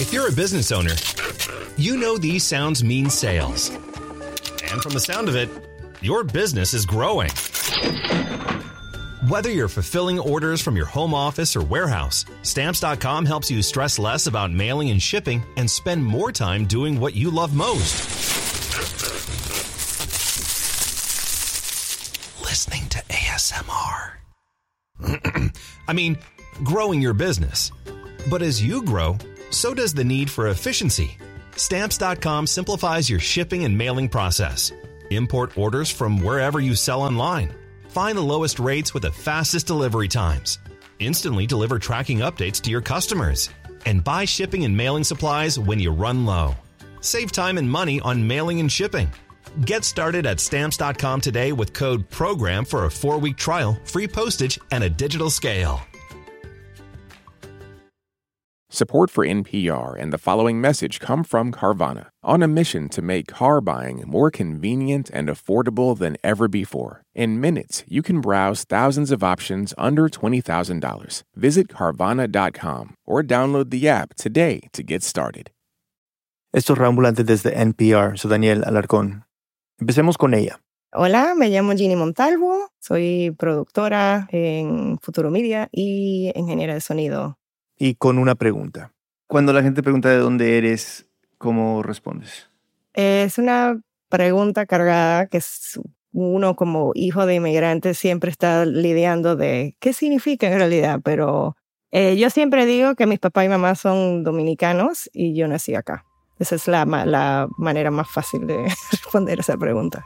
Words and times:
If 0.00 0.12
you're 0.12 0.28
a 0.28 0.32
business 0.32 0.70
owner, 0.70 0.94
you 1.76 1.96
know 1.96 2.18
these 2.18 2.44
sounds 2.44 2.84
mean 2.84 3.10
sales. 3.10 3.70
And 4.70 4.80
from 4.80 4.92
the 4.92 5.00
sound 5.00 5.28
of 5.28 5.34
it, 5.34 5.48
your 6.00 6.22
business 6.22 6.72
is 6.72 6.86
growing. 6.86 7.30
Whether 9.26 9.50
you're 9.50 9.66
fulfilling 9.66 10.20
orders 10.20 10.62
from 10.62 10.76
your 10.76 10.86
home 10.86 11.12
office 11.12 11.56
or 11.56 11.62
warehouse, 11.62 12.24
Stamps.com 12.42 13.26
helps 13.26 13.50
you 13.50 13.60
stress 13.60 13.98
less 13.98 14.28
about 14.28 14.52
mailing 14.52 14.90
and 14.90 15.02
shipping 15.02 15.42
and 15.56 15.68
spend 15.68 16.04
more 16.04 16.30
time 16.30 16.64
doing 16.66 17.00
what 17.00 17.14
you 17.14 17.32
love 17.32 17.52
most. 17.52 18.04
Listening 22.40 22.88
to 22.90 22.98
ASMR. 23.08 24.12
I 25.88 25.92
mean, 25.92 26.18
growing 26.62 27.02
your 27.02 27.14
business. 27.14 27.72
But 28.30 28.42
as 28.42 28.62
you 28.62 28.82
grow, 28.82 29.18
so 29.50 29.74
does 29.74 29.94
the 29.94 30.04
need 30.04 30.30
for 30.30 30.48
efficiency. 30.48 31.18
Stamps.com 31.56 32.46
simplifies 32.46 33.10
your 33.10 33.18
shipping 33.18 33.64
and 33.64 33.76
mailing 33.76 34.08
process. 34.08 34.72
Import 35.10 35.56
orders 35.56 35.90
from 35.90 36.22
wherever 36.22 36.60
you 36.60 36.74
sell 36.74 37.02
online. 37.02 37.52
Find 37.88 38.16
the 38.16 38.22
lowest 38.22 38.58
rates 38.58 38.94
with 38.94 39.02
the 39.02 39.12
fastest 39.12 39.66
delivery 39.66 40.08
times. 40.08 40.58
Instantly 40.98 41.46
deliver 41.46 41.78
tracking 41.78 42.18
updates 42.18 42.60
to 42.62 42.70
your 42.70 42.82
customers. 42.82 43.50
And 43.86 44.04
buy 44.04 44.24
shipping 44.24 44.64
and 44.64 44.76
mailing 44.76 45.04
supplies 45.04 45.58
when 45.58 45.78
you 45.78 45.90
run 45.90 46.26
low. 46.26 46.54
Save 47.00 47.32
time 47.32 47.58
and 47.58 47.70
money 47.70 48.00
on 48.00 48.26
mailing 48.26 48.60
and 48.60 48.70
shipping. 48.70 49.10
Get 49.64 49.84
started 49.84 50.26
at 50.26 50.40
stamps.com 50.40 51.20
today 51.20 51.52
with 51.52 51.72
code 51.72 52.08
PROGRAM 52.10 52.64
for 52.64 52.84
a 52.84 52.90
four 52.90 53.18
week 53.18 53.36
trial, 53.36 53.78
free 53.84 54.06
postage, 54.06 54.58
and 54.70 54.84
a 54.84 54.90
digital 54.90 55.30
scale. 55.30 55.80
Support 58.70 59.08
for 59.08 59.24
NPR 59.24 59.96
and 59.98 60.12
the 60.12 60.18
following 60.18 60.60
message 60.60 61.00
come 61.00 61.24
from 61.24 61.52
Carvana, 61.52 62.08
on 62.22 62.42
a 62.42 62.46
mission 62.46 62.90
to 62.90 63.00
make 63.00 63.26
car 63.26 63.62
buying 63.62 64.04
more 64.06 64.30
convenient 64.30 65.08
and 65.08 65.30
affordable 65.30 65.96
than 65.96 66.18
ever 66.22 66.48
before. 66.48 67.02
In 67.14 67.40
minutes, 67.40 67.82
you 67.88 68.02
can 68.02 68.20
browse 68.20 68.64
thousands 68.64 69.10
of 69.10 69.24
options 69.24 69.72
under 69.78 70.06
$20,000. 70.06 71.22
Visit 71.34 71.68
Carvana.com 71.68 72.94
or 73.06 73.22
download 73.22 73.70
the 73.70 73.88
app 73.88 74.14
today 74.16 74.60
to 74.74 74.82
get 74.82 75.02
started. 75.02 75.50
Esto 76.52 76.74
es 76.74 76.78
Rambulante 76.78 77.24
desde 77.24 77.54
NPR. 77.54 78.18
Soy 78.18 78.28
Daniel 78.28 78.64
Alarcón. 78.64 79.24
Empecemos 79.80 80.18
con 80.18 80.34
ella. 80.34 80.60
Hola, 80.92 81.34
me 81.34 81.48
llamo 81.48 81.72
Ginny 81.74 81.96
Montalvo, 81.96 82.68
soy 82.80 83.34
productora 83.38 84.28
en 84.30 84.98
Futuro 85.00 85.30
Media 85.30 85.68
y 85.72 86.32
ingeniera 86.34 86.74
de 86.74 86.80
sonido 86.82 87.38
y 87.78 87.94
con 87.94 88.18
una 88.18 88.34
pregunta. 88.34 88.92
Cuando 89.26 89.52
la 89.52 89.62
gente 89.62 89.82
pregunta 89.82 90.08
de 90.08 90.18
dónde 90.18 90.58
eres, 90.58 91.06
¿cómo 91.38 91.82
respondes? 91.82 92.50
Es 92.94 93.38
una 93.38 93.80
pregunta 94.08 94.66
cargada 94.66 95.26
que 95.26 95.40
uno 96.12 96.56
como 96.56 96.92
hijo 96.94 97.26
de 97.26 97.36
inmigrante 97.36 97.94
siempre 97.94 98.30
está 98.30 98.64
lidiando 98.64 99.36
de 99.36 99.76
qué 99.78 99.92
significa 99.92 100.48
en 100.48 100.58
realidad, 100.58 101.00
pero 101.04 101.56
eh, 101.90 102.16
yo 102.16 102.30
siempre 102.30 102.66
digo 102.66 102.94
que 102.94 103.06
mis 103.06 103.18
papá 103.18 103.44
y 103.44 103.48
mamá 103.48 103.74
son 103.74 104.24
dominicanos 104.24 105.08
y 105.12 105.34
yo 105.34 105.46
nací 105.48 105.74
acá. 105.74 106.04
Esa 106.38 106.54
es 106.54 106.68
la, 106.68 106.84
la 106.84 107.48
manera 107.56 107.90
más 107.90 108.10
fácil 108.10 108.46
de 108.46 108.64
responder 108.90 109.40
esa 109.40 109.56
pregunta. 109.56 110.04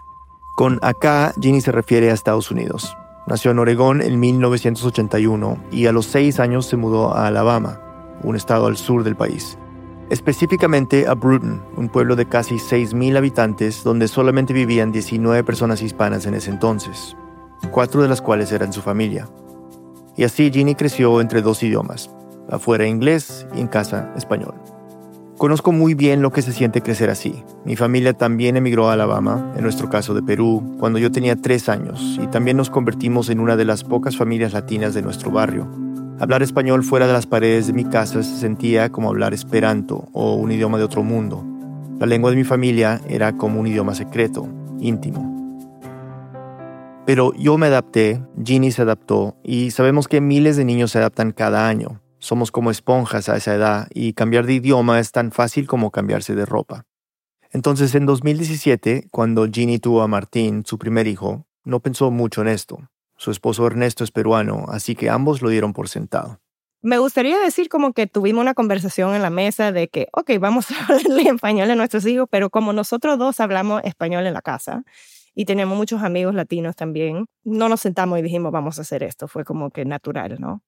Con 0.56 0.78
acá, 0.82 1.32
Ginny 1.40 1.60
se 1.60 1.72
refiere 1.72 2.10
a 2.10 2.14
Estados 2.14 2.50
Unidos. 2.50 2.96
Nació 3.26 3.52
en 3.52 3.60
Oregón 3.60 4.02
en 4.02 4.18
1981 4.18 5.64
y 5.70 5.86
a 5.86 5.92
los 5.92 6.06
seis 6.06 6.40
años 6.40 6.66
se 6.66 6.76
mudó 6.76 7.14
a 7.14 7.28
Alabama, 7.28 7.80
un 8.22 8.34
estado 8.34 8.66
al 8.66 8.76
sur 8.76 9.04
del 9.04 9.16
país. 9.16 9.58
Específicamente 10.10 11.06
a 11.06 11.14
Bruton, 11.14 11.62
un 11.76 11.88
pueblo 11.88 12.16
de 12.16 12.26
casi 12.26 12.56
6.000 12.56 13.16
habitantes 13.16 13.84
donde 13.84 14.08
solamente 14.08 14.52
vivían 14.52 14.92
19 14.92 15.44
personas 15.44 15.82
hispanas 15.82 16.26
en 16.26 16.34
ese 16.34 16.50
entonces, 16.50 17.16
cuatro 17.70 18.02
de 18.02 18.08
las 18.08 18.20
cuales 18.20 18.50
eran 18.52 18.72
su 18.72 18.82
familia. 18.82 19.28
Y 20.16 20.24
así 20.24 20.50
Ginny 20.50 20.74
creció 20.74 21.20
entre 21.20 21.42
dos 21.42 21.62
idiomas, 21.62 22.10
afuera 22.50 22.86
inglés 22.86 23.46
y 23.54 23.60
en 23.60 23.68
casa 23.68 24.12
español. 24.16 24.54
Conozco 25.38 25.72
muy 25.72 25.94
bien 25.94 26.22
lo 26.22 26.30
que 26.30 26.42
se 26.42 26.52
siente 26.52 26.82
crecer 26.82 27.10
así. 27.10 27.42
Mi 27.64 27.74
familia 27.74 28.12
también 28.12 28.56
emigró 28.56 28.88
a 28.88 28.92
Alabama, 28.92 29.52
en 29.56 29.62
nuestro 29.62 29.88
caso 29.88 30.14
de 30.14 30.22
Perú, 30.22 30.76
cuando 30.78 30.98
yo 30.98 31.10
tenía 31.10 31.36
tres 31.36 31.68
años, 31.68 32.18
y 32.22 32.26
también 32.28 32.56
nos 32.56 32.70
convertimos 32.70 33.28
en 33.28 33.40
una 33.40 33.56
de 33.56 33.64
las 33.64 33.82
pocas 33.82 34.16
familias 34.16 34.52
latinas 34.52 34.94
de 34.94 35.02
nuestro 35.02 35.30
barrio. 35.30 35.68
Hablar 36.20 36.42
español 36.42 36.84
fuera 36.84 37.06
de 37.06 37.12
las 37.14 37.26
paredes 37.26 37.66
de 37.66 37.72
mi 37.72 37.84
casa 37.84 38.22
se 38.22 38.36
sentía 38.36 38.90
como 38.90 39.08
hablar 39.08 39.34
esperanto 39.34 40.08
o 40.12 40.34
un 40.34 40.52
idioma 40.52 40.78
de 40.78 40.84
otro 40.84 41.02
mundo. 41.02 41.44
La 41.98 42.06
lengua 42.06 42.30
de 42.30 42.36
mi 42.36 42.44
familia 42.44 43.00
era 43.08 43.36
como 43.36 43.58
un 43.58 43.66
idioma 43.66 43.94
secreto, 43.94 44.46
íntimo. 44.78 45.32
Pero 47.04 47.32
yo 47.34 47.58
me 47.58 47.66
adapté, 47.66 48.22
Ginny 48.44 48.70
se 48.70 48.82
adaptó, 48.82 49.36
y 49.42 49.72
sabemos 49.72 50.06
que 50.06 50.20
miles 50.20 50.56
de 50.56 50.64
niños 50.64 50.92
se 50.92 50.98
adaptan 50.98 51.32
cada 51.32 51.66
año. 51.66 52.00
Somos 52.22 52.52
como 52.52 52.70
esponjas 52.70 53.28
a 53.28 53.36
esa 53.36 53.52
edad 53.52 53.88
y 53.92 54.12
cambiar 54.12 54.46
de 54.46 54.54
idioma 54.54 55.00
es 55.00 55.10
tan 55.10 55.32
fácil 55.32 55.66
como 55.66 55.90
cambiarse 55.90 56.36
de 56.36 56.46
ropa. 56.46 56.84
Entonces, 57.50 57.96
en 57.96 58.06
2017, 58.06 59.08
cuando 59.10 59.48
Ginny 59.50 59.80
tuvo 59.80 60.02
a 60.02 60.06
Martín, 60.06 60.62
su 60.64 60.78
primer 60.78 61.08
hijo, 61.08 61.46
no 61.64 61.80
pensó 61.80 62.12
mucho 62.12 62.42
en 62.42 62.46
esto. 62.46 62.78
Su 63.16 63.32
esposo 63.32 63.66
Ernesto 63.66 64.04
es 64.04 64.12
peruano, 64.12 64.66
así 64.68 64.94
que 64.94 65.10
ambos 65.10 65.42
lo 65.42 65.48
dieron 65.48 65.72
por 65.72 65.88
sentado. 65.88 66.38
Me 66.80 66.98
gustaría 66.98 67.40
decir 67.40 67.68
como 67.68 67.92
que 67.92 68.06
tuvimos 68.06 68.42
una 68.42 68.54
conversación 68.54 69.16
en 69.16 69.22
la 69.22 69.30
mesa 69.30 69.72
de 69.72 69.88
que, 69.88 70.06
ok, 70.12 70.30
vamos 70.38 70.70
a 70.70 70.74
hablarle 70.84 71.22
español 71.22 71.72
a 71.72 71.74
nuestros 71.74 72.06
hijos, 72.06 72.28
pero 72.30 72.50
como 72.50 72.72
nosotros 72.72 73.18
dos 73.18 73.40
hablamos 73.40 73.82
español 73.82 74.28
en 74.28 74.34
la 74.34 74.42
casa 74.42 74.84
y 75.34 75.44
tenemos 75.44 75.76
muchos 75.76 76.04
amigos 76.04 76.36
latinos 76.36 76.76
también, 76.76 77.26
no 77.42 77.68
nos 77.68 77.80
sentamos 77.80 78.20
y 78.20 78.22
dijimos, 78.22 78.52
vamos 78.52 78.78
a 78.78 78.82
hacer 78.82 79.02
esto. 79.02 79.26
Fue 79.26 79.44
como 79.44 79.72
que 79.72 79.84
natural, 79.84 80.36
¿no? 80.38 80.62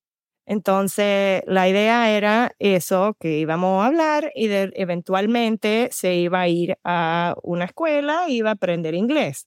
Entonces, 0.47 1.43
la 1.47 1.69
idea 1.69 2.11
era 2.11 2.53
eso, 2.59 3.17
que 3.19 3.39
íbamos 3.39 3.83
a 3.83 3.87
hablar 3.87 4.31
y 4.35 4.49
eventualmente 4.51 5.89
se 5.91 6.15
iba 6.17 6.41
a 6.41 6.49
ir 6.49 6.77
a 6.85 7.35
una 7.43 7.65
escuela 7.65 8.29
y 8.29 8.37
iba 8.37 8.51
a 8.51 8.55
aprender 8.55 8.95
inglés. 8.95 9.47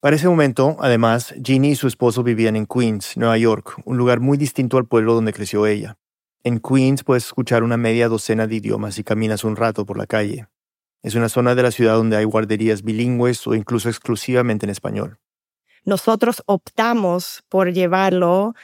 Para 0.00 0.16
ese 0.16 0.28
momento, 0.28 0.76
además, 0.80 1.34
Ginny 1.42 1.70
y 1.70 1.74
su 1.76 1.88
esposo 1.88 2.22
vivían 2.22 2.56
en 2.56 2.66
Queens, 2.66 3.16
Nueva 3.16 3.36
York, 3.38 3.80
un 3.84 3.96
lugar 3.96 4.20
muy 4.20 4.38
distinto 4.38 4.76
al 4.76 4.86
pueblo 4.86 5.14
donde 5.14 5.32
creció 5.32 5.66
ella. 5.66 5.96
En 6.44 6.60
Queens 6.60 7.02
puedes 7.02 7.24
escuchar 7.24 7.64
una 7.64 7.76
media 7.76 8.08
docena 8.08 8.46
de 8.46 8.56
idiomas 8.56 8.94
si 8.94 9.02
caminas 9.02 9.42
un 9.42 9.56
rato 9.56 9.84
por 9.86 9.98
la 9.98 10.06
calle. 10.06 10.46
Es 11.02 11.14
una 11.14 11.28
zona 11.28 11.54
de 11.54 11.62
la 11.62 11.70
ciudad 11.70 11.94
donde 11.94 12.16
hay 12.16 12.24
guarderías 12.24 12.82
bilingües 12.82 13.46
o 13.46 13.54
incluso 13.54 13.88
exclusivamente 13.88 14.66
en 14.66 14.70
español. 14.70 15.18
Nosotros 15.84 16.42
optamos 16.46 17.42
por 17.48 17.72
llevarlo 17.72 18.54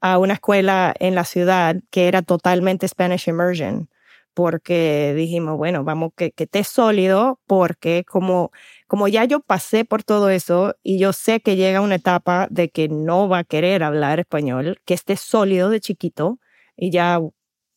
a 0.00 0.18
una 0.18 0.34
escuela 0.34 0.94
en 0.98 1.14
la 1.14 1.24
ciudad 1.24 1.76
que 1.90 2.08
era 2.08 2.22
totalmente 2.22 2.88
Spanish 2.88 3.28
Immersion, 3.28 3.88
porque 4.34 5.12
dijimos, 5.16 5.56
bueno, 5.56 5.84
vamos, 5.84 6.12
que, 6.16 6.32
que 6.32 6.44
esté 6.44 6.64
sólido, 6.64 7.40
porque 7.46 8.04
como, 8.08 8.52
como 8.86 9.08
ya 9.08 9.24
yo 9.24 9.40
pasé 9.40 9.84
por 9.84 10.02
todo 10.02 10.30
eso 10.30 10.76
y 10.82 10.98
yo 10.98 11.12
sé 11.12 11.40
que 11.40 11.56
llega 11.56 11.80
una 11.80 11.96
etapa 11.96 12.46
de 12.50 12.70
que 12.70 12.88
no 12.88 13.28
va 13.28 13.38
a 13.38 13.44
querer 13.44 13.82
hablar 13.82 14.20
español, 14.20 14.80
que 14.84 14.94
esté 14.94 15.16
sólido 15.16 15.68
de 15.68 15.80
chiquito 15.80 16.38
y 16.76 16.90
ya 16.90 17.20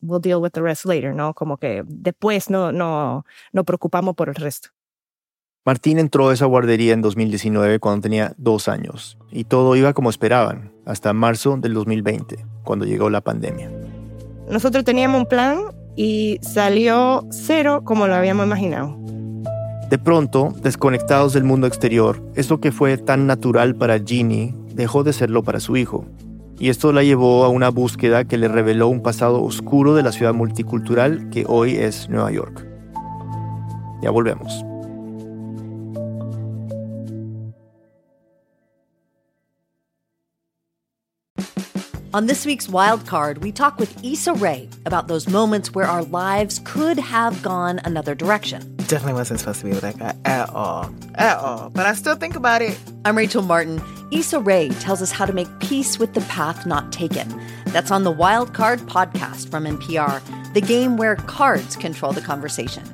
we'll 0.04 0.20
deal 0.20 0.40
with 0.40 0.52
the 0.52 0.60
rest 0.60 0.84
later, 0.84 1.14
¿no? 1.14 1.34
Como 1.34 1.56
que 1.56 1.82
después 1.86 2.50
no, 2.50 2.72
no, 2.72 3.24
no 3.52 3.64
preocupamos 3.64 4.14
por 4.14 4.28
el 4.28 4.34
resto. 4.34 4.70
Martín 5.64 5.98
entró 5.98 6.28
a 6.28 6.34
esa 6.34 6.44
guardería 6.44 6.92
en 6.92 7.00
2019 7.00 7.78
cuando 7.78 8.02
tenía 8.02 8.34
dos 8.36 8.68
años 8.68 9.16
y 9.30 9.44
todo 9.44 9.76
iba 9.76 9.94
como 9.94 10.10
esperaban, 10.10 10.73
hasta 10.86 11.12
marzo 11.12 11.56
del 11.56 11.74
2020, 11.74 12.44
cuando 12.62 12.84
llegó 12.84 13.10
la 13.10 13.20
pandemia. 13.20 13.70
Nosotros 14.50 14.84
teníamos 14.84 15.20
un 15.22 15.26
plan 15.26 15.58
y 15.96 16.38
salió 16.42 17.26
cero 17.30 17.82
como 17.84 18.06
lo 18.06 18.14
habíamos 18.14 18.46
imaginado. 18.46 18.96
De 19.90 19.98
pronto, 19.98 20.54
desconectados 20.62 21.32
del 21.34 21.44
mundo 21.44 21.66
exterior, 21.66 22.22
eso 22.34 22.58
que 22.58 22.72
fue 22.72 22.98
tan 22.98 23.26
natural 23.26 23.74
para 23.74 23.98
Ginny 23.98 24.54
dejó 24.74 25.04
de 25.04 25.12
serlo 25.12 25.42
para 25.42 25.60
su 25.60 25.76
hijo. 25.76 26.04
Y 26.58 26.68
esto 26.68 26.92
la 26.92 27.02
llevó 27.02 27.44
a 27.44 27.48
una 27.48 27.68
búsqueda 27.68 28.24
que 28.24 28.38
le 28.38 28.48
reveló 28.48 28.88
un 28.88 29.02
pasado 29.02 29.42
oscuro 29.42 29.94
de 29.94 30.02
la 30.02 30.12
ciudad 30.12 30.34
multicultural 30.34 31.28
que 31.30 31.44
hoy 31.46 31.76
es 31.76 32.08
Nueva 32.08 32.30
York. 32.30 32.66
Ya 34.02 34.10
volvemos. 34.10 34.64
On 42.14 42.26
this 42.26 42.46
week's 42.46 42.68
Wild 42.68 43.08
Card, 43.08 43.42
we 43.42 43.50
talk 43.50 43.76
with 43.76 44.04
Issa 44.04 44.34
Rae 44.34 44.68
about 44.86 45.08
those 45.08 45.28
moments 45.28 45.74
where 45.74 45.84
our 45.84 46.04
lives 46.04 46.60
could 46.64 46.96
have 46.96 47.42
gone 47.42 47.80
another 47.84 48.14
direction. 48.14 48.76
definitely 48.76 49.14
wasn't 49.14 49.40
supposed 49.40 49.58
to 49.58 49.64
be 49.64 49.72
with 49.72 49.80
that 49.80 49.98
guy 49.98 50.14
at 50.24 50.48
all. 50.50 50.94
At 51.16 51.38
all. 51.38 51.70
But 51.70 51.86
I 51.86 51.94
still 51.94 52.14
think 52.14 52.36
about 52.36 52.62
it. 52.62 52.78
I'm 53.04 53.16
Rachel 53.16 53.42
Martin. 53.42 53.82
Issa 54.12 54.38
Rae 54.38 54.68
tells 54.78 55.02
us 55.02 55.10
how 55.10 55.26
to 55.26 55.32
make 55.32 55.48
peace 55.58 55.98
with 55.98 56.14
the 56.14 56.20
path 56.20 56.66
not 56.66 56.92
taken. 56.92 57.28
That's 57.66 57.90
on 57.90 58.04
the 58.04 58.12
Wild 58.12 58.54
Card 58.54 58.78
podcast 58.82 59.50
from 59.50 59.64
NPR, 59.64 60.22
the 60.54 60.60
game 60.60 60.96
where 60.96 61.16
cards 61.16 61.74
control 61.74 62.12
the 62.12 62.20
conversation. 62.20 62.84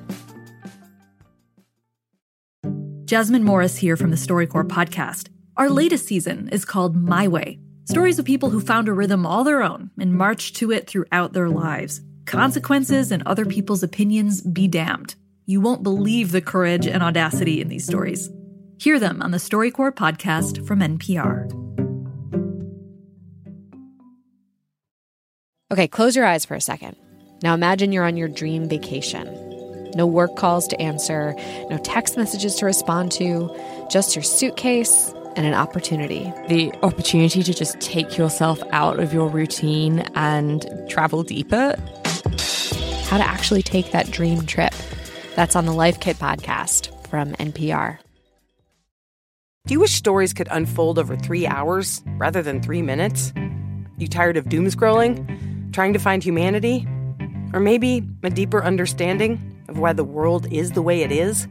Jasmine 3.05 3.45
Morris 3.45 3.77
here 3.77 3.99
from 3.99 4.13
the 4.13 4.17
StoryCorps 4.17 4.69
podcast. 4.69 5.29
Our 5.59 5.69
latest 5.69 6.07
season 6.07 6.49
is 6.49 6.65
called 6.65 6.97
My 6.97 7.29
Way 7.29 7.59
stories 7.91 8.21
of 8.21 8.25
people 8.25 8.51
who 8.51 8.61
found 8.61 8.89
a 8.89 8.93
rhythm 8.93 9.27
all 9.27 9.43
their 9.43 9.65
own 9.65 9.91
and 9.99 10.15
marched 10.15 10.55
to 10.57 10.71
it 10.71 10.87
throughout 10.87 11.33
their 11.33 11.49
lives. 11.49 12.01
Consequences 12.25 13.11
and 13.11 13.21
other 13.27 13.45
people's 13.45 13.83
opinions 13.83 14.41
be 14.43 14.69
damned. 14.69 15.17
You 15.45 15.61
won't 15.61 15.83
believe 15.83 16.31
the 16.31 16.41
courage 16.41 16.87
and 16.87 17.03
audacity 17.03 17.61
in 17.61 17.67
these 17.67 17.85
stories. 17.85 18.31
Hear 18.79 19.01
them 19.01 19.21
on 19.21 19.33
the 19.33 19.39
StoryCorps 19.39 19.97
podcast 19.97 20.65
from 20.69 20.79
NPR. 20.79 21.51
Okay, 25.73 25.89
close 25.89 26.15
your 26.15 26.27
eyes 26.27 26.45
for 26.45 26.55
a 26.55 26.61
second. 26.61 26.95
Now 27.43 27.55
imagine 27.55 27.91
you're 27.91 28.07
on 28.07 28.17
your 28.17 28.29
dream 28.29 28.69
vacation. 28.69 29.91
No 29.97 30.07
work 30.07 30.37
calls 30.37 30.69
to 30.69 30.81
answer, 30.81 31.35
no 31.69 31.79
text 31.83 32.17
messages 32.17 32.55
to 32.57 32.67
respond 32.67 33.11
to, 33.13 33.53
just 33.91 34.15
your 34.15 34.23
suitcase 34.23 35.13
and 35.37 35.47
an 35.47 35.55
opportunity. 35.55 36.33
The 36.49 36.73
opportunity 36.83 37.43
to 37.43 37.55
just 37.55 37.81
take 37.81 38.17
yourself 38.19 38.63
out 38.73 39.01
of 39.01 39.13
your 39.13 39.29
routine 39.29 40.01
and 40.15 40.67
travel 40.89 41.23
deeper. 41.23 41.77
How 43.05 43.19
to 43.19 43.25
actually 43.27 43.63
take 43.63 43.93
that 43.93 44.11
dream 44.11 44.47
trip. 44.47 44.73
That's 45.37 45.57
on 45.57 45.67
the 45.67 45.73
Life 45.73 46.01
Kit 46.01 46.17
podcast 46.17 47.09
from 47.09 47.33
NPR. 47.35 47.99
Do 49.67 49.75
you 49.75 49.81
wish 49.81 49.93
stories 49.93 50.33
could 50.33 50.49
unfold 50.51 50.99
over 50.99 51.17
three 51.17 51.47
hours 51.47 52.03
rather 52.17 52.43
than 52.43 52.63
three 52.63 52.83
minutes? 52.83 53.33
You 53.99 54.09
tired 54.09 54.37
of 54.37 54.49
doom 54.49 54.67
scrolling? 54.67 55.73
Trying 55.73 55.93
to 55.93 55.99
find 55.99 56.25
humanity? 56.25 56.87
Or 57.53 57.61
maybe 57.61 58.03
a 58.23 58.31
deeper 58.31 58.65
understanding 58.65 59.39
of 59.69 59.79
why 59.79 59.93
the 59.93 60.05
world 60.05 60.51
is 60.53 60.73
the 60.73 60.83
way 60.83 61.03
it 61.03 61.13
is? 61.13 61.47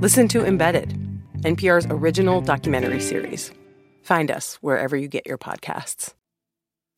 Listen 0.00 0.28
to 0.28 0.44
Embedded, 0.44 0.98
NPR's 1.46 1.86
original 1.90 2.40
documentary 2.40 3.00
series. 3.00 3.52
Find 4.02 4.32
us 4.32 4.58
wherever 4.62 4.96
you 4.96 5.08
get 5.08 5.24
your 5.26 5.38
podcasts. 5.38 6.16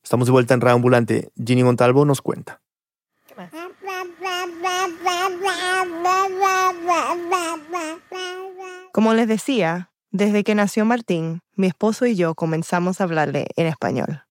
Estamos 0.03 0.27
de 0.27 0.33
vuelta 0.33 0.55
en 0.55 0.62
Reambulante. 0.62 1.31
Ginny 1.37 1.62
Montalvo 1.62 2.06
nos 2.06 2.23
cuenta. 2.23 2.61
Como 8.93 9.12
les 9.12 9.29
decía, 9.29 9.91
desde 10.11 10.43
que 10.45 10.55
nació 10.55 10.87
Martín, 10.87 11.41
mi 11.55 11.67
esposo 11.67 12.06
y 12.06 12.17
yo 12.17 12.35
comenzamos 12.35 13.03
a 13.03 13.05
hablarle 13.05 13.49
en 13.56 13.67
español. 13.67 14.23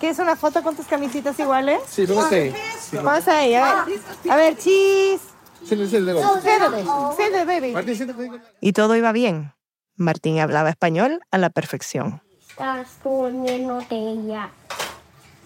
¿Quieres 0.00 0.18
una 0.18 0.34
foto 0.34 0.64
con 0.64 0.74
tus 0.74 0.86
camisitas 0.86 1.38
iguales? 1.38 1.80
Sí, 1.86 2.06
vamos 2.06 2.32
ahí. 2.32 2.52
Vamos 2.92 3.28
ahí, 3.28 3.54
a 3.54 3.84
ver. 3.84 4.00
A 4.30 4.36
ver, 4.36 4.56
cheese. 4.56 5.22
Siéntate, 5.64 5.90
Siéntate, 5.90 6.84
siéntate, 7.16 7.44
baby. 7.44 7.72
Martín, 7.72 7.94
siéntate. 7.94 8.30
Y 8.60 8.72
todo 8.72 8.96
iba 8.96 9.12
bien. 9.12 9.52
Martín 10.00 10.40
hablaba 10.40 10.70
español 10.70 11.20
a 11.30 11.36
la 11.36 11.50
perfección. 11.50 12.22
Estás 12.40 12.98
durmiéndote 13.04 13.94
ella. 13.94 14.48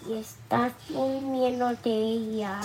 Y 0.09 0.15
estás 0.15 0.73
durmiéndote 0.89 1.91
ella. 1.91 2.61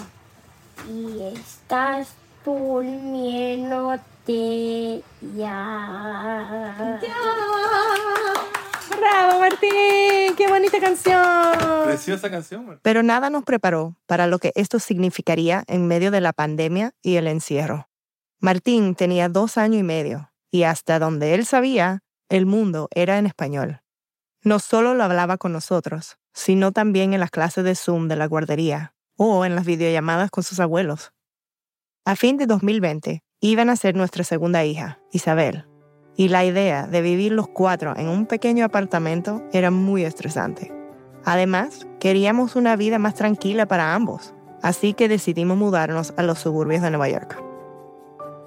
Y 0.88 1.20
estás 1.34 2.10
durmiéndote 2.46 4.04
ya. 5.36 7.00
¡Bravo, 9.00 9.40
Martín! 9.40 10.36
¡Qué 10.38 10.48
bonita 10.48 10.80
canción! 10.80 11.86
Preciosa 11.86 12.30
canción, 12.30 12.68
Martín. 12.68 12.82
Pero 12.84 13.02
nada 13.02 13.32
nos 13.32 13.44
preparó 13.44 13.96
para 14.06 14.28
lo 14.28 14.38
que 14.38 14.52
esto 14.54 14.78
significaría 14.78 15.64
en 15.66 15.88
medio 15.88 16.12
de 16.12 16.22
la 16.22 16.34
pandemia 16.34 16.94
y 17.02 17.16
el 17.16 17.26
encierro. 17.26 17.90
Martín 18.40 18.94
tenía 18.94 19.28
dos 19.28 19.58
años 19.58 19.80
y 19.80 19.84
medio 19.84 20.29
y 20.52 20.64
hasta 20.64 21.00
donde 21.00 21.36
él 21.36 21.46
sabía, 21.46 22.04
el 22.30 22.46
mundo 22.46 22.88
era 22.94 23.18
en 23.18 23.26
español. 23.26 23.82
No 24.44 24.60
solo 24.60 24.94
lo 24.94 25.04
hablaba 25.04 25.38
con 25.38 25.52
nosotros, 25.52 26.18
sino 26.34 26.72
también 26.72 27.14
en 27.14 27.20
las 27.20 27.32
clases 27.32 27.64
de 27.64 27.76
Zoom 27.76 28.08
de 28.08 28.16
la 28.16 28.28
guardería 28.28 28.94
o 29.18 29.44
en 29.46 29.56
las 29.56 29.66
videollamadas 29.66 30.32
con 30.32 30.44
sus 30.44 30.60
abuelos. 30.60 31.12
A 32.06 32.16
fin 32.16 32.38
de 32.38 32.46
2020, 32.46 33.22
iban 33.42 33.70
a 33.70 33.76
ser 33.76 33.96
nuestra 33.96 34.24
segunda 34.24 34.64
hija, 34.64 35.00
Isabel, 35.12 35.66
y 36.16 36.30
la 36.30 36.46
idea 36.46 36.88
de 36.88 37.02
vivir 37.02 37.32
los 37.34 37.48
cuatro 37.48 37.96
en 37.98 38.08
un 38.08 38.26
pequeño 38.26 38.66
apartamento 38.66 39.44
era 39.52 39.72
muy 39.72 40.04
estresante. 40.04 40.74
Además, 41.26 41.88
queríamos 42.00 42.56
una 42.56 42.76
vida 42.76 42.98
más 43.00 43.16
tranquila 43.16 43.66
para 43.66 43.94
ambos, 43.94 44.34
así 44.62 44.94
que 44.94 45.10
decidimos 45.10 45.58
mudarnos 45.58 46.14
a 46.18 46.24
los 46.24 46.40
suburbios 46.40 46.82
de 46.82 46.92
Nueva 46.92 47.10
York. 47.10 47.49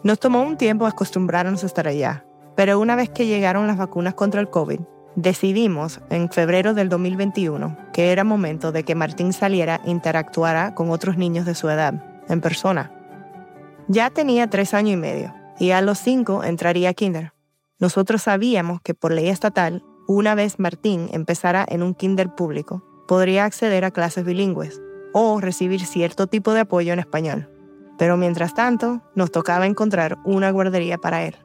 Nos 0.05 0.19
tomó 0.19 0.43
un 0.43 0.57
tiempo 0.57 0.87
acostumbrarnos 0.87 1.63
a 1.63 1.67
estar 1.67 1.87
allá, 1.87 2.25
pero 2.57 2.81
una 2.81 2.97
vez 2.97 3.09
que 3.09 3.27
llegaron 3.27 3.69
las 3.69 3.77
vacunas 3.77 4.15
contra 4.15 4.41
el 4.41 4.51
COVID, 4.51 4.81
decidimos 5.15 6.01
en 6.11 6.29
febrero 6.29 6.75
del 6.75 6.89
2021 6.89 7.77
que 7.93 8.11
era 8.11 8.25
momento 8.25 8.73
de 8.73 8.83
que 8.83 8.97
Martín 8.97 9.33
saliera 9.33 9.81
e 9.85 9.91
interactuara 9.91 10.75
con 10.75 10.91
otros 10.91 11.17
niños 11.17 11.47
de 11.47 11.55
su 11.55 11.69
edad, 11.69 12.05
en 12.29 12.41
persona. 12.41 12.91
Ya 13.87 14.11
tenía 14.11 14.51
tres 14.51 14.75
años 14.75 14.95
y 14.95 14.97
medio, 14.97 15.35
y 15.61 15.71
a 15.71 15.81
los 15.81 15.99
cinco 15.99 16.43
entraría 16.43 16.89
a 16.89 16.95
kinder. 16.95 17.33
Nosotros 17.79 18.23
sabíamos 18.23 18.81
que 18.81 18.95
por 18.95 19.13
ley 19.13 19.29
estatal, 19.29 19.85
una 20.09 20.35
vez 20.35 20.59
Martín 20.59 21.11
empezara 21.13 21.65
en 21.69 21.83
un 21.83 21.95
kinder 21.95 22.35
público, 22.35 22.83
podría 23.07 23.45
acceder 23.45 23.85
a 23.85 23.93
clases 23.93 24.25
bilingües 24.25 24.81
o 25.13 25.41
recibir 25.41 25.85
cierto 25.85 26.27
tipo 26.27 26.55
de 26.55 26.61
apoyo 26.61 26.93
en 26.93 26.99
español. 26.99 27.49
Pero 27.99 28.17
mientras 28.17 28.55
tanto, 28.55 29.03
nos 29.15 29.31
tocaba 29.31 29.67
encontrar 29.67 30.19
una 30.25 30.51
guardería 30.51 30.99
para 30.99 31.25
él. 31.25 31.37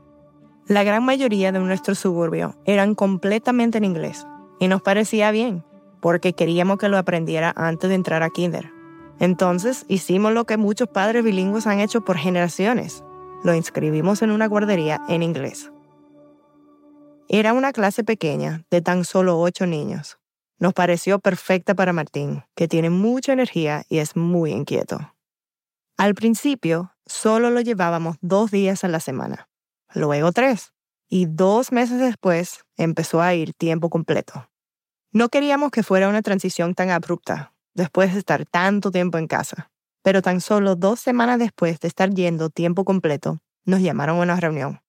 La 0.67 0.83
gran 0.83 1.03
mayoría 1.03 1.51
de 1.51 1.59
nuestro 1.59 1.95
suburbio 1.95 2.55
eran 2.65 2.93
completamente 2.93 3.77
en 3.77 3.85
inglés 3.85 4.27
y 4.59 4.67
nos 4.67 4.81
parecía 4.81 5.31
bien, 5.31 5.63
porque 6.01 6.33
queríamos 6.33 6.77
que 6.77 6.89
lo 6.89 6.97
aprendiera 6.97 7.53
antes 7.55 7.89
de 7.89 7.95
entrar 7.95 8.23
a 8.23 8.29
kinder. 8.29 8.71
Entonces 9.19 9.85
hicimos 9.87 10.33
lo 10.33 10.45
que 10.45 10.57
muchos 10.57 10.89
padres 10.89 11.23
bilingües 11.23 11.67
han 11.67 11.79
hecho 11.79 12.01
por 12.01 12.17
generaciones. 12.17 13.03
Lo 13.43 13.53
inscribimos 13.55 14.21
en 14.21 14.31
una 14.31 14.47
guardería 14.47 15.01
en 15.07 15.23
inglés. 15.23 15.71
Era 17.29 17.53
una 17.53 17.73
clase 17.73 18.03
pequeña 18.03 18.63
de 18.71 18.81
tan 18.81 19.05
solo 19.05 19.39
ocho 19.39 19.65
niños. 19.65 20.17
Nos 20.59 20.73
pareció 20.73 21.19
perfecta 21.19 21.75
para 21.75 21.93
Martín, 21.93 22.43
que 22.55 22.67
tiene 22.67 22.89
mucha 22.89 23.33
energía 23.33 23.83
y 23.89 23.99
es 23.99 24.15
muy 24.15 24.51
inquieto. 24.51 25.13
Al 25.97 26.13
principio, 26.13 26.93
solo 27.07 27.49
lo 27.49 27.59
llevábamos 27.61 28.17
dos 28.21 28.51
días 28.51 28.83
a 28.83 28.87
la 28.87 28.99
semana, 28.99 29.49
luego 29.95 30.31
tres, 30.31 30.71
y 31.09 31.25
dos 31.25 31.71
meses 31.71 31.99
después 31.99 32.59
empezó 32.75 33.19
a 33.19 33.33
ir 33.33 33.53
tiempo 33.55 33.89
completo. 33.89 34.47
No 35.11 35.29
queríamos 35.29 35.71
que 35.71 35.81
fuera 35.81 36.07
una 36.07 36.21
transición 36.21 36.75
tan 36.75 36.91
abrupta, 36.91 37.53
después 37.73 38.13
de 38.13 38.19
estar 38.19 38.45
tanto 38.45 38.91
tiempo 38.91 39.17
en 39.17 39.25
casa, 39.25 39.71
pero 40.03 40.21
tan 40.21 40.39
solo 40.39 40.75
dos 40.75 40.99
semanas 40.99 41.39
después 41.39 41.79
de 41.79 41.87
estar 41.87 42.11
yendo 42.11 42.51
tiempo 42.51 42.85
completo, 42.85 43.39
nos 43.65 43.81
llamaron 43.81 44.19
a 44.19 44.21
una 44.21 44.39
reunión. 44.39 44.81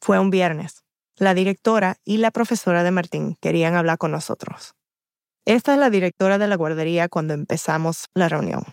Fue 0.00 0.18
un 0.18 0.30
viernes. 0.30 0.84
La 1.16 1.34
directora 1.34 1.96
y 2.02 2.16
la 2.16 2.30
profesora 2.30 2.82
de 2.82 2.90
Martín 2.90 3.36
querían 3.42 3.74
hablar 3.74 3.98
con 3.98 4.10
nosotros. 4.10 4.74
Esta 5.46 5.74
es 5.74 5.78
la 5.78 5.90
directora 5.90 6.38
de 6.38 6.48
la 6.48 6.56
guardería 6.56 7.08
cuando 7.08 7.34
empezamos 7.34 8.06
la 8.14 8.30
reunión. 8.30 8.64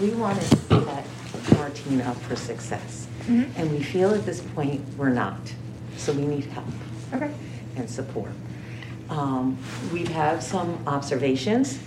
We 0.00 0.10
want 0.14 0.40
to 0.40 0.44
set 0.46 1.04
Martin 1.56 2.00
up 2.02 2.16
for 2.22 2.36
success. 2.36 3.06
And 3.28 3.70
we 3.70 3.82
feel 3.82 4.12
at 4.14 4.24
this 4.24 4.40
point 4.54 4.80
we're 4.96 5.12
not. 5.14 5.38
So 5.96 6.12
we 6.12 6.26
need 6.26 6.46
help 6.46 6.66
Okay. 7.14 7.30
and 7.76 7.88
support. 7.88 8.30
Um, 9.08 9.56
we 9.92 10.04
have 10.06 10.42
some 10.42 10.78
observations 10.86 11.78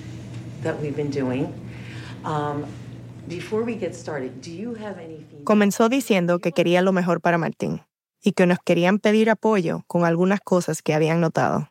that 0.64 0.80
we've 0.82 0.96
been 0.96 1.10
doing. 1.10 1.52
Um, 2.24 2.66
before 3.28 3.64
we 3.64 3.76
get 3.76 3.96
started, 3.96 4.42
do 4.42 4.52
you 4.52 4.76
have 4.76 4.98
any 5.00 5.18
feedback? 5.30 5.44
Comenzó 5.46 5.90
diciendo 5.90 6.40
que 6.40 6.52
quería 6.52 6.82
lo 6.82 6.92
mejor 6.92 7.20
para 7.22 7.38
Martín 7.38 7.82
y 8.22 8.32
que 8.34 8.46
nos 8.46 8.60
querían 8.64 9.00
pedir 9.00 9.30
apoyo 9.30 9.84
con 9.88 10.06
algunas 10.06 10.40
cosas 10.42 10.82
que 10.82 10.94
habían 10.94 11.20
notado. 11.20 11.70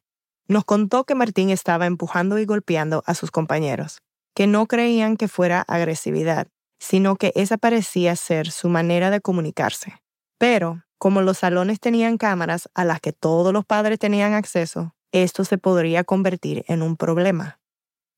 Nos 0.49 0.65
contó 0.65 1.05
que 1.05 1.15
Martín 1.15 1.51
estaba 1.51 1.87
empujando 1.87 2.39
y 2.39 2.45
golpeando 2.45 3.03
a 3.07 3.15
sus 3.15 3.31
compañeros, 3.31 3.99
que 4.35 4.47
no 4.47 4.67
creían 4.67 5.17
que 5.17 5.29
fuera 5.29 5.63
agresividad, 5.69 6.49
sino 6.79 7.17
que 7.17 7.33
esa 7.35 7.59
parecía 7.59 8.17
ser 8.17 8.51
su 8.51 8.69
manera 8.69 9.11
de 9.11 9.21
comunicarse. 9.21 10.03
Pero, 10.39 10.83
como 10.99 11.23
los 11.23 11.39
salones 11.39 11.81
tenían 11.81 12.19
cámaras 12.19 12.69
a 12.75 12.85
las 12.85 13.01
que 13.01 13.13
todos 13.13 13.53
los 13.53 13.65
padres 13.65 13.99
tenían 13.99 14.35
acceso, 14.35 14.95
esto 15.13 15.45
se 15.45 15.59
podría 15.59 16.05
convertir 16.05 16.65
en 16.69 16.83
un 16.83 16.97
problema. 16.97 17.61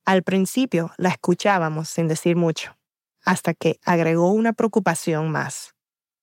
Al 0.04 0.22
principio 0.22 0.92
la 0.96 1.08
escuchábamos 1.10 1.88
sin 1.88 2.08
decir 2.08 2.36
mucho, 2.36 2.76
hasta 3.24 3.54
que 3.54 3.80
agregó 3.84 4.30
una 4.30 4.52
preocupación 4.52 5.30
más. 5.30 5.74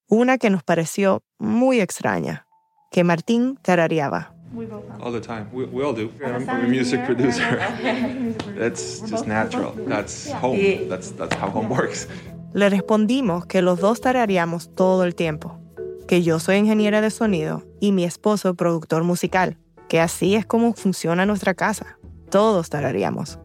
Una 0.07 0.37
que 0.37 0.49
nos 0.49 0.63
pareció 0.63 1.23
muy 1.39 1.81
extraña, 1.81 2.47
que 2.91 3.03
Martín 3.03 3.57
tarareaba. 3.61 4.33
All 4.99 5.13
the 5.13 5.21
time. 5.21 5.47
We, 5.53 5.63
we 5.65 5.81
all 5.81 5.93
do. 5.93 6.11
I'm, 6.23 6.47
I'm 6.47 6.65
a 6.65 6.67
music 6.67 7.05
producer. 7.05 7.57
That's 8.59 8.99
just 9.09 9.25
natural. 9.25 9.73
That's 9.87 10.29
home. 10.29 10.89
That's, 10.89 11.11
that's 11.11 11.35
how 11.35 11.49
home 11.49 11.69
works. 11.69 12.07
Le 12.53 12.69
respondimos 12.69 13.45
que 13.45 13.61
los 13.61 13.79
dos 13.79 14.01
tarareamos 14.01 14.75
todo 14.75 15.05
el 15.05 15.15
tiempo, 15.15 15.57
que 16.05 16.21
yo 16.21 16.37
soy 16.39 16.57
ingeniera 16.57 16.99
de 16.99 17.09
sonido 17.11 17.63
y 17.79 17.93
mi 17.93 18.03
esposo 18.03 18.55
productor 18.55 19.05
musical, 19.05 19.57
que 19.87 20.01
así 20.01 20.35
es 20.35 20.45
como 20.45 20.73
funciona 20.73 21.25
nuestra 21.25 21.53
casa. 21.53 21.97
Todos 22.29 22.69
tarareamos. 22.69 23.39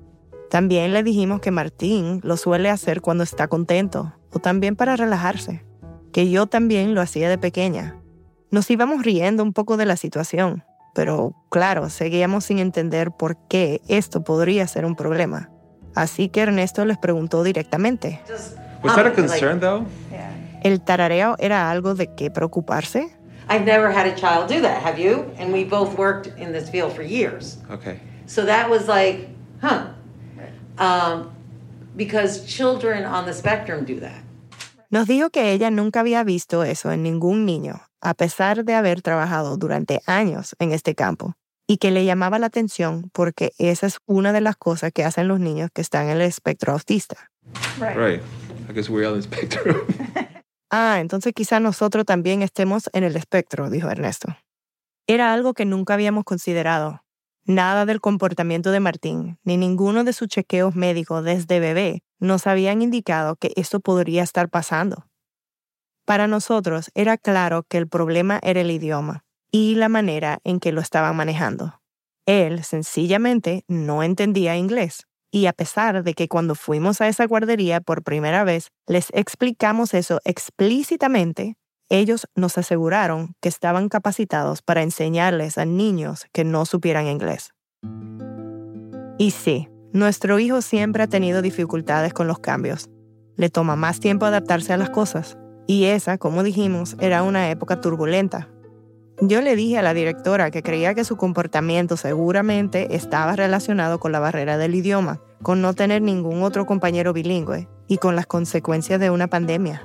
También 0.51 0.93
le 0.93 1.05
dijimos 1.05 1.41
que 1.41 1.53
Martín 1.53 2.21
lo 2.25 2.37
suele 2.37 2.69
hacer 2.69 3.01
cuando 3.01 3.23
está 3.23 3.47
contento 3.47 4.13
o 4.33 4.41
también 4.41 4.75
para 4.75 4.97
relajarse, 4.97 5.65
que 6.13 6.29
yo 6.31 6.47
también 6.47 6.97
lo 6.97 7.01
hacía 7.01 7.29
de 7.29 7.39
pequeña. 7.39 7.97
Nos 8.51 8.71
íbamos 8.71 9.03
riendo 9.03 9.43
un 9.43 9.53
poco 9.53 9.77
de 9.77 9.87
la 9.87 9.97
situación, 9.97 10.65
pero 10.95 11.35
claro, 11.51 11.91
seguíamos 11.91 12.45
sin 12.45 12.59
entender 12.59 13.11
por 13.11 13.37
qué 13.49 13.81
esto 13.89 14.23
podría 14.23 14.67
ser 14.67 14.85
un 14.85 14.97
problema. 14.97 15.51
Así 15.95 16.29
que 16.29 16.43
Ernesto 16.43 16.85
les 16.85 16.99
preguntó 16.99 17.43
directamente. 17.43 18.21
Was 18.83 18.95
that 18.95 19.07
a 19.07 19.13
concern, 19.13 19.61
though? 19.61 19.85
¿El 20.63 20.81
tarareo 20.81 21.37
era 21.39 21.71
algo 21.71 21.95
de 21.95 22.15
qué 22.15 22.31
preocuparse? 22.31 23.11
I've 23.49 23.65
never 23.65 23.91
had 23.91 24.07
a 24.07 24.15
child 24.15 24.49
do 24.49 24.61
that, 24.63 24.83
have 24.83 24.99
you? 24.99 25.27
And 25.39 25.53
we 25.53 25.65
both 25.65 25.97
worked 25.97 26.27
in 26.39 26.53
this 26.53 26.69
field 26.69 26.93
for 26.93 27.03
years. 27.03 27.59
Okay. 27.71 28.01
So 28.27 28.45
that 28.45 28.69
was 28.69 28.89
like, 28.89 29.29
huh. 29.63 29.93
Um, 30.79 31.31
because 31.97 32.45
children 32.45 33.05
on 33.05 33.25
the 33.25 33.33
spectrum 33.33 33.85
do 33.85 34.01
that. 34.01 34.23
Nos 34.91 35.07
dijo 35.07 35.31
que 35.31 35.53
ella 35.53 35.71
nunca 35.71 36.01
había 36.01 36.23
visto 36.25 36.63
eso 36.63 36.93
en 36.93 37.03
ningún 37.03 37.45
niño, 37.45 37.81
a 38.01 38.15
pesar 38.15 38.65
de 38.65 38.75
haber 38.75 39.03
trabajado 39.03 39.57
durante 39.57 40.03
años 40.07 40.55
en 40.59 40.73
este 40.73 40.95
campo, 40.95 41.35
y 41.67 41.79
que 41.79 41.91
le 41.91 42.05
llamaba 42.05 42.39
la 42.39 42.47
atención 42.47 43.11
porque 43.13 43.53
esa 43.59 43.87
es 43.87 43.99
una 44.07 44.33
de 44.33 44.41
las 44.41 44.57
cosas 44.57 44.93
que 44.93 45.05
hacen 45.05 45.29
los 45.29 45.41
niños 45.41 45.71
que 45.73 45.83
están 45.83 46.07
en 46.07 46.17
el 46.17 46.23
espectro 46.23 46.73
autista. 46.73 47.31
Right. 47.79 48.23
I 48.69 48.73
guess 48.73 48.89
we're 48.89 49.07
on 49.07 49.15
the 49.15 49.23
spectrum. 49.23 49.77
Ah, 50.69 50.99
entonces 50.99 51.33
quizá 51.33 51.61
nosotros 51.61 52.05
también 52.05 52.43
estemos 52.43 52.91
en 52.93 53.05
el 53.05 53.17
espectro, 53.17 53.71
dijo 53.71 53.89
Ernesto. 53.89 54.37
Era 55.07 55.33
algo 55.33 55.55
que 55.55 55.65
nunca 55.65 55.95
habíamos 55.95 56.25
considerado. 56.25 57.05
Nada 57.45 57.87
del 57.87 58.01
comportamiento 58.01 58.73
de 58.73 58.81
Martín, 58.81 59.39
ni 59.45 59.57
ninguno 59.57 60.03
de 60.03 60.13
sus 60.13 60.27
chequeos 60.27 60.75
médicos 60.75 61.23
desde 61.23 61.61
bebé 61.61 62.03
nos 62.19 62.49
habían 62.49 62.83
indicado 62.83 63.37
que 63.37 63.53
esto 63.55 63.79
podría 63.79 64.25
estar 64.25 64.49
pasando. 64.49 65.07
Para 66.07 66.29
nosotros 66.29 66.91
era 66.95 67.19
claro 67.19 67.65
que 67.69 67.79
el 67.79 67.89
problema 67.89 68.39
era 68.43 68.61
el 68.61 68.71
idioma 68.71 69.25
y 69.51 69.75
la 69.75 69.89
manera 69.89 70.39
en 70.45 70.61
que 70.61 70.71
lo 70.71 70.81
estaban 70.81 71.17
manejando. 71.17 71.81
Él 72.27 72.63
sencillamente 72.63 73.65
no 73.67 74.05
entendía 74.05 74.57
inglés. 74.57 75.07
Y 75.33 75.47
a 75.47 75.53
pesar 75.53 76.05
de 76.05 76.15
que 76.15 76.29
cuando 76.29 76.55
fuimos 76.55 77.01
a 77.01 77.09
esa 77.09 77.27
guardería 77.27 77.81
por 77.81 78.05
primera 78.05 78.45
vez 78.45 78.69
les 78.87 79.09
explicamos 79.13 79.95
eso 79.95 80.21
explícitamente, 80.25 81.57
ellos 81.89 82.29
nos 82.37 82.57
aseguraron 82.57 83.35
que 83.41 83.49
estaban 83.49 83.89
capacitados 83.89 84.63
para 84.63 84.83
enseñarles 84.83 85.59
a 85.59 85.65
niños 85.65 86.27
que 86.33 86.45
no 86.45 86.67
supieran 86.67 87.09
inglés. 87.09 87.51
Y 89.19 89.33
sí, 89.33 89.69
nuestro 89.93 90.39
hijo 90.39 90.63
siempre 90.63 91.03
ha 91.03 91.09
tenido 91.09 91.43
dificultades 91.43 92.13
con 92.13 92.29
los 92.29 92.39
cambios. 92.39 92.89
Le 93.37 93.51
toma 93.51 93.75
más 93.75 93.99
tiempo 93.99 94.25
adaptarse 94.25 94.73
a 94.73 94.77
las 94.77 94.91
cosas. 94.91 95.37
Y 95.67 95.85
esa, 95.85 96.19
como 96.19 96.43
dijimos, 96.43 96.97
era 97.01 97.23
una 97.23 97.51
época 97.51 97.81
turbulenta. 97.81 98.49
Yo 99.21 99.41
le 99.41 99.57
dije 99.57 99.79
a 99.79 99.83
la 99.83 99.95
directora 99.95 100.51
que 100.51 100.63
creía 100.63 100.95
que 100.95 101.05
su 101.05 101.17
comportamiento 101.17 101.97
seguramente 101.97 102.95
estaba 102.95 103.35
relacionado 103.35 103.99
con 103.99 104.13
la 104.13 104.21
barrera 104.21 104.59
del 104.59 104.75
idioma, 104.75 105.23
con 105.43 105.63
no 105.63 105.73
tener 105.73 106.03
ningún 106.03 106.43
otro 106.43 106.67
compañero 106.67 107.13
bilingüe 107.13 107.67
y 107.89 107.97
con 107.97 108.15
las 108.15 108.27
consecuencias 108.27 109.01
de 109.01 109.11
una 109.11 109.29
pandemia. 109.29 109.83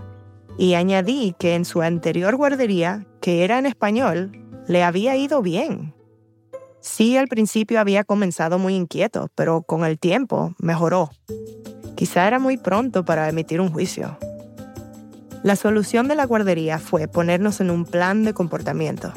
Y 0.58 0.74
añadí 0.74 1.34
que 1.40 1.56
en 1.56 1.64
su 1.64 1.82
anterior 1.82 2.36
guardería, 2.36 3.06
que 3.22 3.46
era 3.46 3.58
en 3.58 3.66
español, 3.66 4.32
le 4.68 4.84
había 4.84 5.16
ido 5.16 5.42
bien. 5.42 5.94
Sí, 6.82 7.16
al 7.16 7.28
principio 7.28 7.80
había 7.80 8.04
comenzado 8.04 8.60
muy 8.60 8.76
inquieto, 8.76 9.30
pero 9.36 9.62
con 9.62 9.86
el 9.86 9.98
tiempo 9.98 10.54
mejoró. 10.60 11.12
Quizá 11.96 12.28
era 12.28 12.40
muy 12.40 12.58
pronto 12.58 13.06
para 13.06 13.30
emitir 13.30 13.62
un 13.62 13.72
juicio. 13.72 14.18
La 15.44 15.56
solución 15.56 16.08
de 16.08 16.16
la 16.16 16.28
guardería 16.28 16.78
fue 16.78 17.08
ponernos 17.08 17.62
en 17.62 17.72
un 17.72 17.86
plan 17.86 18.24
de 18.24 18.34
comportamiento. 18.34 19.12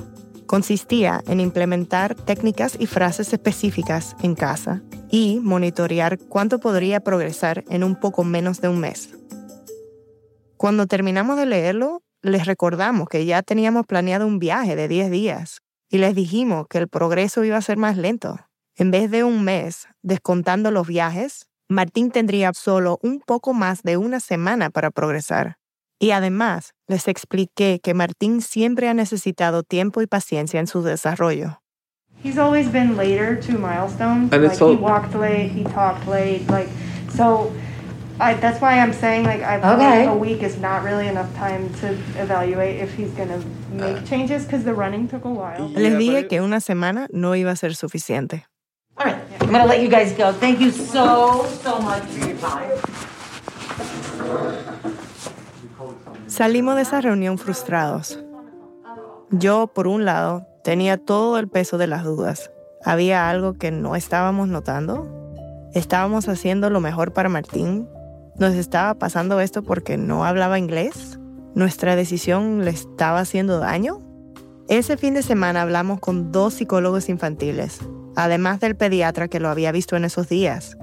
Consistía 0.47 1.23
en 1.27 1.39
implementar 1.39 2.15
técnicas 2.15 2.77
y 2.79 2.87
frases 2.87 3.35
específicas 3.35 4.17
en 4.23 4.35
casa 4.35 4.83
y 5.11 5.39
monitorear 5.43 6.19
cuánto 6.19 6.61
podría 6.61 7.01
progresar 7.01 7.63
en 7.69 7.85
un 7.85 7.95
poco 7.95 8.25
menos 8.25 8.63
de 8.63 8.69
un 8.69 8.81
mes. 8.81 9.11
Cuando 10.57 10.87
terminamos 10.87 11.37
de 11.37 11.45
leerlo, 11.45 12.03
les 12.23 12.47
recordamos 12.47 13.11
que 13.11 13.27
ya 13.27 13.43
teníamos 13.43 13.85
planeado 13.85 14.27
un 14.27 14.39
viaje 14.39 14.77
de 14.77 14.89
10 14.89 15.11
días 15.11 15.61
y 15.91 15.99
les 15.99 16.15
dijimos 16.15 16.69
que 16.71 16.79
el 16.79 16.89
progreso 16.89 17.45
iba 17.45 17.59
a 17.59 17.63
ser 17.63 17.77
más 17.77 17.99
lento. 17.99 18.39
En 18.77 18.91
vez 18.91 19.11
de 19.11 19.25
un 19.25 19.45
mes, 19.45 19.89
descontando 20.01 20.71
los 20.71 20.87
viajes, 20.87 21.49
Martín 21.69 22.11
tendría 22.11 22.51
solo 22.55 22.99
un 23.03 23.21
poco 23.21 23.53
más 23.53 23.83
de 23.83 23.99
una 23.99 24.21
semana 24.21 24.71
para 24.71 24.91
progresar. 24.91 25.59
Y 26.05 26.11
además, 26.11 26.75
les 26.87 27.09
expliqué 27.09 27.81
que 27.83 27.95
Martín 27.95 28.43
siempre 28.43 28.91
ha 28.91 28.93
necesitado 28.93 29.63
tiempo 29.63 30.03
y 30.03 30.07
paciencia 30.07 30.61
en 30.61 30.67
su 30.67 30.83
desarrollo. 30.83 31.63
He's 32.23 32.37
always 32.37 32.71
been 32.71 32.95
later 32.95 33.41
to 33.47 33.53
milestones. 33.53 34.31
And 34.31 34.45
like 34.45 34.59
he 34.59 34.77
walked 34.77 35.15
late, 35.15 35.51
he 35.51 35.65
talked 35.65 36.07
late, 36.07 36.47
like 36.51 36.69
so. 37.09 37.51
I, 38.21 38.35
that's 38.35 38.61
why 38.61 38.79
I'm 38.79 38.93
saying 38.93 39.25
like 39.25 39.43
I 39.43 39.57
Okay. 39.57 40.05
a 40.05 40.15
week 40.15 40.43
is 40.43 40.59
not 40.59 40.85
really 40.85 41.09
enough 41.09 41.35
time 41.37 41.73
to 41.81 41.97
evaluate 42.21 42.83
if 42.83 42.93
he's 42.95 43.11
gonna 43.13 43.41
make 43.73 44.05
changes 44.05 44.45
because 44.45 44.63
the 44.63 44.75
running 44.75 45.09
took 45.09 45.25
a 45.25 45.31
while. 45.31 45.71
Les 45.75 45.97
dije 45.97 46.29
que 46.29 46.43
una 46.43 46.61
semana 46.61 47.09
no 47.13 47.35
iba 47.35 47.53
a 47.53 47.57
ser 47.57 47.75
suficiente. 47.75 48.45
All 48.99 49.07
right, 49.07 49.17
I'm 49.41 49.51
gonna 49.51 49.65
let 49.65 49.81
you 49.81 49.89
guys 49.89 50.13
go. 50.13 50.35
Thank 50.35 50.61
you 50.61 50.71
so, 50.71 51.47
so 51.63 51.79
much 51.81 52.03
for 52.05 52.29
your 52.29 52.37
time. 52.37 52.69
Salimos 56.35 56.75
de 56.75 56.83
esa 56.83 57.01
reunión 57.01 57.39
frustrados. 57.39 58.19
Yo, 59.31 59.69
por 59.69 59.87
un 59.87 60.05
lado, 60.05 60.49
tenía 60.65 60.97
todo 60.97 61.39
el 61.39 61.47
peso 61.47 61.79
de 61.79 61.87
las 61.87 62.03
dudas. 62.03 62.51
¿Había 62.85 63.31
algo 63.31 63.53
que 63.53 63.71
no 63.71 63.95
estábamos 63.95 64.49
notando? 64.49 65.07
¿Estábamos 65.75 66.29
haciendo 66.29 66.71
lo 66.71 66.81
mejor 66.81 67.13
para 67.13 67.29
Martín? 67.29 67.89
¿Nos 68.37 68.55
estaba 68.55 68.95
pasando 68.95 69.39
esto 69.39 69.63
porque 69.63 69.97
no 69.97 70.25
hablaba 70.25 70.59
inglés? 70.59 71.21
¿Nuestra 71.55 71.95
decisión 71.95 72.65
le 72.65 72.73
estaba 72.73 73.21
haciendo 73.21 73.61
daño? 73.61 74.01
Ese 74.67 74.97
fin 74.97 75.15
de 75.15 75.23
semana 75.23 75.63
hablamos 75.63 76.01
con 76.01 76.33
dos 76.33 76.55
psicólogos 76.55 77.09
infantiles, 77.09 77.79
además 78.17 78.59
del 78.59 78.75
pediatra 78.75 79.29
que 79.29 79.39
lo 79.39 79.51
había 79.51 79.71
visto 79.71 79.95
en 79.95 80.05
esos 80.05 80.29
días. 80.29 80.77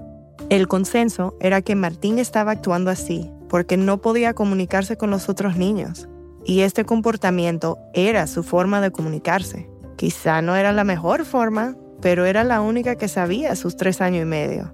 El 0.47 0.69
consenso 0.69 1.35
era 1.41 1.61
que 1.61 1.75
Martín 1.75 2.19
estaba 2.19 2.51
actuando 2.51 2.89
así 2.89 3.29
porque 3.51 3.75
no 3.75 4.01
podía 4.01 4.33
comunicarse 4.33 4.95
con 4.95 5.09
los 5.09 5.27
otros 5.27 5.57
niños. 5.57 6.07
Y 6.45 6.61
este 6.61 6.85
comportamiento 6.85 7.79
era 7.93 8.25
su 8.25 8.43
forma 8.43 8.79
de 8.79 8.91
comunicarse. 8.91 9.69
Quizá 9.97 10.41
no 10.41 10.55
era 10.55 10.71
la 10.71 10.85
mejor 10.85 11.25
forma, 11.25 11.75
pero 12.01 12.23
era 12.23 12.45
la 12.45 12.61
única 12.61 12.95
que 12.95 13.09
sabía 13.09 13.51
a 13.51 13.57
sus 13.57 13.75
tres 13.75 13.99
años 13.99 14.21
y 14.21 14.25
medio. 14.25 14.73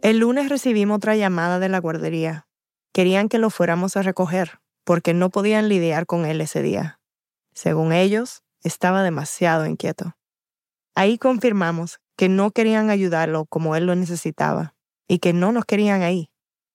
El 0.00 0.18
lunes 0.18 0.48
recibimos 0.48 0.98
otra 0.98 1.16
llamada 1.16 1.58
de 1.58 1.68
la 1.68 1.80
guardería. 1.80 2.46
Querían 2.92 3.28
que 3.28 3.38
lo 3.38 3.50
fuéramos 3.50 3.96
a 3.96 4.02
recoger, 4.02 4.60
porque 4.84 5.12
no 5.12 5.30
podían 5.30 5.68
lidiar 5.68 6.06
con 6.06 6.24
él 6.24 6.40
ese 6.40 6.62
día. 6.62 7.00
Según 7.52 7.92
ellos, 7.92 8.44
estaba 8.62 9.02
demasiado 9.02 9.66
inquieto. 9.66 10.14
Ahí 10.94 11.18
confirmamos 11.18 11.98
que 12.16 12.28
no 12.28 12.52
querían 12.52 12.90
ayudarlo 12.90 13.44
como 13.46 13.74
él 13.74 13.86
lo 13.86 13.96
necesitaba 13.96 14.76
y 15.08 15.18
que 15.18 15.32
no 15.32 15.50
nos 15.50 15.64
querían 15.64 16.02
ahí. 16.02 16.31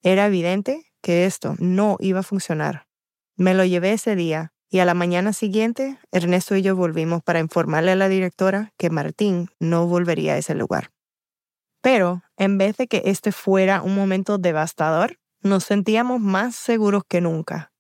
Era 0.08 0.28
evidente 0.28 0.86
que 1.04 1.26
esto 1.26 1.56
no 1.60 1.98
iba 2.00 2.22
a 2.22 2.24
funcionar. 2.24 2.88
Me 3.36 3.54
lo 3.54 3.66
llevé 3.66 3.92
ese 3.92 4.16
día 4.16 4.54
y 4.70 4.80
a 4.80 4.86
la 4.86 4.94
mañana 4.94 5.34
siguiente 5.34 6.00
Ernesto 6.14 6.56
y 6.56 6.62
yo 6.62 6.78
volvimos 6.78 7.22
para 7.24 7.42
informarle 7.42 7.92
a 7.92 7.98
la 7.98 8.08
directora 8.08 8.72
que 8.78 8.90
Martín 8.90 9.50
no 9.60 9.86
volvería 9.86 10.36
a 10.36 10.38
ese 10.38 10.56
lugar. 10.56 10.92
Pero 11.82 12.24
en 12.38 12.58
vez 12.58 12.78
de 12.78 12.88
que 12.88 13.02
este 13.04 13.34
fuera 13.34 13.82
un 13.82 13.96
momento 13.96 14.38
devastador, 14.38 15.20
nos 15.42 15.66
sentíamos 15.66 16.22
más 16.22 16.56
seguros 16.56 17.04
que 17.06 17.20
nunca. 17.20 17.74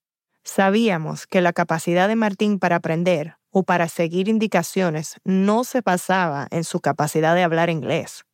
Sabíamos 0.43 1.27
que 1.27 1.39
la 1.39 1.53
capacidad 1.53 2.09
de 2.09 2.17
Martín 2.17 2.59
para 2.59 2.75
aprender 2.75 3.37
o 3.51 3.63
para 3.63 3.87
seguir 3.87 4.27
indicaciones 4.27 5.15
no 5.23 5.63
se 5.63 5.79
basaba 5.79 6.49
en 6.51 6.65
su 6.65 6.81
capacidad 6.81 7.35
de 7.35 7.43
hablar 7.43 7.69
inglés. 7.69 8.26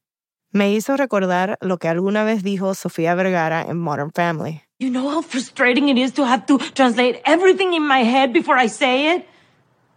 Me 0.54 0.72
hizo 0.72 0.96
recordar 0.96 1.58
lo 1.62 1.80
que 1.80 1.88
alguna 1.88 2.24
vez 2.24 2.44
dijo 2.44 2.76
Sofía 2.76 3.16
Vergara 3.16 3.64
en 3.64 3.80
Modern 3.80 4.12
Family. 4.12 4.62
You 4.78 4.92
know 4.92 5.10
how 5.10 5.24
frustrating 5.24 5.90
it 5.90 5.98
is 5.98 6.14
to 6.14 6.24
have 6.26 6.46
to 6.46 6.60
translate 6.76 7.24
everything 7.26 7.74
in 7.74 7.82
my 7.82 8.04
head 8.04 8.32
before 8.32 8.64
I 8.64 8.70
say 8.70 9.16
it? 9.16 9.26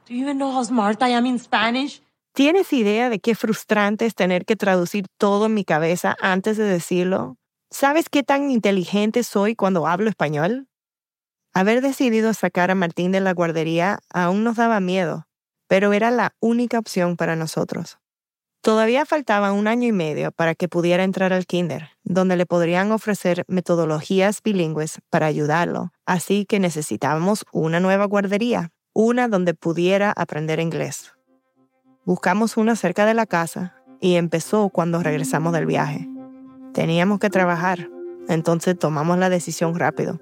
Do 0.09 0.15
you 0.15 0.23
even 0.23 0.39
know 0.39 0.51
how 0.51 0.65
smart 0.65 1.03
I 1.03 1.13
am 1.13 1.27
in 1.27 1.39
Spanish? 1.39 2.01
¿Tienes 2.33 2.73
idea 2.73 3.11
de 3.11 3.19
qué 3.19 3.35
frustrante 3.35 4.07
es 4.07 4.15
tener 4.15 4.47
que 4.47 4.57
traducir 4.57 5.05
todo 5.19 5.45
en 5.45 5.53
mi 5.53 5.65
cabeza 5.65 6.17
antes 6.23 6.57
de 6.57 6.65
decirlo? 6.65 7.37
¿Sabes 7.71 8.09
qué 8.09 8.23
tan 8.23 8.51
inteligente 8.51 9.25
soy 9.25 9.57
cuando 9.57 9.87
hablo 9.87 10.09
español? 10.09 10.69
Haber 11.53 11.83
decidido 11.83 12.33
sacar 12.33 12.71
a 12.71 12.75
Martín 12.75 13.13
de 13.13 13.21
la 13.21 13.35
guardería 13.35 13.99
aún 14.09 14.43
nos 14.43 14.57
daba 14.57 14.81
miedo, 14.81 15.27
pero 15.69 15.93
era 15.93 16.11
la 16.11 16.35
única 16.41 16.79
opción 16.79 17.19
para 17.19 17.37
nosotros. 17.37 17.99
Todavía 18.67 19.07
faltaba 19.07 19.53
un 19.53 19.69
año 19.69 19.87
y 19.87 19.93
medio 19.93 20.33
para 20.33 20.57
que 20.57 20.67
pudiera 20.67 21.05
entrar 21.05 21.33
al 21.33 21.47
kinder, 21.47 21.91
donde 22.03 22.35
le 22.35 22.47
podrían 22.47 22.91
ofrecer 22.91 23.45
metodologías 23.47 24.43
bilingües 24.43 24.99
para 25.09 25.27
ayudarlo, 25.27 25.93
así 26.05 26.47
que 26.47 26.59
necesitábamos 26.59 27.45
una 27.53 27.79
nueva 27.79 28.07
guardería, 28.07 28.73
una 28.93 29.29
donde 29.29 29.55
pudiera 29.55 30.11
aprender 30.11 30.59
inglés. 30.59 31.13
Buscamos 32.05 32.57
una 32.57 32.75
cerca 32.75 33.07
de 33.07 33.15
la 33.15 33.25
casa 33.25 33.77
y 34.01 34.17
empezó 34.17 34.69
cuando 34.71 35.01
regresamos 35.01 35.53
del 35.53 35.67
viaje. 35.67 36.09
Teníamos 36.75 37.21
que 37.21 37.31
trabajar, 37.31 37.89
entonces 38.27 38.77
tomamos 38.77 39.17
la 39.19 39.31
decisión 39.31 39.79
rápido. 39.79 40.19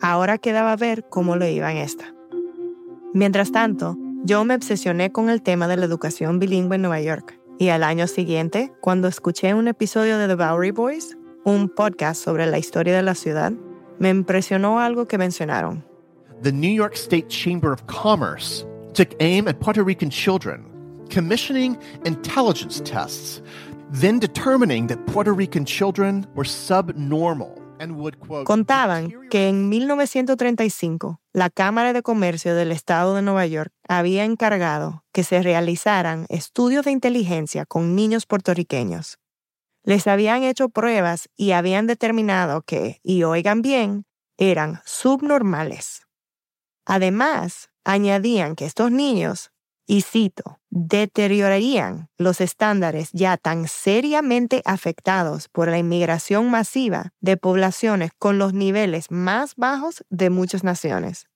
Ahora 0.00 0.38
quedaba 0.38 0.74
ver 0.74 1.04
cómo 1.08 1.36
lo 1.36 1.46
iba 1.46 1.70
en 1.70 1.76
esta. 1.76 2.12
Mientras 3.14 3.52
tanto, 3.52 3.96
yo 4.24 4.44
me 4.44 4.56
obsesioné 4.56 5.12
con 5.12 5.30
el 5.30 5.40
tema 5.40 5.68
de 5.68 5.76
la 5.76 5.84
educación 5.84 6.40
bilingüe 6.40 6.74
en 6.74 6.82
Nueva 6.82 7.00
York 7.00 7.35
y 7.58 7.68
al 7.70 7.82
año 7.82 8.06
siguiente, 8.06 8.72
cuando 8.80 9.08
escuché 9.08 9.54
un 9.54 9.68
episodio 9.68 10.18
de 10.18 10.28
The 10.28 10.34
Bowery 10.34 10.70
Boys, 10.70 11.16
un 11.44 11.68
podcast 11.68 12.22
sobre 12.22 12.46
la 12.46 12.58
historia 12.58 12.94
de 12.94 13.02
la 13.02 13.14
ciudad, 13.14 13.52
me 13.98 14.10
impresionó 14.10 14.80
algo 14.80 15.06
que 15.06 15.18
mencionaron. 15.18 15.84
The 16.42 16.52
New 16.52 16.72
York 16.72 16.94
State 16.94 17.28
Chamber 17.28 17.72
of 17.72 17.86
Commerce 17.86 18.66
took 18.92 19.08
aim 19.20 19.48
at 19.48 19.58
Puerto 19.60 19.82
Rican 19.82 20.10
children, 20.10 20.64
commissioning 21.08 21.78
intelligence 22.04 22.80
tests, 22.80 23.42
then 23.90 24.18
determining 24.18 24.88
that 24.88 24.98
Puerto 25.06 25.32
Rican 25.32 25.64
children 25.64 26.26
were 26.34 26.44
subnormal 26.44 27.65
Contaban 28.44 29.28
que 29.28 29.48
en 29.48 29.68
1935 29.68 31.20
la 31.32 31.50
Cámara 31.50 31.92
de 31.92 32.02
Comercio 32.02 32.54
del 32.54 32.72
Estado 32.72 33.14
de 33.14 33.22
Nueva 33.22 33.46
York 33.46 33.72
había 33.88 34.24
encargado 34.24 35.04
que 35.12 35.24
se 35.24 35.42
realizaran 35.42 36.26
estudios 36.28 36.84
de 36.84 36.92
inteligencia 36.92 37.66
con 37.66 37.94
niños 37.94 38.26
puertorriqueños. 38.26 39.18
Les 39.84 40.06
habían 40.06 40.42
hecho 40.42 40.68
pruebas 40.68 41.28
y 41.36 41.52
habían 41.52 41.86
determinado 41.86 42.62
que, 42.62 43.00
y 43.02 43.22
oigan 43.22 43.62
bien, 43.62 44.04
eran 44.36 44.80
subnormales. 44.84 46.06
Además, 46.84 47.70
añadían 47.84 48.56
que 48.56 48.64
estos 48.64 48.90
niños 48.90 49.52
y 49.86 50.02
cito, 50.02 50.60
deteriorarían 50.76 52.10
los 52.18 52.42
estándares 52.42 53.08
ya 53.12 53.38
tan 53.38 53.66
seriamente 53.66 54.60
afectados 54.66 55.48
por 55.48 55.68
la 55.68 55.78
inmigración 55.78 56.50
masiva 56.50 57.14
de 57.20 57.38
poblaciones 57.38 58.10
con 58.18 58.36
los 58.36 58.52
niveles 58.52 59.10
más 59.10 59.54
bajos 59.56 60.04
de 60.10 60.28
muchas 60.28 60.64
naciones. 60.64 61.28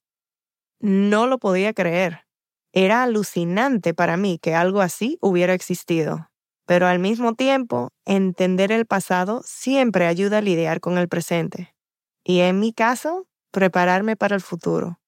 No 0.78 1.26
lo 1.26 1.38
podía 1.38 1.72
creer. 1.72 2.26
Era 2.74 3.02
alucinante 3.02 3.94
para 3.94 4.18
mí 4.18 4.38
que 4.38 4.54
algo 4.54 4.82
así 4.82 5.16
hubiera 5.22 5.54
existido. 5.54 6.30
Pero 6.66 6.86
al 6.86 6.98
mismo 6.98 7.34
tiempo, 7.34 7.88
entender 8.04 8.70
el 8.70 8.84
pasado 8.84 9.40
siempre 9.46 10.06
ayuda 10.06 10.38
a 10.38 10.42
lidiar 10.42 10.80
con 10.80 10.98
el 10.98 11.08
presente. 11.08 11.74
Y 12.22 12.40
en 12.40 12.60
mi 12.60 12.74
caso, 12.74 13.26
prepararme 13.52 14.16
para 14.16 14.36
el 14.36 14.42
futuro. 14.42 15.00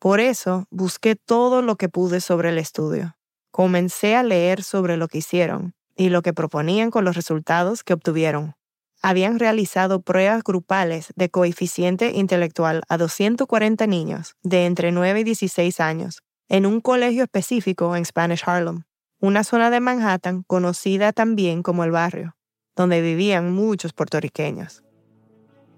Por 0.00 0.18
eso 0.18 0.66
busqué 0.70 1.14
todo 1.14 1.62
lo 1.62 1.76
que 1.76 1.88
pude 1.88 2.20
sobre 2.20 2.48
el 2.48 2.58
estudio. 2.58 3.15
Comencé 3.56 4.14
a 4.14 4.22
leer 4.22 4.62
sobre 4.62 4.98
lo 4.98 5.08
que 5.08 5.16
hicieron 5.16 5.72
y 5.96 6.10
lo 6.10 6.20
que 6.20 6.34
proponían 6.34 6.90
con 6.90 7.06
los 7.06 7.16
resultados 7.16 7.84
que 7.84 7.94
obtuvieron. 7.94 8.54
Habían 9.00 9.38
realizado 9.38 10.02
pruebas 10.02 10.42
grupales 10.44 11.14
de 11.16 11.30
coeficiente 11.30 12.10
intelectual 12.10 12.82
a 12.90 12.98
240 12.98 13.86
niños 13.86 14.36
de 14.42 14.66
entre 14.66 14.92
9 14.92 15.20
y 15.20 15.24
16 15.24 15.80
años 15.80 16.22
en 16.50 16.66
un 16.66 16.82
colegio 16.82 17.22
específico 17.22 17.96
en 17.96 18.04
Spanish 18.04 18.42
Harlem, 18.44 18.82
una 19.20 19.42
zona 19.42 19.70
de 19.70 19.80
Manhattan 19.80 20.42
conocida 20.42 21.14
también 21.14 21.62
como 21.62 21.82
el 21.82 21.92
barrio, 21.92 22.36
donde 22.76 23.00
vivían 23.00 23.54
muchos 23.54 23.94
puertorriqueños. 23.94 24.84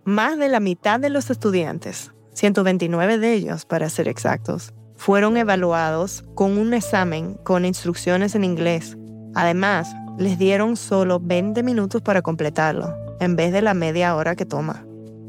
Más 0.03 0.37
de 0.37 0.49
la 0.49 0.59
mitad 0.59 0.99
de 0.99 1.11
los 1.11 1.31
estudiantes 1.31 2.13
129 2.33 3.19
de 3.19 3.35
ellos, 3.35 3.67
para 3.67 3.89
ser 3.89 4.09
exactos, 4.09 4.75
fueron 4.99 5.37
evaluados 5.37 6.25
con 6.35 6.59
un 6.59 6.75
examen 6.75 7.35
con 7.45 7.65
instrucciones 7.65 8.35
en 8.35 8.45
inglés. 8.45 8.99
Además, 9.35 9.95
les 10.19 10.39
dieron 10.39 10.77
solo 10.77 11.21
20 11.21 11.63
minutos 11.63 12.03
para 12.03 12.21
completarlo, 12.21 12.95
en 13.21 13.37
vez 13.37 13.53
de 13.53 13.63
la 13.63 13.75
media 13.75 14.15
hora 14.17 14.35
que 14.35 14.45
toma. 14.45 14.85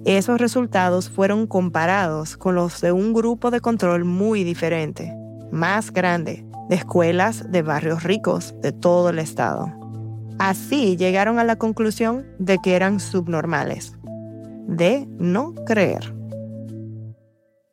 Esos 0.05 0.41
resultados 0.41 1.09
fueron 1.09 1.45
comparados 1.45 2.35
con 2.35 2.55
los 2.55 2.81
de 2.81 2.91
un 2.91 3.13
grupo 3.13 3.51
de 3.51 3.61
control 3.61 4.05
muy 4.05 4.43
diferente, 4.43 5.13
más 5.51 5.93
grande, 5.93 6.43
de 6.67 6.75
escuelas 6.75 7.51
de 7.51 7.61
barrios 7.61 8.03
ricos 8.03 8.55
de 8.61 8.71
todo 8.71 9.09
el 9.09 9.19
estado. 9.19 9.71
Así 10.39 10.97
llegaron 10.97 11.37
a 11.37 11.43
la 11.43 11.57
conclusión 11.57 12.25
de 12.39 12.57
que 12.57 12.75
eran 12.75 12.99
subnormales. 12.99 13.93
De 14.67 15.07
no 15.19 15.53
creer. 15.65 16.18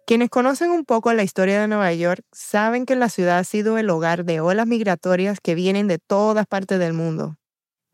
Quienes 0.06 0.30
conocen 0.30 0.70
un 0.70 0.84
poco 0.84 1.12
la 1.12 1.24
historia 1.24 1.60
de 1.60 1.66
Nueva 1.66 1.92
York 1.92 2.22
saben 2.30 2.86
que 2.86 2.94
la 2.94 3.08
ciudad 3.08 3.38
ha 3.38 3.44
sido 3.44 3.76
el 3.76 3.90
hogar 3.90 4.24
de 4.24 4.40
olas 4.40 4.68
migratorias 4.68 5.40
que 5.40 5.56
vienen 5.56 5.88
de 5.88 5.98
todas 5.98 6.46
partes 6.46 6.78
del 6.78 6.92
mundo. 6.92 7.38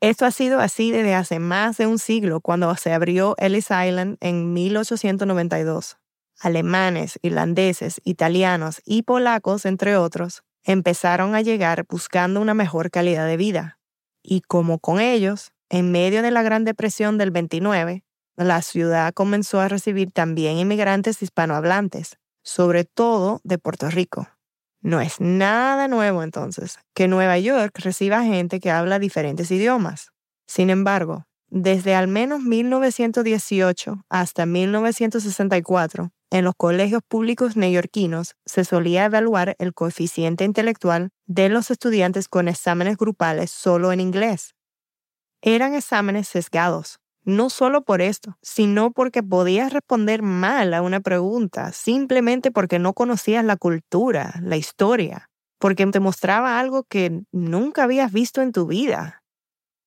Esto 0.03 0.27
ha 0.27 0.31
sido 0.31 0.61
así 0.61 0.91
desde 0.91 1.15
hace 1.15 1.39
más 1.39 1.79
de 1.79 1.87
un 1.87 1.99
siglo 1.99 2.43
cuando 2.43 2.77
se 2.77 2.93
abrió 2.93 3.35
Ellis 3.39 3.71
Island 3.71 4.19
en 4.21 4.53
1892. 4.53 5.97
Alemanes, 6.39 7.19
irlandeses, 7.23 8.03
italianos 8.05 8.83
y 8.85 9.05
polacos, 9.05 9.65
entre 9.65 9.97
otros, 9.97 10.43
empezaron 10.65 11.35
a 11.35 11.41
llegar 11.41 11.87
buscando 11.89 12.43
una 12.43 12.53
mejor 12.53 12.91
calidad 12.91 13.27
de 13.27 13.39
vida. 13.39 13.79
Y 14.23 14.43
como 14.43 14.81
con 14.81 15.01
ellos, 15.01 15.53
en 15.71 15.91
medio 15.91 16.21
de 16.21 16.31
la 16.31 16.43
Gran 16.43 16.65
Depresión 16.65 17.17
del 17.17 17.31
29, 17.31 18.05
la 18.37 18.63
ciudad 18.63 19.13
comenzó 19.13 19.61
a 19.61 19.69
recibir 19.69 20.13
también 20.13 20.59
inmigrantes 20.59 21.23
hispanohablantes, 21.23 22.19
sobre 22.43 22.85
todo 22.85 23.41
de 23.45 23.59
Puerto 23.59 23.91
Rico. 23.91 24.29
No 24.81 25.01
es 25.01 25.21
nada 25.21 25.87
nuevo 25.87 26.23
entonces 26.23 26.79
que 26.95 27.07
Nueva 27.09 27.39
York 27.39 27.79
reciba 27.79 28.25
gente 28.25 28.59
que 28.59 28.71
habla 28.71 28.99
diferentes 28.99 29.51
idiomas. 29.51 30.11
Sin 30.47 30.71
embargo, 30.71 31.27
desde 31.49 31.95
al 31.95 32.09
menos 32.09 32.41
1918 32.41 34.05
hasta 34.09 34.47
1964, 34.47 36.11
en 36.31 36.45
los 36.45 36.55
colegios 36.57 37.03
públicos 37.07 37.57
neoyorquinos 37.57 38.37
se 38.47 38.65
solía 38.65 39.05
evaluar 39.05 39.55
el 39.59 39.75
coeficiente 39.75 40.45
intelectual 40.45 41.11
de 41.27 41.51
los 41.51 41.71
estudiantes 41.71 42.27
con 42.27 42.49
exámenes 42.49 42.97
grupales 42.97 43.51
solo 43.51 43.93
en 43.93 44.01
inglés. 44.01 44.55
Eran 45.43 45.75
exámenes 45.75 46.29
sesgados, 46.29 47.01
no 47.25 47.51
solo 47.51 47.83
por 47.83 48.01
esto, 48.01 48.37
sino 48.43 48.91
porque 48.91 49.23
podías 49.23 49.73
responder 49.73 50.23
mal 50.23 50.75
a 50.75 50.83
una 50.83 51.01
pregunta 51.01 51.73
simplemente 51.73 52.51
porque 52.51 52.79
no 52.79 52.95
conocías 52.95 53.45
la 53.45 53.57
cultura, 53.57 54.35
la 54.43 54.57
historia, 54.57 55.31
porque 55.59 55.87
te 55.87 56.01
mostraba 56.01 56.59
algo 56.59 56.85
que 56.85 57.23
nunca 57.31 57.85
habías 57.85 58.13
visto 58.13 58.43
en 58.43 58.53
tu 58.53 58.67
vida. 58.67 59.23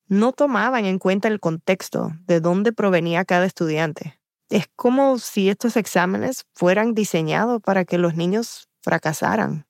No 0.08 0.34
tomaban 0.34 0.86
en 0.86 1.00
cuenta 1.00 1.28
el 1.28 1.39
contexto 1.39 2.12
de 2.28 2.39
dónde 2.39 2.71
provenía 2.71 3.26
cada 3.26 3.45
estudiante. 3.45 4.19
Es 4.50 4.65
como 4.76 5.17
si 5.17 5.50
estos 5.50 5.76
exámenes 5.76 6.45
fueran 6.54 6.93
diseñados 6.93 7.62
para 7.62 7.86
que 7.86 7.98
los 7.98 8.15
niños 8.15 8.69
fracasaran. 8.84 9.65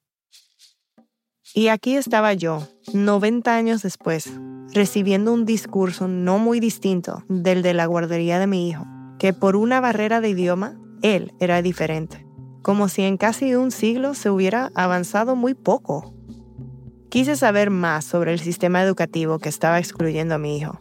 Y 1.57 1.69
aquí 1.69 1.95
estaba 1.95 2.33
yo, 2.33 2.67
90 2.93 3.55
años 3.55 3.81
después, 3.81 4.29
recibiendo 4.73 5.31
un 5.31 5.45
discurso 5.45 6.09
no 6.09 6.37
muy 6.37 6.59
distinto 6.59 7.23
del 7.29 7.61
de 7.61 7.73
la 7.73 7.85
guardería 7.85 8.39
de 8.39 8.45
mi 8.45 8.67
hijo, 8.67 8.85
que 9.19 9.31
por 9.31 9.55
una 9.55 9.79
barrera 9.79 10.19
de 10.19 10.27
idioma, 10.27 10.77
él 11.01 11.31
era 11.39 11.61
diferente, 11.61 12.27
como 12.61 12.89
si 12.89 13.03
en 13.03 13.15
casi 13.15 13.55
un 13.55 13.71
siglo 13.71 14.15
se 14.15 14.29
hubiera 14.29 14.69
avanzado 14.75 15.37
muy 15.37 15.53
poco. 15.53 16.13
Quise 17.07 17.37
saber 17.37 17.69
más 17.69 18.03
sobre 18.03 18.33
el 18.33 18.41
sistema 18.41 18.83
educativo 18.83 19.39
que 19.39 19.47
estaba 19.47 19.79
excluyendo 19.79 20.35
a 20.35 20.39
mi 20.39 20.57
hijo, 20.57 20.77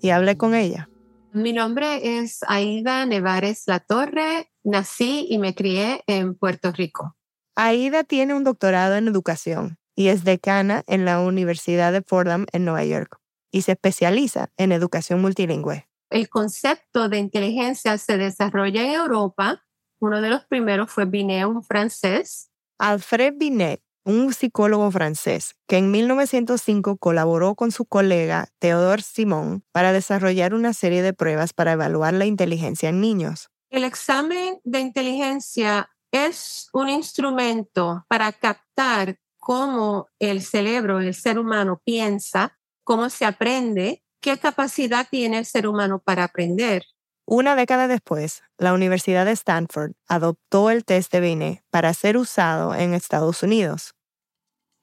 y 0.00 0.10
hablé 0.10 0.36
con 0.36 0.54
ella. 0.54 0.88
Mi 1.32 1.52
nombre 1.52 2.20
es 2.20 2.44
Aida 2.46 3.06
Nevares 3.06 3.64
La 3.66 3.80
Torre, 3.80 4.52
nací 4.62 5.26
y 5.28 5.38
me 5.38 5.56
crié 5.56 6.04
en 6.06 6.36
Puerto 6.36 6.70
Rico. 6.70 7.16
Aida 7.56 8.04
tiene 8.04 8.34
un 8.34 8.44
doctorado 8.44 8.94
en 8.94 9.08
educación 9.08 9.78
y 9.94 10.08
es 10.08 10.24
decana 10.24 10.82
en 10.86 11.04
la 11.04 11.20
Universidad 11.20 11.92
de 11.92 12.02
Fordham 12.02 12.46
en 12.52 12.64
Nueva 12.64 12.84
York 12.84 13.18
y 13.50 13.62
se 13.62 13.72
especializa 13.72 14.48
en 14.56 14.72
educación 14.72 15.20
multilingüe. 15.20 15.88
el 16.10 16.28
concepto 16.28 17.08
de 17.08 17.18
inteligencia 17.18 17.96
se 17.96 18.18
desarrolla 18.18 18.82
en 18.82 18.92
Europa. 18.92 19.64
Uno 19.98 20.20
de 20.20 20.28
los 20.28 20.44
primeros 20.44 20.90
fue 20.90 21.06
Binet, 21.06 21.46
un 21.46 21.62
francés. 21.62 22.50
Alfred 22.78 23.34
Binet, 23.36 23.80
un 24.04 24.34
psicólogo 24.34 24.90
francés 24.90 25.54
que 25.66 25.78
en 25.78 25.90
1905 25.90 26.96
colaboró 26.98 27.54
con 27.54 27.70
su 27.70 27.84
colega 27.84 28.48
Theodore 28.58 29.02
Simon 29.02 29.64
para 29.72 29.92
desarrollar 29.92 30.54
una 30.54 30.72
serie 30.72 31.02
de 31.02 31.12
pruebas 31.12 31.52
para 31.52 31.72
evaluar 31.72 32.14
la 32.14 32.26
inteligencia 32.26 32.88
en 32.88 33.00
niños. 33.00 33.48
El 33.70 33.84
examen 33.84 34.60
de 34.64 34.80
inteligencia 34.80 35.88
es 36.10 36.68
un 36.74 36.90
instrumento 36.90 38.04
para 38.08 38.32
captar 38.32 39.16
cómo 39.42 40.06
el 40.20 40.40
cerebro, 40.40 41.00
el 41.00 41.14
ser 41.14 41.36
humano 41.36 41.82
piensa, 41.84 42.56
cómo 42.84 43.10
se 43.10 43.24
aprende, 43.24 44.04
qué 44.20 44.38
capacidad 44.38 45.08
tiene 45.10 45.38
el 45.38 45.44
ser 45.44 45.66
humano 45.66 45.98
para 45.98 46.22
aprender. 46.22 46.84
Una 47.26 47.56
década 47.56 47.88
después, 47.88 48.44
la 48.56 48.72
Universidad 48.72 49.26
de 49.26 49.32
Stanford 49.32 49.94
adoptó 50.06 50.70
el 50.70 50.84
test 50.84 51.12
de 51.12 51.20
Binet 51.20 51.64
para 51.70 51.92
ser 51.92 52.18
usado 52.18 52.72
en 52.76 52.94
Estados 52.94 53.42
Unidos. 53.42 53.96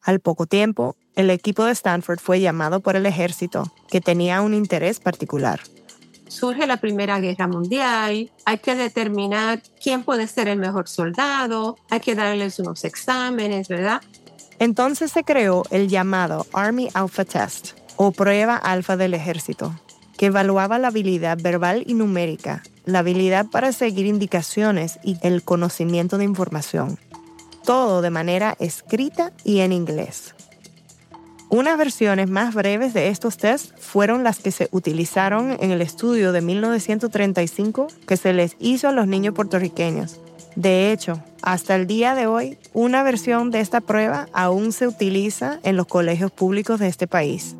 Al 0.02 0.20
poco 0.20 0.46
tiempo, 0.46 0.98
el 1.16 1.30
equipo 1.30 1.64
de 1.64 1.72
Stanford 1.72 2.20
fue 2.20 2.42
llamado 2.42 2.82
por 2.82 2.98
el 2.98 3.06
ejército, 3.06 3.64
que 3.88 4.02
tenía 4.02 4.42
un 4.42 4.54
interés 4.54 5.00
particular 5.00 5.62
surge 6.30 6.68
la 6.68 6.78
Primera 6.78 7.20
Guerra 7.20 7.48
Mundial, 7.48 8.32
hay 8.46 8.58
que 8.60 8.76
determinar 8.76 9.62
quién 9.82 10.04
puede 10.04 10.28
ser 10.28 10.48
el 10.48 10.60
mejor 10.60 10.88
soldado, 10.88 11.76
hay 11.90 12.00
que 12.00 12.16
darles 12.16 12.60
unos 12.60 12.86
exámenes, 12.86 13.68
¿verdad? 13.68 14.02
Entonces 14.60 15.12
se 15.12 15.24
creó 15.24 15.64
el 15.72 15.88
llamado 15.88 16.46
Army 16.54 16.90
Alpha 16.94 17.24
Test, 17.26 17.72
o 17.96 18.12
prueba 18.12 18.56
alfa 18.56 18.98
del 18.98 19.14
ejército, 19.14 19.74
que 20.18 20.28
evaluaba 20.28 20.80
la 20.80 20.90
habilidad 20.90 21.38
verbal 21.42 21.84
y 21.88 21.94
numérica, 21.94 22.62
la 22.86 23.00
habilidad 23.00 23.48
para 23.48 23.72
seguir 23.72 24.06
indicaciones 24.06 25.00
y 25.04 25.18
el 25.22 25.44
conocimiento 25.44 26.18
de 26.18 26.26
información. 26.26 26.98
Todo 27.64 28.02
de 28.02 28.10
manera 28.10 28.56
escrita 28.60 29.32
y 29.44 29.60
en 29.60 29.72
inglés. 29.72 30.36
Unas 31.50 31.78
versiones 31.78 32.30
más 32.30 32.54
breves 32.54 32.94
de 32.94 33.08
estos 33.08 33.38
tests 33.38 33.74
fueron 33.80 34.24
las 34.24 34.40
que 34.40 34.52
se 34.52 34.70
utilizaron 34.72 35.58
en 35.60 35.72
el 35.72 35.82
estudio 35.82 36.32
de 36.32 36.42
1935 36.42 37.88
que 38.08 38.18
se 38.18 38.34
les 38.34 38.56
hizo 38.60 38.88
a 38.88 38.92
los 38.92 39.08
niños 39.08 39.34
puertorriqueños. 39.34 40.20
De 40.56 40.92
hecho, 40.92 41.24
hasta 41.42 41.76
el 41.76 41.88
día 41.88 42.16
de 42.16 42.28
hoy, 42.28 42.58
una 42.74 43.04
versión 43.04 43.52
de 43.52 43.60
esta 43.60 43.82
prueba 43.82 44.28
aún 44.34 44.72
se 44.72 44.88
utiliza 44.88 45.60
en 45.64 45.78
los 45.78 45.88
colegios 45.88 46.32
públicos 46.32 46.80
de 46.80 46.88
este 46.88 47.08
país. 47.08 47.56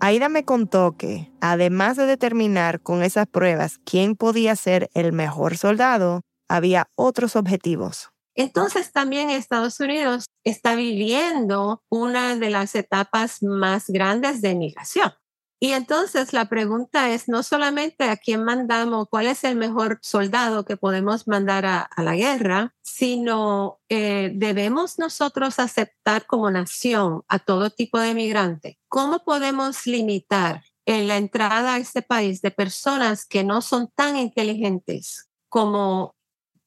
Aida 0.00 0.28
me 0.28 0.44
contó 0.44 0.96
que, 0.96 1.30
además 1.40 1.96
de 1.96 2.06
determinar 2.06 2.80
con 2.80 3.02
esas 3.02 3.26
pruebas 3.26 3.80
quién 3.84 4.14
podía 4.14 4.54
ser 4.54 4.90
el 4.94 5.12
mejor 5.12 5.56
soldado, 5.56 6.22
había 6.48 6.88
otros 6.94 7.36
objetivos. 7.36 8.10
Entonces 8.34 8.92
también 8.92 9.30
Estados 9.30 9.80
Unidos 9.80 10.26
está 10.44 10.76
viviendo 10.76 11.82
una 11.88 12.36
de 12.36 12.50
las 12.50 12.76
etapas 12.76 13.42
más 13.42 13.88
grandes 13.88 14.40
de 14.40 14.54
migración. 14.54 15.12
Y 15.60 15.72
entonces 15.72 16.32
la 16.32 16.48
pregunta 16.48 17.10
es 17.10 17.28
no 17.28 17.42
solamente 17.42 18.04
a 18.04 18.16
quién 18.16 18.44
mandamos, 18.44 19.08
cuál 19.10 19.26
es 19.26 19.42
el 19.42 19.56
mejor 19.56 19.98
soldado 20.02 20.64
que 20.64 20.76
podemos 20.76 21.26
mandar 21.26 21.66
a, 21.66 21.90
la 21.96 22.14
guerra, 22.14 22.74
sino 22.80 23.80
eh, 23.88 24.30
debemos 24.34 24.98
nosotros 24.98 25.58
aceptar 25.58 26.26
como 26.26 26.50
nación 26.50 27.22
a 27.26 27.40
todo 27.40 27.70
tipo 27.70 27.98
de 27.98 28.14
migrante. 28.14 28.78
¿Cómo 28.88 29.24
podemos 29.24 29.86
limitar 29.86 30.62
en 30.86 31.06
la 31.06 31.16
entrada 31.16 31.74
a 31.74 31.78
este 31.78 32.02
país 32.02 32.40
de 32.40 32.50
personas 32.50 33.26
que 33.26 33.44
no 33.44 33.60
son 33.60 33.88
tan 33.94 34.16
inteligentes 34.16 35.28
como 35.50 36.14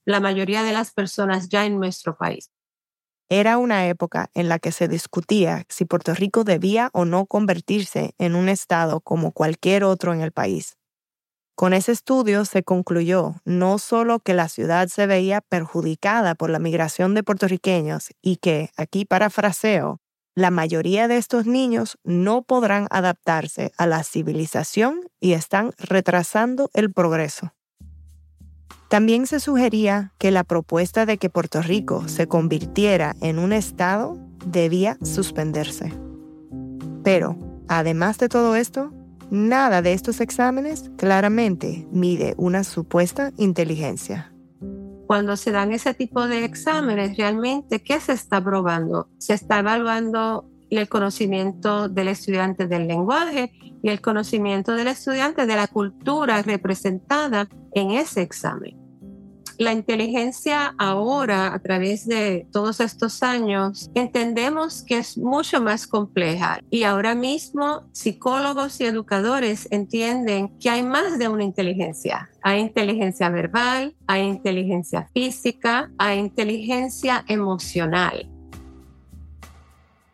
la 0.05 0.19
mayoría 0.19 0.63
de 0.63 0.73
las 0.73 0.91
personas 0.91 1.49
ya 1.49 1.65
en 1.65 1.79
nuestro 1.79 2.15
país. 2.17 2.51
Era 3.33 3.57
una 3.57 3.87
época 3.87 4.29
en 4.33 4.49
la 4.49 4.59
que 4.59 4.73
se 4.73 4.89
discutía 4.89 5.63
si 5.69 5.85
Puerto 5.85 6.13
Rico 6.13 6.43
debía 6.43 6.89
o 6.91 7.05
no 7.05 7.27
convertirse 7.27 8.13
en 8.17 8.35
un 8.35 8.49
estado 8.49 8.99
como 8.99 9.31
cualquier 9.31 9.85
otro 9.85 10.13
en 10.13 10.19
el 10.19 10.33
país. 10.33 10.75
Con 11.55 11.71
ese 11.71 11.93
estudio 11.93 12.43
se 12.43 12.63
concluyó 12.63 13.35
no 13.45 13.79
solo 13.79 14.19
que 14.19 14.33
la 14.33 14.49
ciudad 14.49 14.89
se 14.89 15.07
veía 15.07 15.39
perjudicada 15.39 16.35
por 16.35 16.49
la 16.49 16.59
migración 16.59 17.13
de 17.13 17.23
puertorriqueños 17.23 18.09
y 18.21 18.35
que, 18.35 18.71
aquí 18.75 19.05
parafraseo, 19.05 20.01
la 20.35 20.51
mayoría 20.51 21.07
de 21.07 21.15
estos 21.15 21.45
niños 21.45 21.97
no 22.03 22.41
podrán 22.41 22.87
adaptarse 22.89 23.71
a 23.77 23.87
la 23.87 24.03
civilización 24.03 25.07
y 25.21 25.31
están 25.31 25.71
retrasando 25.77 26.69
el 26.73 26.91
progreso. 26.91 27.53
También 28.91 29.25
se 29.25 29.39
sugería 29.39 30.11
que 30.17 30.31
la 30.31 30.43
propuesta 30.43 31.05
de 31.05 31.17
que 31.17 31.29
Puerto 31.29 31.61
Rico 31.61 32.09
se 32.09 32.27
convirtiera 32.27 33.15
en 33.21 33.39
un 33.39 33.53
Estado 33.53 34.17
debía 34.45 34.97
suspenderse. 35.01 35.93
Pero, 37.01 37.37
además 37.69 38.17
de 38.17 38.27
todo 38.27 38.57
esto, 38.57 38.91
nada 39.29 39.81
de 39.81 39.93
estos 39.93 40.19
exámenes 40.19 40.91
claramente 40.97 41.87
mide 41.89 42.33
una 42.35 42.65
supuesta 42.65 43.31
inteligencia. 43.37 44.33
Cuando 45.07 45.37
se 45.37 45.53
dan 45.53 45.71
ese 45.71 45.93
tipo 45.93 46.27
de 46.27 46.43
exámenes, 46.43 47.15
realmente, 47.15 47.81
¿qué 47.81 47.97
se 48.01 48.11
está 48.11 48.43
probando? 48.43 49.07
Se 49.19 49.33
está 49.35 49.59
evaluando 49.59 50.49
el 50.69 50.89
conocimiento 50.89 51.87
del 51.87 52.09
estudiante 52.09 52.67
del 52.67 52.89
lenguaje 52.89 53.53
y 53.81 53.87
el 53.87 54.01
conocimiento 54.01 54.73
del 54.73 54.87
estudiante 54.87 55.45
de 55.45 55.55
la 55.55 55.67
cultura 55.67 56.41
representada 56.41 57.47
en 57.73 57.91
ese 57.91 58.21
examen 58.21 58.80
la 59.57 59.73
inteligencia 59.73 60.73
ahora, 60.77 61.53
a 61.53 61.59
través 61.59 62.07
de 62.07 62.47
todos 62.51 62.79
estos 62.79 63.23
años, 63.23 63.89
entendemos 63.93 64.83
que 64.83 64.97
es 64.97 65.17
mucho 65.17 65.61
más 65.61 65.87
compleja. 65.87 66.59
Y 66.69 66.83
ahora 66.83 67.15
mismo 67.15 67.83
psicólogos 67.91 68.79
y 68.81 68.85
educadores 68.85 69.67
entienden 69.71 70.57
que 70.59 70.69
hay 70.69 70.83
más 70.83 71.19
de 71.19 71.27
una 71.27 71.43
inteligencia. 71.43 72.29
Hay 72.41 72.59
inteligencia 72.59 73.29
verbal, 73.29 73.95
hay 74.07 74.23
inteligencia 74.23 75.07
física, 75.13 75.91
hay 75.97 76.19
inteligencia 76.19 77.23
emocional. 77.27 78.29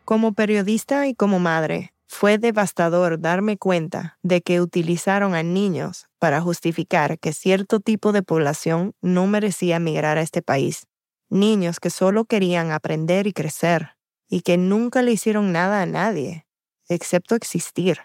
Como 0.04 0.32
periodista 0.32 1.06
y 1.06 1.14
como 1.14 1.38
madre, 1.38 1.92
fue 2.08 2.38
devastador 2.38 3.20
darme 3.20 3.58
cuenta 3.58 4.18
de 4.22 4.40
que 4.40 4.62
utilizaron 4.62 5.34
a 5.34 5.42
niños 5.42 6.06
para 6.18 6.40
justificar 6.40 7.18
que 7.18 7.34
cierto 7.34 7.80
tipo 7.80 8.12
de 8.12 8.22
población 8.22 8.94
no 9.02 9.26
merecía 9.26 9.78
migrar 9.78 10.16
a 10.16 10.22
este 10.22 10.40
país. 10.42 10.86
Niños 11.28 11.80
que 11.80 11.90
solo 11.90 12.24
querían 12.24 12.72
aprender 12.72 13.26
y 13.26 13.32
crecer 13.34 13.90
y 14.26 14.40
que 14.40 14.56
nunca 14.56 15.02
le 15.02 15.12
hicieron 15.12 15.52
nada 15.52 15.82
a 15.82 15.86
nadie, 15.86 16.46
excepto 16.88 17.34
existir. 17.34 18.00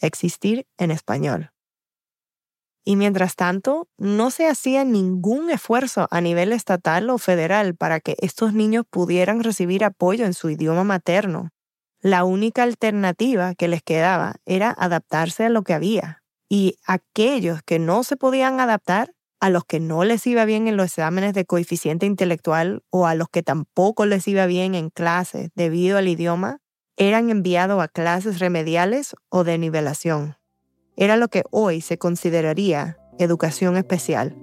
Existir 0.00 0.66
en 0.78 0.92
español. 0.92 1.50
Y 2.84 2.96
mientras 2.96 3.34
tanto, 3.34 3.88
no 3.96 4.30
se 4.30 4.46
hacía 4.46 4.84
ningún 4.84 5.50
esfuerzo 5.50 6.06
a 6.10 6.20
nivel 6.20 6.52
estatal 6.52 7.10
o 7.10 7.18
federal 7.18 7.74
para 7.74 7.98
que 7.98 8.14
estos 8.20 8.52
niños 8.52 8.84
pudieran 8.88 9.42
recibir 9.42 9.84
apoyo 9.84 10.24
en 10.24 10.34
su 10.34 10.50
idioma 10.50 10.84
materno 10.84 11.50
la 12.04 12.24
única 12.24 12.64
alternativa 12.64 13.54
que 13.54 13.66
les 13.66 13.82
quedaba 13.82 14.34
era 14.44 14.74
adaptarse 14.76 15.46
a 15.46 15.48
lo 15.48 15.62
que 15.62 15.72
había. 15.72 16.22
Y 16.50 16.76
aquellos 16.86 17.62
que 17.62 17.78
no 17.78 18.04
se 18.04 18.18
podían 18.18 18.60
adaptar, 18.60 19.14
a 19.40 19.48
los 19.48 19.64
que 19.64 19.80
no 19.80 20.04
les 20.04 20.26
iba 20.26 20.44
bien 20.44 20.68
en 20.68 20.76
los 20.76 20.88
exámenes 20.88 21.32
de 21.32 21.46
coeficiente 21.46 22.04
intelectual 22.04 22.82
o 22.90 23.06
a 23.06 23.14
los 23.14 23.30
que 23.30 23.42
tampoco 23.42 24.04
les 24.04 24.28
iba 24.28 24.44
bien 24.44 24.74
en 24.74 24.90
clases 24.90 25.48
debido 25.54 25.96
al 25.96 26.06
idioma, 26.06 26.58
eran 26.98 27.30
enviados 27.30 27.82
a 27.82 27.88
clases 27.88 28.38
remediales 28.38 29.16
o 29.30 29.42
de 29.42 29.56
nivelación. 29.56 30.36
Era 30.96 31.16
lo 31.16 31.28
que 31.28 31.44
hoy 31.50 31.80
se 31.80 31.96
consideraría 31.96 32.98
educación 33.18 33.78
especial, 33.78 34.36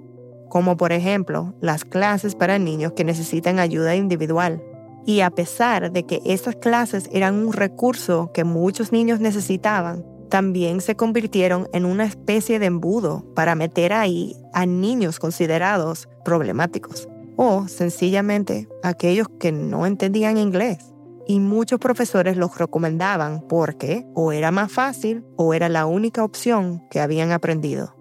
como 0.48 0.76
por 0.76 0.90
ejemplo 0.90 1.54
las 1.60 1.84
clases 1.84 2.34
para 2.34 2.58
niños 2.58 2.94
que 2.94 3.04
necesitan 3.04 3.60
ayuda 3.60 3.94
individual 3.94 4.60
y 5.06 5.20
a 5.20 5.30
pesar 5.30 5.92
de 5.92 6.04
que 6.04 6.20
estas 6.24 6.56
clases 6.56 7.08
eran 7.12 7.34
un 7.34 7.52
recurso 7.52 8.30
que 8.32 8.44
muchos 8.44 8.92
niños 8.92 9.20
necesitaban, 9.20 10.04
también 10.28 10.80
se 10.80 10.96
convirtieron 10.96 11.68
en 11.72 11.84
una 11.84 12.04
especie 12.04 12.58
de 12.58 12.66
embudo 12.66 13.24
para 13.34 13.54
meter 13.54 13.92
ahí 13.92 14.34
a 14.54 14.64
niños 14.64 15.18
considerados 15.18 16.08
problemáticos 16.24 17.08
o 17.36 17.68
sencillamente 17.68 18.68
aquellos 18.82 19.28
que 19.40 19.52
no 19.52 19.84
entendían 19.86 20.38
inglés. 20.38 20.78
Y 21.26 21.38
muchos 21.38 21.78
profesores 21.78 22.36
los 22.36 22.56
recomendaban 22.58 23.46
porque 23.48 24.06
o 24.14 24.32
era 24.32 24.50
más 24.50 24.72
fácil 24.72 25.24
o 25.36 25.54
era 25.54 25.68
la 25.68 25.86
única 25.86 26.24
opción 26.24 26.82
que 26.90 27.00
habían 27.00 27.30
aprendido. 27.30 27.94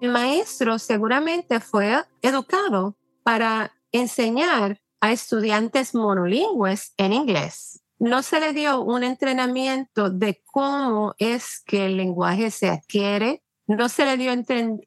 El 0.00 0.10
maestro 0.10 0.78
seguramente 0.78 1.60
fue 1.60 1.96
educado 2.22 2.96
para 3.22 3.72
enseñar 3.92 4.81
a 5.02 5.10
estudiantes 5.10 5.94
monolingües 5.94 6.94
en 6.96 7.12
inglés. 7.12 7.82
No 7.98 8.22
se 8.22 8.40
le 8.40 8.52
dio 8.52 8.80
un 8.80 9.02
entrenamiento 9.02 10.10
de 10.10 10.40
cómo 10.46 11.14
es 11.18 11.60
que 11.66 11.86
el 11.86 11.96
lenguaje 11.96 12.50
se 12.52 12.68
adquiere, 12.68 13.42
no 13.66 13.88
se 13.88 14.06
le 14.06 14.16
dio 14.16 14.32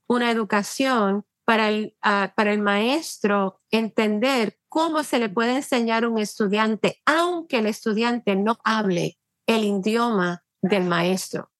una 0.07 0.31
educación 0.31 1.25
para 1.43 1.67
el, 1.69 1.95
para 2.01 2.53
el 2.53 2.61
maestro 2.61 3.59
entender 3.71 4.57
cómo 4.69 5.03
se 5.03 5.19
le 5.19 5.29
puede 5.29 5.57
enseñar 5.57 6.05
a 6.05 6.09
un 6.09 6.17
estudiante, 6.17 7.01
aunque 7.05 7.59
el 7.59 7.65
estudiante 7.67 8.37
no 8.37 8.57
hable 8.63 9.17
el 9.45 9.65
idioma 9.65 10.43
del 10.61 10.85
maestro. 10.85 11.51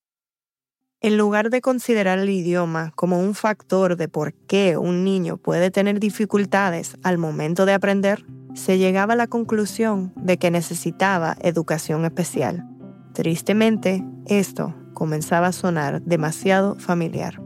En 1.02 1.18
lugar 1.18 1.50
de 1.50 1.62
considerar 1.62 2.20
el 2.20 2.30
idioma 2.30 2.94
como 2.96 3.20
un 3.20 3.36
factor 3.36 3.98
de 3.98 4.08
por 4.08 4.34
qué 4.34 4.78
un 4.78 5.04
niño 5.04 5.38
puede 5.38 5.72
tener 5.72 6.00
dificultades 6.00 6.96
al 7.04 7.18
momento 7.18 7.66
de 7.66 7.74
aprender, 7.74 8.26
se 8.56 8.78
llegaba 8.78 9.14
a 9.14 9.18
la 9.18 9.28
conclusión 9.28 10.14
de 10.16 10.38
que 10.38 10.50
necesitaba 10.50 11.36
educación 11.42 12.06
especial. 12.06 12.68
Tristemente, 13.14 14.04
esto 14.26 14.74
comenzaba 14.94 15.48
a 15.48 15.52
sonar 15.52 16.02
demasiado 16.02 16.76
familiar. 16.76 17.42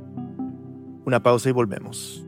Una 1.05 1.21
pausa 1.21 1.49
y 1.49 1.51
volvemos. 1.51 2.25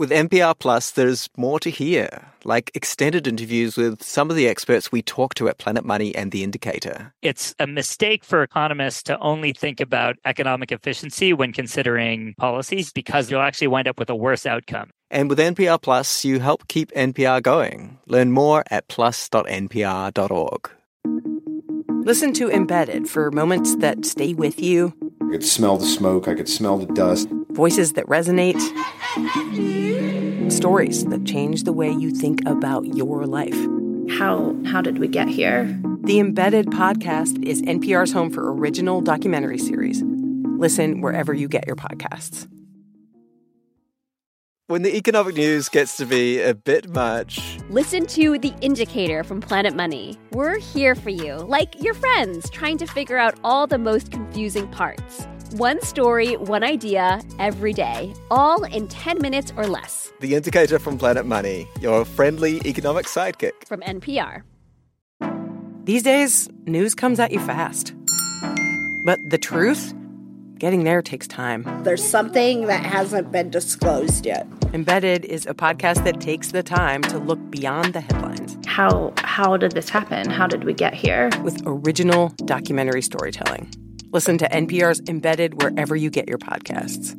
With 0.00 0.12
NPR 0.12 0.58
Plus, 0.58 0.92
there's 0.92 1.28
more 1.36 1.60
to 1.60 1.68
hear, 1.68 2.32
like 2.42 2.70
extended 2.72 3.26
interviews 3.26 3.76
with 3.76 4.02
some 4.02 4.30
of 4.30 4.36
the 4.36 4.48
experts 4.48 4.90
we 4.90 5.02
talk 5.02 5.34
to 5.34 5.46
at 5.46 5.58
Planet 5.58 5.84
Money 5.84 6.14
and 6.14 6.32
The 6.32 6.42
Indicator. 6.42 7.12
It's 7.20 7.54
a 7.58 7.66
mistake 7.66 8.24
for 8.24 8.42
economists 8.42 9.02
to 9.02 9.18
only 9.18 9.52
think 9.52 9.78
about 9.78 10.16
economic 10.24 10.72
efficiency 10.72 11.34
when 11.34 11.52
considering 11.52 12.34
policies 12.38 12.94
because 12.94 13.30
you'll 13.30 13.42
actually 13.42 13.66
wind 13.66 13.88
up 13.88 13.98
with 13.98 14.08
a 14.08 14.14
worse 14.14 14.46
outcome. 14.46 14.88
And 15.10 15.28
with 15.28 15.38
NPR 15.38 15.82
Plus, 15.82 16.24
you 16.24 16.40
help 16.40 16.66
keep 16.68 16.90
NPR 16.92 17.42
going. 17.42 17.98
Learn 18.06 18.32
more 18.32 18.64
at 18.70 18.88
plus.npr.org. 18.88 20.70
Listen 22.06 22.32
to 22.32 22.50
Embedded 22.50 23.06
for 23.06 23.30
moments 23.32 23.76
that 23.76 24.06
stay 24.06 24.32
with 24.32 24.62
you. 24.62 24.94
I 25.20 25.32
could 25.32 25.44
smell 25.44 25.76
the 25.76 25.84
smoke, 25.84 26.26
I 26.26 26.34
could 26.34 26.48
smell 26.48 26.78
the 26.78 26.86
dust. 26.86 27.28
Voices 27.52 27.94
that 27.94 28.06
resonate. 28.06 28.60
Stories 30.50 31.04
that 31.06 31.24
change 31.24 31.64
the 31.64 31.72
way 31.72 31.90
you 31.90 32.10
think 32.10 32.40
about 32.46 32.86
your 32.86 33.26
life. 33.26 33.56
How 34.18 34.56
how 34.66 34.80
did 34.80 34.98
we 34.98 35.08
get 35.08 35.28
here? 35.28 35.64
The 36.02 36.18
Embedded 36.18 36.66
podcast 36.66 37.44
is 37.44 37.62
NPR's 37.62 38.12
home 38.12 38.30
for 38.30 38.52
original 38.52 39.00
documentary 39.00 39.58
series. 39.58 40.02
Listen 40.02 41.00
wherever 41.00 41.34
you 41.34 41.48
get 41.48 41.66
your 41.66 41.76
podcasts. 41.76 42.48
When 44.66 44.82
the 44.82 44.96
economic 44.96 45.34
news 45.34 45.68
gets 45.68 45.96
to 45.96 46.06
be 46.06 46.40
a 46.40 46.54
bit 46.54 46.88
much, 46.90 47.58
listen 47.70 48.06
to 48.06 48.38
The 48.38 48.54
Indicator 48.60 49.24
from 49.24 49.40
Planet 49.40 49.74
Money. 49.74 50.16
We're 50.30 50.60
here 50.60 50.94
for 50.94 51.10
you, 51.10 51.34
like 51.38 51.82
your 51.82 51.94
friends, 51.94 52.48
trying 52.50 52.78
to 52.78 52.86
figure 52.86 53.16
out 53.16 53.36
all 53.42 53.66
the 53.66 53.78
most 53.78 54.12
confusing 54.12 54.68
parts. 54.68 55.26
One 55.54 55.82
story, 55.82 56.36
one 56.36 56.62
idea, 56.62 57.20
every 57.40 57.72
day, 57.72 58.14
all 58.30 58.62
in 58.62 58.86
10 58.86 59.20
minutes 59.20 59.52
or 59.56 59.66
less. 59.66 60.12
The 60.20 60.36
Indicator 60.36 60.78
from 60.78 60.96
Planet 60.96 61.26
Money, 61.26 61.66
your 61.80 62.04
friendly 62.04 62.60
economic 62.64 63.06
sidekick. 63.06 63.66
From 63.66 63.80
NPR. 63.80 64.42
These 65.82 66.04
days, 66.04 66.48
news 66.66 66.94
comes 66.94 67.18
at 67.18 67.32
you 67.32 67.40
fast. 67.40 67.94
But 69.04 69.18
the 69.30 69.38
truth? 69.38 69.92
Getting 70.58 70.84
there 70.84 71.02
takes 71.02 71.26
time. 71.26 71.66
There's 71.82 72.04
something 72.04 72.66
that 72.66 72.84
hasn't 72.84 73.32
been 73.32 73.50
disclosed 73.50 74.26
yet. 74.26 74.46
Embedded 74.72 75.24
is 75.24 75.46
a 75.46 75.54
podcast 75.54 76.04
that 76.04 76.20
takes 76.20 76.52
the 76.52 76.62
time 76.62 77.02
to 77.02 77.18
look 77.18 77.40
beyond 77.50 77.92
the 77.92 78.02
headlines. 78.02 78.56
How 78.66 79.12
how 79.16 79.56
did 79.56 79.72
this 79.72 79.88
happen? 79.88 80.30
How 80.30 80.46
did 80.46 80.62
we 80.62 80.74
get 80.74 80.94
here? 80.94 81.28
With 81.42 81.60
original 81.66 82.28
documentary 82.44 83.02
storytelling. 83.02 83.68
Listen 84.12 84.38
to 84.38 84.48
NPR's 84.50 85.00
Embedded 85.08 85.62
wherever 85.62 85.94
you 85.94 86.10
get 86.10 86.26
your 86.26 86.38
podcasts. 86.38 87.16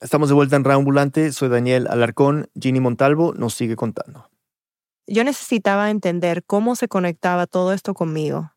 Estamos 0.00 0.30
de 0.30 0.34
vuelta 0.34 0.56
en 0.56 0.64
Reambulante. 0.64 1.32
Soy 1.32 1.50
Daniel 1.50 1.86
Alarcón. 1.88 2.48
Ginny 2.58 2.80
Montalvo 2.80 3.34
nos 3.34 3.52
sigue 3.52 3.76
contando. 3.76 4.30
Yo 5.06 5.22
necesitaba 5.22 5.90
entender 5.90 6.44
cómo 6.46 6.76
se 6.76 6.88
conectaba 6.88 7.46
todo 7.46 7.74
esto 7.74 7.92
conmigo. 7.92 8.52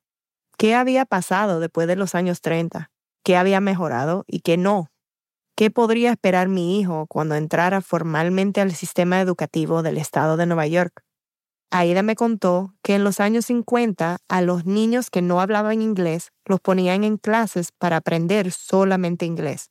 ¿Qué 0.58 0.76
había 0.76 1.06
pasado 1.06 1.60
después 1.60 1.88
de 1.88 1.98
los 1.98 2.16
años 2.16 2.40
30? 2.40 2.90
¿Qué 3.24 3.36
había 3.36 3.60
mejorado 3.60 4.24
y 4.28 4.40
qué 4.40 4.56
no? 4.56 4.92
¿Qué 5.58 5.70
podría 5.72 6.12
esperar 6.12 6.48
mi 6.48 6.80
hijo 6.80 7.06
cuando 7.08 7.36
entrara 7.36 7.82
formalmente 7.82 8.62
al 8.62 8.74
sistema 8.74 9.20
educativo 9.20 9.84
del 9.84 9.98
estado 9.98 10.38
de 10.38 10.46
Nueva 10.46 10.68
York? 10.68 11.04
Aida 11.72 12.02
me 12.02 12.16
contó 12.16 12.74
que 12.82 12.96
en 12.96 13.04
los 13.04 13.20
años 13.20 13.46
50 13.46 14.18
a 14.28 14.42
los 14.42 14.66
niños 14.66 15.10
que 15.10 15.22
no 15.22 15.40
hablaban 15.40 15.82
inglés 15.82 16.32
los 16.46 16.60
ponían 16.60 17.04
en 17.04 17.18
clases 17.18 17.72
para 17.72 17.98
aprender 17.98 18.52
solamente 18.52 19.26
inglés. 19.26 19.70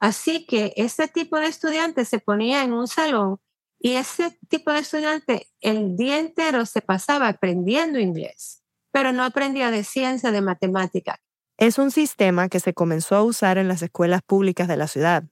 Así 0.00 0.46
que 0.46 0.72
ese 0.76 1.08
tipo 1.08 1.38
de 1.38 1.46
estudiante 1.46 2.04
se 2.04 2.18
ponía 2.18 2.62
en 2.62 2.72
un 2.72 2.88
salón 2.88 3.38
y 3.78 3.92
ese 3.92 4.38
tipo 4.48 4.72
de 4.72 4.80
estudiante 4.80 5.48
el 5.60 5.96
día 5.96 6.18
entero 6.18 6.66
se 6.66 6.82
pasaba 6.82 7.28
aprendiendo 7.28 7.98
inglés, 7.98 8.62
pero 8.92 9.12
no 9.12 9.24
aprendía 9.24 9.70
de 9.70 9.84
ciencia, 9.84 10.32
de 10.32 10.42
matemática. 10.42 11.20
Es 11.56 11.78
un 11.78 11.90
sistema 11.90 12.48
que 12.48 12.60
se 12.60 12.74
comenzó 12.74 13.16
a 13.16 13.22
usar 13.22 13.58
en 13.58 13.68
las 13.68 13.82
escuelas 13.82 14.22
públicas 14.22 14.68
de 14.68 14.76
la 14.76 14.86
ciudad. 14.86 15.24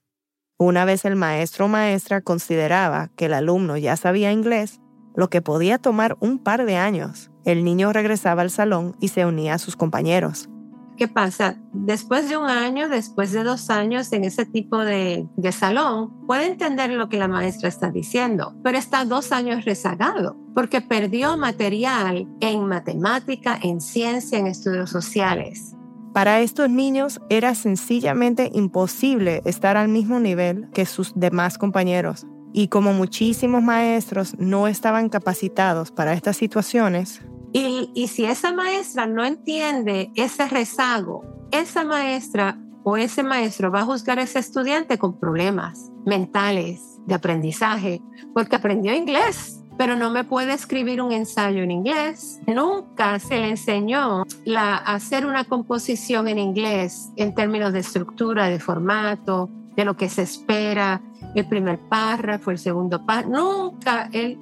Una 0.57 0.85
vez 0.85 1.05
el 1.05 1.15
maestro 1.15 1.65
o 1.65 1.67
maestra 1.67 2.21
consideraba 2.21 3.09
que 3.15 3.25
el 3.25 3.33
alumno 3.33 3.77
ya 3.77 3.95
sabía 3.95 4.31
inglés, 4.31 4.79
lo 5.15 5.29
que 5.29 5.41
podía 5.41 5.77
tomar 5.77 6.17
un 6.19 6.39
par 6.39 6.65
de 6.65 6.77
años. 6.77 7.31
El 7.45 7.63
niño 7.63 7.93
regresaba 7.93 8.41
al 8.41 8.51
salón 8.51 8.95
y 8.99 9.09
se 9.09 9.25
unía 9.25 9.55
a 9.55 9.59
sus 9.59 9.75
compañeros. 9.75 10.49
¿Qué 10.97 11.07
pasa? 11.07 11.55
Después 11.71 12.27
de 12.27 12.35
un 12.35 12.49
año, 12.49 12.89
después 12.89 13.31
de 13.31 13.45
dos 13.45 13.69
años 13.69 14.11
en 14.11 14.25
ese 14.25 14.45
tipo 14.45 14.79
de, 14.79 15.25
de, 15.37 15.51
salón, 15.53 16.25
puede 16.27 16.45
entender 16.47 16.89
lo 16.91 17.07
que 17.07 17.17
la 17.17 17.29
maestra 17.29 17.69
está 17.69 17.89
diciendo, 17.89 18.53
pero 18.63 18.77
está 18.77 19.05
dos 19.05 19.31
años 19.31 19.63
rezagado 19.63 20.35
porque 20.53 20.81
perdió 20.81 21.37
material 21.37 22.27
en 22.41 22.67
matemática, 22.67 23.57
en 23.63 23.79
ciencia, 23.79 24.39
en 24.39 24.47
estudios 24.47 24.89
sociales. 24.89 25.73
Para 26.13 26.41
estos 26.41 26.69
niños 26.69 27.21
era 27.29 27.55
sencillamente 27.55 28.49
imposible 28.53 29.41
estar 29.45 29.77
al 29.77 29.87
mismo 29.87 30.19
nivel 30.19 30.69
que 30.73 30.85
sus 30.85 31.13
demás 31.17 31.57
compañeros. 31.57 32.25
Y 32.53 32.67
como 32.67 32.93
muchísimos 32.93 33.61
maestros 33.61 34.35
no 34.39 34.67
estaban 34.67 35.09
capacitados 35.09 35.91
para 35.91 36.13
estas 36.13 36.37
situaciones. 36.37 37.21
Y, 37.51 38.07
si 38.07 38.25
esa 38.25 38.53
maestra 38.53 39.07
no 39.07 39.25
entiende 39.25 40.11
ese 40.15 40.47
rezago, 40.47 41.23
esa 41.51 41.83
maestra 41.83 42.59
o 42.83 42.97
ese 42.97 43.23
maestro 43.23 43.71
va 43.71 43.81
a 43.81 43.85
juzgar 43.85 44.19
a 44.19 44.23
ese 44.23 44.39
estudiante 44.39 44.97
con 44.97 45.19
problemas 45.19 45.91
mentales, 46.05 46.89
de 47.09 47.15
aprendizaje, 47.15 48.01
porque 48.33 48.55
aprendió 48.55 48.93
inglés, 48.93 49.63
pero 49.77 49.95
no 49.95 50.09
me 50.11 50.23
puede 50.23 50.53
escribir 50.53 51.01
un 51.01 51.11
ensayo 51.11 51.63
en 51.63 51.71
inglés. 51.71 52.39
Nunca 52.47 53.17
se 53.19 53.39
le 53.39 53.49
enseñó 53.49 54.23
la, 54.45 54.75
hacer 54.75 55.25
una 55.25 55.45
composición 55.45 56.27
en 56.27 56.37
inglés 56.37 57.09
en 57.15 57.33
términos 57.33 57.73
de 57.73 57.79
estructura, 57.79 58.49
de 58.49 58.59
formato, 58.59 59.49
de 59.79 59.85
lo 59.85 59.95
que 59.95 60.09
se 60.09 60.23
espera, 60.23 61.01
el 61.35 61.47
primer 61.47 61.79
párrafo, 61.79 62.51
el 62.51 62.59
segundo 62.59 63.05
párrafo. 63.05 63.29
Nunca 63.29 64.09
él, 64.11 64.37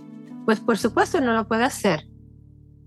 pues 0.45 0.59
por 0.59 0.77
supuesto 0.77 1.21
no 1.21 1.33
lo 1.33 1.47
puede 1.47 1.63
hacer. 1.63 2.07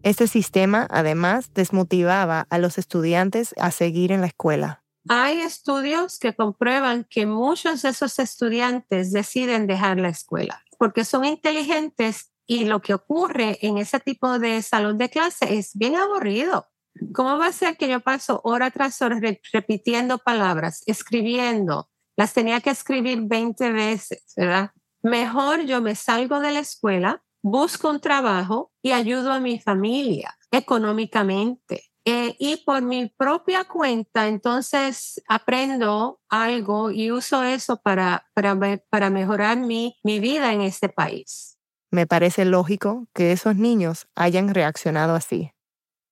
Este 0.02 0.26
sistema 0.26 0.86
además 0.90 1.52
desmotivaba 1.54 2.46
a 2.50 2.58
los 2.58 2.78
estudiantes 2.78 3.54
a 3.58 3.70
seguir 3.70 4.10
en 4.10 4.22
la 4.22 4.26
escuela. 4.26 4.82
Hay 5.08 5.40
estudios 5.40 6.18
que 6.18 6.34
comprueban 6.34 7.06
que 7.08 7.24
muchos 7.26 7.82
de 7.82 7.90
esos 7.90 8.18
estudiantes 8.18 9.12
deciden 9.12 9.66
dejar 9.66 9.98
la 9.98 10.08
escuela 10.08 10.62
porque 10.80 11.04
son 11.04 11.26
inteligentes 11.26 12.32
y 12.46 12.64
lo 12.64 12.80
que 12.80 12.94
ocurre 12.94 13.58
en 13.60 13.76
ese 13.76 14.00
tipo 14.00 14.38
de 14.38 14.62
salón 14.62 14.96
de 14.96 15.10
clase 15.10 15.58
es 15.58 15.72
bien 15.74 15.94
aburrido. 15.94 16.68
¿Cómo 17.12 17.38
va 17.38 17.48
a 17.48 17.52
ser 17.52 17.76
que 17.76 17.86
yo 17.86 18.00
paso 18.00 18.40
hora 18.44 18.70
tras 18.70 19.02
hora 19.02 19.20
repitiendo 19.52 20.16
palabras, 20.16 20.82
escribiendo, 20.86 21.90
las 22.20 22.34
tenía 22.34 22.60
que 22.60 22.68
escribir 22.68 23.22
20 23.22 23.72
veces, 23.72 24.34
¿verdad? 24.36 24.72
Mejor 25.02 25.64
yo 25.64 25.80
me 25.80 25.94
salgo 25.94 26.38
de 26.40 26.52
la 26.52 26.58
escuela, 26.58 27.22
busco 27.42 27.88
un 27.88 27.98
trabajo 27.98 28.72
y 28.82 28.92
ayudo 28.92 29.32
a 29.32 29.40
mi 29.40 29.58
familia 29.58 30.36
económicamente. 30.50 31.84
Eh, 32.04 32.36
y 32.38 32.58
por 32.58 32.82
mi 32.82 33.08
propia 33.08 33.64
cuenta, 33.64 34.28
entonces 34.28 35.22
aprendo 35.28 36.20
algo 36.28 36.90
y 36.90 37.10
uso 37.10 37.42
eso 37.42 37.80
para, 37.80 38.26
para, 38.34 38.54
para 38.90 39.08
mejorar 39.08 39.56
mi, 39.56 39.96
mi 40.04 40.20
vida 40.20 40.52
en 40.52 40.60
este 40.60 40.90
país. 40.90 41.56
Me 41.90 42.06
parece 42.06 42.44
lógico 42.44 43.06
que 43.14 43.32
esos 43.32 43.56
niños 43.56 44.08
hayan 44.14 44.52
reaccionado 44.52 45.14
así. 45.14 45.52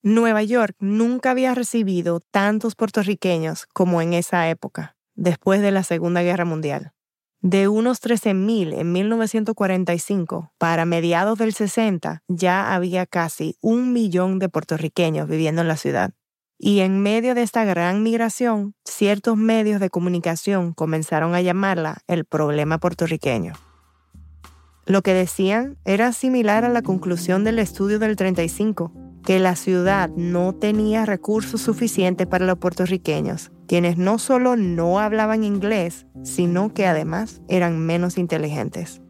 Nueva 0.02 0.42
York 0.42 0.74
nunca 0.78 1.32
había 1.32 1.54
recibido 1.54 2.20
tantos 2.20 2.76
puertorriqueños 2.76 3.66
como 3.74 4.00
en 4.00 4.14
esa 4.14 4.48
época 4.48 4.94
después 5.18 5.60
de 5.60 5.72
la 5.72 5.82
Segunda 5.82 6.22
Guerra 6.22 6.44
Mundial. 6.44 6.92
De 7.40 7.68
unos 7.68 8.00
13.000 8.02 8.78
en 8.78 8.92
1945, 8.92 10.52
para 10.58 10.84
mediados 10.86 11.38
del 11.38 11.52
60 11.52 12.22
ya 12.26 12.74
había 12.74 13.06
casi 13.06 13.56
un 13.60 13.92
millón 13.92 14.38
de 14.38 14.48
puertorriqueños 14.48 15.28
viviendo 15.28 15.62
en 15.62 15.68
la 15.68 15.76
ciudad. 15.76 16.12
Y 16.58 16.80
en 16.80 17.00
medio 17.00 17.36
de 17.36 17.42
esta 17.42 17.64
gran 17.64 18.02
migración, 18.02 18.74
ciertos 18.84 19.36
medios 19.36 19.80
de 19.80 19.90
comunicación 19.90 20.72
comenzaron 20.72 21.34
a 21.34 21.40
llamarla 21.40 21.98
el 22.08 22.24
problema 22.24 22.78
puertorriqueño. 22.78 23.52
Lo 24.84 25.02
que 25.02 25.14
decían 25.14 25.76
era 25.84 26.12
similar 26.12 26.64
a 26.64 26.70
la 26.70 26.82
conclusión 26.82 27.44
del 27.44 27.60
estudio 27.60 28.00
del 28.00 28.16
35, 28.16 28.92
que 29.24 29.38
la 29.38 29.54
ciudad 29.54 30.10
no 30.16 30.54
tenía 30.54 31.04
recursos 31.06 31.60
suficientes 31.60 32.26
para 32.26 32.46
los 32.46 32.58
puertorriqueños, 32.58 33.52
quienes 33.68 33.98
no 33.98 34.18
solo 34.18 34.56
no 34.56 34.98
hablaban 34.98 35.44
inglés, 35.44 36.06
sino 36.24 36.74
que 36.74 36.86
además 36.86 37.42
eran 37.46 37.78
menos 37.78 38.18
inteligentes. 38.18 39.00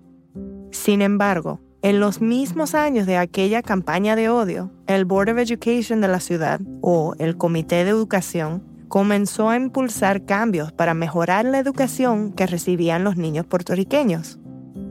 Sin 0.73 1.01
embargo, 1.01 1.61
en 1.81 2.01
los 2.01 2.21
mismos 2.21 2.75
años 2.75 3.07
de 3.07 3.17
aquella 3.17 3.63
campaña 3.63 4.17
de 4.17 4.29
odio, 4.29 4.73
el 4.89 5.05
Board 5.05 5.31
of 5.31 5.39
Education 5.39 6.01
de 6.01 6.09
la 6.09 6.19
ciudad, 6.19 6.61
o 6.81 7.15
el 7.19 7.37
Comité 7.37 7.85
de 7.85 7.91
Educación, 7.91 8.65
comenzó 8.89 9.49
a 9.49 9.57
impulsar 9.57 10.25
cambios 10.25 10.73
para 10.73 10.95
mejorar 10.95 11.45
la 11.45 11.59
educación 11.61 12.33
que 12.33 12.47
recibían 12.47 13.05
los 13.05 13.17
niños 13.17 13.47
puertorriqueños. 13.47 14.41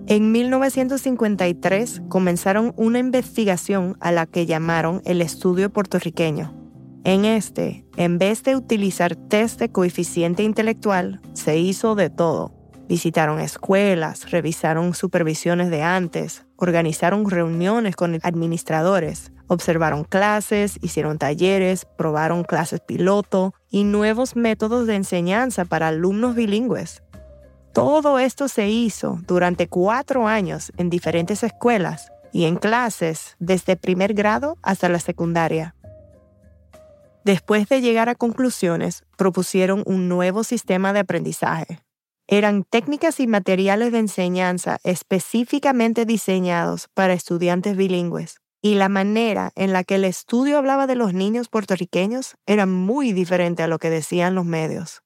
En 0.08 0.32
1953 0.32 2.04
comenzaron 2.08 2.74
una 2.78 3.00
investigación 3.00 3.98
a 4.00 4.14
la 4.14 4.26
que 4.26 4.46
llamaron 4.46 5.02
el 5.04 5.22
estudio 5.22 5.70
puertorriqueño. 5.70 6.54
En 7.08 7.24
este, 7.24 7.86
en 7.96 8.18
vez 8.18 8.44
de 8.44 8.58
utilizar 8.58 9.16
test 9.16 9.62
de 9.62 9.72
coeficiente 9.72 10.44
intelectual, 10.44 11.22
se 11.32 11.58
hizo 11.58 11.96
de 11.96 12.10
todo. 12.10 12.52
Visitaron 12.90 13.40
escuelas, 13.40 14.30
revisaron 14.30 14.94
supervisiones 14.94 15.70
de 15.70 15.84
antes, 15.84 16.46
organizaron 16.58 17.30
reuniones 17.30 17.96
con 17.96 18.20
administradores, 18.24 19.32
observaron 19.48 20.04
clases, 20.04 20.80
hicieron 20.82 21.18
talleres, 21.18 21.86
probaron 21.98 22.44
clases 22.44 22.82
piloto 22.82 23.54
y 23.70 23.86
nuevos 23.86 24.36
métodos 24.36 24.86
de 24.86 24.96
enseñanza 24.96 25.64
para 25.64 25.88
alumnos 25.88 26.36
bilingües. 26.36 27.04
Todo 27.74 28.20
esto 28.20 28.50
se 28.50 28.68
hizo 28.68 29.22
durante 29.26 29.70
cuatro 29.70 30.28
años 30.28 30.74
en 30.76 30.90
diferentes 30.90 31.42
escuelas 31.44 32.12
y 32.34 32.44
en 32.44 32.58
clases 32.58 33.38
desde 33.40 33.78
primer 33.78 34.14
grado 34.14 34.58
hasta 34.62 34.90
la 34.90 35.00
secundaria. 35.00 35.74
Después 37.28 37.68
de 37.68 37.82
llegar 37.82 38.08
a 38.08 38.16
conclusiones, 38.16 39.04
propusieron 39.18 39.84
un 39.86 40.08
nuevo 40.08 40.46
sistema 40.46 40.94
de 40.94 41.00
aprendizaje. 41.00 41.82
Eran 42.26 42.64
técnicas 42.64 43.20
y 43.20 43.28
materiales 43.28 43.92
de 43.92 44.00
enseñanza 44.00 44.78
específicamente 44.86 46.06
diseñados 46.06 46.88
para 46.94 47.12
estudiantes 47.12 47.76
bilingües, 47.76 48.38
y 48.62 48.76
la 48.76 48.88
manera 48.88 49.52
en 49.56 49.74
la 49.74 49.84
que 49.84 49.96
el 49.96 50.06
estudio 50.06 50.58
hablaba 50.58 50.88
de 50.88 50.96
los 50.96 51.14
niños 51.14 51.50
puertorriqueños 51.50 52.36
era 52.46 52.66
muy 52.66 53.12
diferente 53.12 53.62
a 53.62 53.68
lo 53.68 53.78
que 53.78 53.90
decían 53.90 54.34
los 54.34 54.46
medios. 54.46 55.02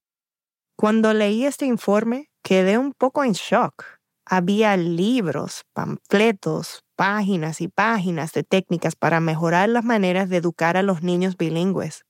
Cuando 0.75 1.15
leí 1.15 1.45
este 1.45 1.65
informe, 1.65 2.29
quedé 2.43 2.77
un 2.77 2.93
poco 2.93 3.23
en 3.23 3.31
shock. 3.31 3.83
Había 4.27 4.77
libros, 4.77 5.63
panfletos, 5.73 6.83
páginas 6.95 7.61
y 7.61 7.67
páginas 7.67 8.31
de 8.33 8.43
técnicas 8.43 8.95
para 8.95 9.19
mejorar 9.19 9.69
las 9.69 9.83
maneras 9.83 10.29
de 10.29 10.37
educar 10.37 10.77
a 10.77 10.83
los 10.83 11.01
niños 11.01 11.35
bilingües. 11.35 12.05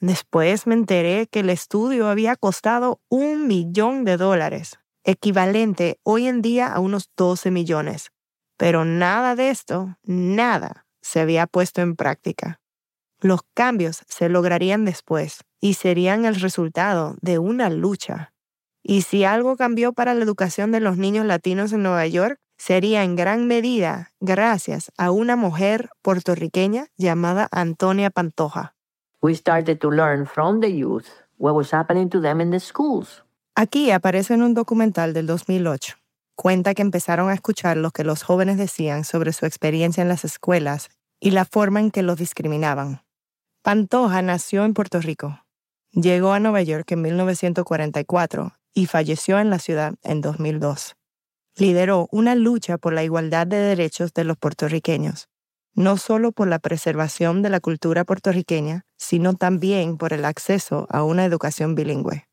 Después 0.00 0.66
me 0.66 0.74
enteré 0.74 1.26
que 1.26 1.40
el 1.40 1.50
estudio 1.50 2.08
había 2.08 2.36
costado 2.36 3.00
un 3.08 3.46
millón 3.46 4.04
de 4.04 4.16
dólares, 4.16 4.78
equivalente 5.04 5.98
hoy 6.02 6.26
en 6.26 6.42
día 6.42 6.72
a 6.72 6.80
unos 6.80 7.10
12 7.16 7.50
millones. 7.50 8.10
Pero 8.56 8.84
nada 8.84 9.36
de 9.36 9.50
esto, 9.50 9.96
nada, 10.04 10.86
se 11.00 11.20
había 11.20 11.46
puesto 11.46 11.80
en 11.80 11.96
práctica. 11.96 12.60
Los 13.20 13.40
cambios 13.54 14.04
se 14.08 14.28
lograrían 14.28 14.84
después 14.84 15.44
y 15.60 15.74
serían 15.74 16.24
el 16.24 16.34
resultado 16.36 17.16
de 17.20 17.38
una 17.38 17.70
lucha 17.70 18.32
y 18.88 19.02
si 19.02 19.24
algo 19.24 19.56
cambió 19.56 19.92
para 19.92 20.14
la 20.14 20.22
educación 20.22 20.70
de 20.70 20.78
los 20.78 20.96
niños 20.96 21.26
latinos 21.26 21.72
en 21.72 21.82
Nueva 21.82 22.06
York, 22.06 22.38
sería 22.56 23.02
en 23.02 23.16
gran 23.16 23.48
medida 23.48 24.12
gracias 24.20 24.92
a 24.96 25.10
una 25.10 25.34
mujer 25.34 25.90
puertorriqueña 26.02 26.86
llamada 26.96 27.48
Antonia 27.50 28.10
Pantoja. 28.10 28.75
We 29.22 29.34
started 29.34 29.78
to 29.80 29.90
learn 29.90 30.26
from 30.26 30.60
the 30.60 30.68
youth 30.68 31.06
what 31.38 31.54
was 31.54 31.72
happening 31.72 32.08
to 32.10 32.20
them 32.20 32.40
in 32.40 32.50
the 32.50 32.60
schools. 32.60 33.24
Aquí 33.54 33.90
aparece 33.90 34.34
en 34.34 34.42
un 34.42 34.54
documental 34.54 35.14
del 35.14 35.26
2008. 35.26 35.94
Cuenta 36.34 36.74
que 36.74 36.82
empezaron 36.82 37.30
a 37.30 37.34
escuchar 37.34 37.78
lo 37.78 37.90
que 37.90 38.04
los 38.04 38.22
jóvenes 38.22 38.58
decían 38.58 39.04
sobre 39.04 39.32
su 39.32 39.46
experiencia 39.46 40.02
en 40.02 40.08
las 40.08 40.24
escuelas 40.24 40.90
y 41.18 41.30
la 41.30 41.46
forma 41.46 41.80
en 41.80 41.90
que 41.90 42.02
los 42.02 42.18
discriminaban. 42.18 43.02
Pantoja 43.62 44.20
nació 44.20 44.64
en 44.64 44.74
Puerto 44.74 45.00
Rico. 45.00 45.40
Llegó 45.92 46.32
a 46.32 46.40
Nueva 46.40 46.60
York 46.60 46.92
en 46.92 47.02
1944 47.02 48.52
y 48.74 48.84
falleció 48.84 49.38
en 49.38 49.48
la 49.48 49.58
ciudad 49.58 49.94
en 50.02 50.20
2002. 50.20 50.94
Lideró 51.56 52.06
una 52.12 52.34
lucha 52.34 52.76
por 52.76 52.92
la 52.92 53.02
igualdad 53.02 53.46
de 53.46 53.56
derechos 53.56 54.12
de 54.12 54.24
los 54.24 54.36
puertorriqueños, 54.36 55.30
no 55.76 55.98
solo 55.98 56.32
por 56.32 56.48
la 56.48 56.58
preservación 56.58 57.42
de 57.42 57.50
la 57.50 57.60
cultura 57.60 58.04
puertorriqueña, 58.04 58.86
sino 58.96 59.34
también 59.34 59.98
por 59.98 60.12
el 60.12 60.24
acceso 60.24 60.86
a 60.90 61.04
una 61.04 61.24
educación 61.24 61.74
bilingüe. 61.74 62.26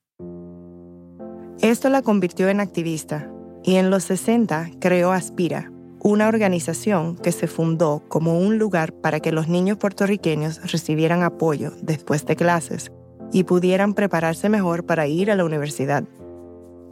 Esto 1.61 1.89
la 1.89 2.01
convirtió 2.01 2.49
en 2.49 2.61
activista 2.61 3.29
y 3.63 3.75
en 3.75 3.89
los 3.89 4.05
60 4.05 4.71
creó 4.79 5.11
Aspira, 5.11 5.71
una 5.99 6.27
organización 6.27 7.15
que 7.17 7.31
se 7.31 7.47
fundó 7.47 8.03
como 8.07 8.39
un 8.39 8.57
lugar 8.57 8.93
para 8.93 9.19
que 9.19 9.31
los 9.31 9.47
niños 9.47 9.77
puertorriqueños 9.77 10.71
recibieran 10.71 11.21
apoyo 11.21 11.71
después 11.81 12.25
de 12.25 12.35
clases 12.35 12.91
y 13.31 13.43
pudieran 13.43 13.93
prepararse 13.93 14.49
mejor 14.49 14.85
para 14.85 15.07
ir 15.07 15.31
a 15.31 15.35
la 15.35 15.45
universidad. 15.45 16.03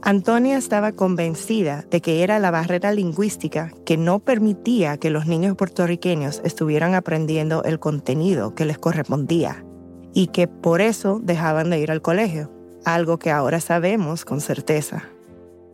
Antonia 0.03 0.57
estaba 0.57 0.93
convencida 0.93 1.85
de 1.91 2.01
que 2.01 2.23
era 2.23 2.39
la 2.39 2.49
barrera 2.49 2.91
lingüística 2.91 3.71
que 3.85 3.97
no 3.97 4.17
permitía 4.17 4.97
que 4.97 5.11
los 5.11 5.27
niños 5.27 5.55
puertorriqueños 5.55 6.41
estuvieran 6.43 6.95
aprendiendo 6.95 7.63
el 7.63 7.77
contenido 7.79 8.55
que 8.55 8.65
les 8.65 8.79
correspondía 8.79 9.63
y 10.11 10.27
que 10.27 10.47
por 10.47 10.81
eso 10.81 11.19
dejaban 11.21 11.69
de 11.69 11.79
ir 11.79 11.91
al 11.91 12.01
colegio, 12.01 12.51
algo 12.83 13.19
que 13.19 13.29
ahora 13.29 13.61
sabemos 13.61 14.25
con 14.25 14.41
certeza. 14.41 15.03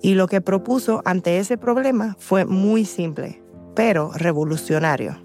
Y 0.02 0.16
lo 0.16 0.28
que 0.28 0.42
propuso 0.42 1.02
ante 1.06 1.40
ese 1.40 1.58
problema 1.58 2.18
fue 2.20 2.44
muy 2.44 2.84
simple, 2.84 3.42
pero 3.76 4.12
revolucionario. 4.14 5.16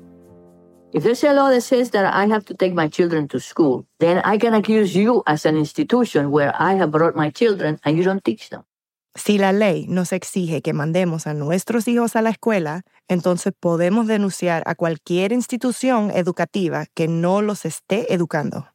If 0.95 1.03
there's 1.03 1.25
a 1.25 1.33
law 1.33 1.51
that 1.51 1.63
says 1.63 1.91
that 1.91 2.05
I 2.15 2.31
have 2.31 2.45
to 2.45 2.55
take 2.55 2.75
my 2.75 2.89
children 2.89 3.27
to 3.29 3.41
school, 3.41 3.87
then 3.99 4.23
I 4.25 4.39
can 4.39 4.55
accuse 4.55 4.97
you 4.97 5.23
as 5.27 5.45
an 5.45 5.57
institution 5.57 6.27
where 6.27 6.53
I 6.57 6.79
have 6.79 6.91
brought 6.93 7.17
my 7.17 7.33
children 7.33 7.81
and 7.85 7.97
you 7.97 8.05
don't 8.05 8.23
teach 8.23 8.49
them. 8.51 8.63
Si 9.15 9.37
la 9.37 9.53
ley 9.53 9.87
nos 9.89 10.13
exige 10.13 10.63
que 10.63 10.73
mandemos 10.73 11.27
a 11.27 11.35
nuestros 11.35 11.87
hijos 11.87 12.17
a 12.17 12.23
la 12.23 12.31
escuela, 12.31 12.83
entonces 13.09 13.53
podemos 13.59 14.07
denunciar 14.07 14.63
a 14.67 14.75
cualquier 14.75 15.33
institución 15.33 16.11
educativa 16.11 16.87
que 16.95 17.09
no 17.09 17.43
los 17.43 17.67
esté 17.67 18.15
educando. 18.15 18.69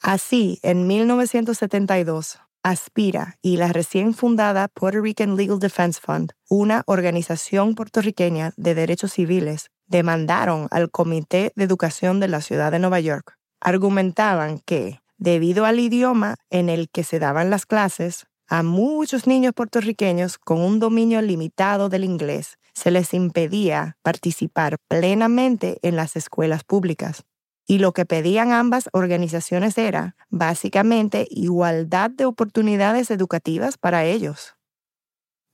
Así, 0.00 0.58
en 0.62 0.86
1972, 0.86 2.38
Aspira 2.62 3.38
y 3.40 3.56
la 3.56 3.72
recién 3.72 4.12
fundada 4.12 4.68
Puerto 4.68 5.00
Rican 5.00 5.36
Legal 5.36 5.58
Defense 5.58 6.00
Fund, 6.02 6.32
una 6.48 6.82
organización 6.86 7.74
puertorriqueña 7.74 8.52
de 8.56 8.74
derechos 8.74 9.12
civiles, 9.12 9.70
demandaron 9.86 10.68
al 10.70 10.90
Comité 10.90 11.52
de 11.54 11.64
Educación 11.64 12.20
de 12.20 12.28
la 12.28 12.40
Ciudad 12.40 12.70
de 12.70 12.78
Nueva 12.78 13.00
York. 13.00 13.36
Argumentaban 13.60 14.58
que, 14.58 15.00
debido 15.16 15.64
al 15.64 15.80
idioma 15.80 16.36
en 16.50 16.68
el 16.68 16.88
que 16.90 17.02
se 17.02 17.18
daban 17.18 17.50
las 17.50 17.66
clases, 17.66 18.26
a 18.50 18.64
muchos 18.64 19.28
niños 19.28 19.54
puertorriqueños 19.54 20.36
con 20.36 20.60
un 20.60 20.80
dominio 20.80 21.22
limitado 21.22 21.88
del 21.88 22.02
inglés 22.02 22.58
se 22.74 22.90
les 22.90 23.14
impedía 23.14 23.96
participar 24.02 24.78
plenamente 24.88 25.78
en 25.82 25.94
las 25.94 26.16
escuelas 26.16 26.64
públicas. 26.64 27.22
Y 27.66 27.78
lo 27.78 27.92
que 27.92 28.04
pedían 28.04 28.50
ambas 28.50 28.88
organizaciones 28.92 29.78
era, 29.78 30.16
básicamente, 30.30 31.28
igualdad 31.30 32.10
de 32.10 32.24
oportunidades 32.24 33.12
educativas 33.12 33.78
para 33.78 34.04
ellos. 34.04 34.56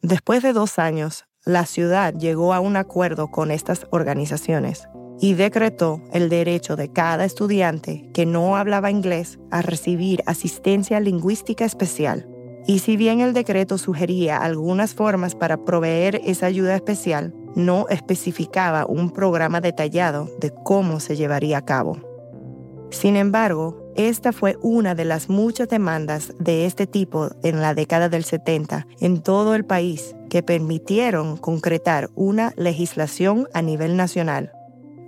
Después 0.00 0.42
de 0.42 0.54
dos 0.54 0.78
años, 0.78 1.26
la 1.44 1.66
ciudad 1.66 2.14
llegó 2.14 2.54
a 2.54 2.60
un 2.60 2.76
acuerdo 2.76 3.30
con 3.30 3.50
estas 3.50 3.86
organizaciones 3.90 4.88
y 5.20 5.34
decretó 5.34 6.00
el 6.14 6.30
derecho 6.30 6.76
de 6.76 6.90
cada 6.90 7.26
estudiante 7.26 8.10
que 8.14 8.24
no 8.24 8.56
hablaba 8.56 8.90
inglés 8.90 9.38
a 9.50 9.60
recibir 9.60 10.22
asistencia 10.26 10.98
lingüística 11.00 11.66
especial 11.66 12.26
y 12.66 12.80
si 12.80 12.96
bien 12.96 13.20
el 13.20 13.32
decreto 13.32 13.78
sugería 13.78 14.38
algunas 14.38 14.94
formas 14.94 15.34
para 15.34 15.64
proveer 15.64 16.20
esa 16.24 16.46
ayuda 16.46 16.74
especial, 16.74 17.32
no 17.54 17.86
especificaba 17.88 18.86
un 18.86 19.10
programa 19.10 19.60
detallado 19.60 20.28
de 20.40 20.52
cómo 20.64 21.00
se 21.00 21.16
llevaría 21.16 21.58
a 21.58 21.64
cabo. 21.64 21.98
Sin 22.90 23.16
embargo, 23.16 23.92
esta 23.96 24.32
fue 24.32 24.58
una 24.62 24.94
de 24.94 25.04
las 25.04 25.28
muchas 25.28 25.68
demandas 25.68 26.34
de 26.38 26.66
este 26.66 26.86
tipo 26.86 27.30
en 27.42 27.60
la 27.60 27.74
década 27.74 28.08
del 28.08 28.24
70 28.24 28.86
en 29.00 29.22
todo 29.22 29.54
el 29.54 29.64
país 29.64 30.14
que 30.28 30.42
permitieron 30.42 31.36
concretar 31.36 32.10
una 32.14 32.52
legislación 32.56 33.48
a 33.54 33.62
nivel 33.62 33.96
nacional. 33.96 34.52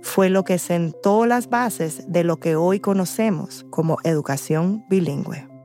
Fue 0.01 0.29
lo 0.29 0.43
que 0.43 0.59
sentó 0.59 1.25
las 1.25 1.49
bases 1.49 2.05
de 2.07 2.23
lo 2.23 2.37
que 2.37 2.55
hoy 2.55 2.79
conocemos 2.79 3.65
como 3.69 3.97
educación 4.03 4.85
bilingüe. 4.89 5.58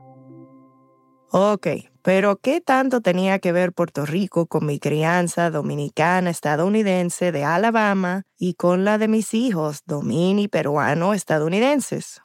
Ok, 1.37 1.67
pero 2.01 2.37
¿qué 2.37 2.61
tanto 2.61 3.01
tenía 3.01 3.39
que 3.39 3.51
ver 3.51 3.73
Puerto 3.73 4.05
Rico 4.05 4.47
con 4.47 4.65
mi 4.65 4.79
crianza 4.79 5.49
dominicana 5.49 6.29
estadounidense 6.29 7.33
de 7.33 7.43
Alabama 7.43 8.23
y 8.37 8.53
con 8.53 8.85
la 8.85 8.97
de 8.97 9.09
mis 9.09 9.33
hijos 9.33 9.81
domini 9.85 10.47
peruano 10.47 11.13
estadounidenses? 11.13 12.21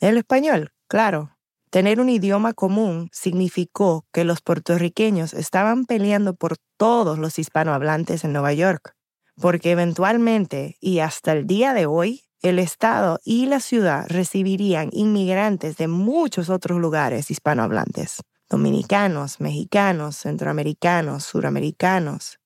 El 0.00 0.18
español, 0.18 0.72
claro. 0.88 1.36
Tener 1.70 2.00
un 2.00 2.10
idioma 2.10 2.52
común 2.54 3.10
significó 3.12 4.06
que 4.12 4.24
los 4.24 4.42
puertorriqueños 4.42 5.34
estaban 5.34 5.86
peleando 5.86 6.34
por 6.34 6.56
todos 6.76 7.18
los 7.18 7.38
hispanohablantes 7.40 8.24
en 8.24 8.32
Nueva 8.32 8.52
York, 8.52 8.94
porque 9.40 9.72
eventualmente 9.72 10.76
y 10.80 11.00
hasta 11.00 11.32
el 11.32 11.46
día 11.46 11.74
de 11.74 11.86
hoy, 11.86 12.22
el 12.42 12.60
Estado 12.60 13.18
y 13.24 13.46
la 13.46 13.58
ciudad 13.60 14.06
recibirían 14.08 14.90
inmigrantes 14.92 15.76
de 15.76 15.88
muchos 15.88 16.50
otros 16.50 16.78
lugares 16.78 17.30
hispanohablantes, 17.30 18.18
dominicanos, 18.48 19.40
mexicanos, 19.40 20.16
centroamericanos, 20.16 21.24
suramericanos. 21.24 22.38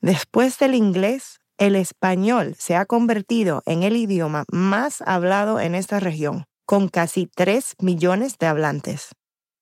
Después 0.00 0.58
del 0.58 0.74
inglés, 0.74 1.40
el 1.58 1.76
español 1.76 2.56
se 2.58 2.76
ha 2.76 2.84
convertido 2.84 3.62
en 3.66 3.82
el 3.82 3.96
idioma 3.96 4.44
más 4.50 5.02
hablado 5.02 5.60
en 5.60 5.74
esta 5.74 6.00
región 6.00 6.44
con 6.66 6.88
casi 6.88 7.26
3 7.26 7.76
millones 7.78 8.38
de 8.38 8.46
hablantes. 8.46 9.10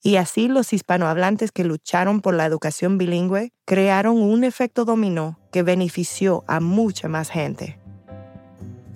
Y 0.03 0.16
así 0.16 0.49
los 0.49 0.72
hispanohablantes 0.72 1.53
que 1.53 1.64
lucharon 1.64 2.20
por 2.20 2.35
la 2.35 2.47
educación 2.47 2.99
bilingüe 2.99 3.53
crearon 3.64 4.20
un 4.20 4.43
efecto 4.43 4.85
dominó 4.85 5.39
que 5.53 5.62
benefició 5.62 6.45
a 6.49 6.61
mucha 6.61 7.09
más 7.09 7.30
gente. 7.30 7.78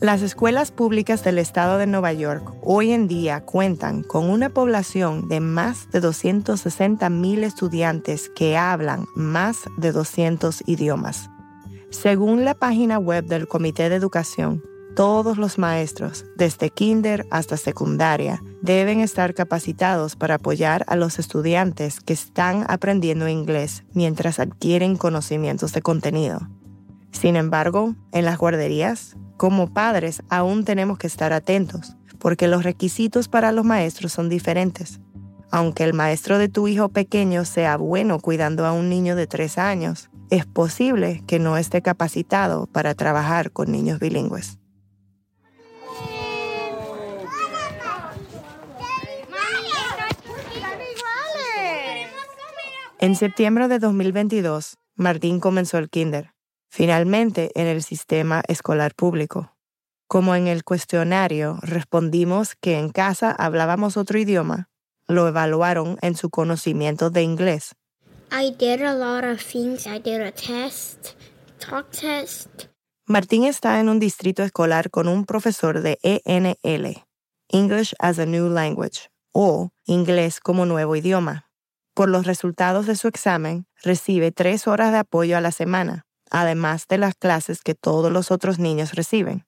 Las 0.01 0.20
escuelas 0.20 0.72
públicas 0.72 1.24
del 1.24 1.38
estado 1.38 1.78
de 1.78 1.86
Nueva 1.86 2.12
York 2.12 2.53
hoy 2.61 2.92
en 2.92 3.09
día 3.09 3.40
cuentan 3.40 4.03
con 4.03 4.28
una 4.28 4.51
población 4.51 5.26
de 5.26 5.40
más 5.40 5.90
de 5.90 6.01
260 6.01 7.09
mil 7.09 7.42
estudiantes 7.42 8.28
que 8.28 8.59
hablan 8.59 9.07
más 9.14 9.57
de 9.78 9.92
200 9.92 10.64
idiomas. 10.66 11.30
Según 11.88 12.44
la 12.44 12.53
página 12.53 12.99
web 12.99 13.24
del 13.24 13.49
Comité 13.49 13.88
de 13.88 13.97
Educación, 13.97 14.62
todos 14.94 15.38
los 15.38 15.57
maestros, 15.57 16.26
desde 16.36 16.68
kinder 16.68 17.26
hasta 17.30 17.57
secundaria, 17.57 18.42
deben 18.61 19.01
estar 19.01 19.32
capacitados 19.32 20.14
para 20.14 20.34
apoyar 20.34 20.84
a 20.88 20.97
los 20.97 21.18
estudiantes 21.18 22.01
que 22.01 22.12
están 22.12 22.66
aprendiendo 22.68 23.28
inglés 23.28 23.82
mientras 23.94 24.40
adquieren 24.40 24.97
conocimientos 24.97 25.72
de 25.72 25.80
contenido. 25.80 26.40
Sin 27.18 27.34
embargo, 27.34 27.96
en 28.12 28.26
las 28.26 28.36
guarderías, 28.36 29.16
como 29.38 29.72
padres 29.72 30.22
aún 30.28 30.66
tenemos 30.66 30.98
que 30.98 31.06
estar 31.06 31.32
atentos, 31.32 31.96
porque 32.18 32.46
los 32.46 32.62
requisitos 32.62 33.28
para 33.28 33.52
los 33.52 33.64
maestros 33.64 34.12
son 34.12 34.28
diferentes. 34.28 35.00
Aunque 35.50 35.84
el 35.84 35.94
maestro 35.94 36.36
de 36.36 36.50
tu 36.50 36.68
hijo 36.68 36.90
pequeño 36.90 37.46
sea 37.46 37.78
bueno 37.78 38.20
cuidando 38.20 38.66
a 38.66 38.72
un 38.72 38.90
niño 38.90 39.16
de 39.16 39.26
tres 39.26 39.56
años, 39.56 40.10
es 40.28 40.44
posible 40.44 41.22
que 41.26 41.38
no 41.38 41.56
esté 41.56 41.80
capacitado 41.80 42.66
para 42.66 42.94
trabajar 42.94 43.50
con 43.50 43.72
niños 43.72 43.98
bilingües. 43.98 44.58
En 52.98 53.16
septiembre 53.16 53.68
de 53.68 53.78
2022, 53.78 54.76
Martín 54.96 55.40
comenzó 55.40 55.78
el 55.78 55.88
kinder, 55.88 56.36
finalmente 56.76 57.50
en 57.54 57.68
el 57.68 57.82
sistema 57.82 58.42
escolar 58.48 58.94
público. 58.94 59.56
Como 60.08 60.34
en 60.34 60.46
el 60.46 60.62
cuestionario 60.62 61.58
respondimos 61.62 62.54
que 62.54 62.78
en 62.78 62.90
casa 62.90 63.30
hablábamos 63.32 63.96
otro 63.96 64.18
idioma, 64.18 64.68
lo 65.08 65.26
evaluaron 65.26 65.96
en 66.02 66.16
su 66.16 66.28
conocimiento 66.28 67.08
de 67.08 67.22
inglés. 67.22 67.74
I 68.30 68.50
did 68.50 68.82
a 68.82 68.92
lot 68.92 69.24
of 69.24 69.42
things. 69.42 69.86
I 69.86 69.98
did 69.98 70.20
a 70.20 70.32
test, 70.32 71.14
talk 71.58 71.90
test. 71.92 72.64
Martín 73.06 73.44
está 73.44 73.80
en 73.80 73.88
un 73.88 73.98
distrito 73.98 74.42
escolar 74.42 74.90
con 74.90 75.08
un 75.08 75.24
profesor 75.24 75.80
de 75.80 75.98
ENL, 76.02 77.06
English 77.48 77.94
as 77.98 78.18
a 78.18 78.26
New 78.26 78.50
Language, 78.50 79.08
o 79.32 79.70
Inglés 79.86 80.40
como 80.40 80.66
Nuevo 80.66 80.94
Idioma 80.94 81.46
por 81.96 82.10
los 82.10 82.26
resultados 82.26 82.84
de 82.84 82.94
su 82.94 83.08
examen, 83.08 83.66
recibe 83.82 84.30
tres 84.30 84.68
horas 84.68 84.92
de 84.92 84.98
apoyo 84.98 85.34
a 85.38 85.40
la 85.40 85.50
semana, 85.50 86.05
además 86.30 86.86
de 86.88 86.98
las 86.98 87.14
clases 87.14 87.62
que 87.62 87.74
todos 87.74 88.12
los 88.12 88.30
otros 88.30 88.58
niños 88.58 88.94
reciben. 88.94 89.46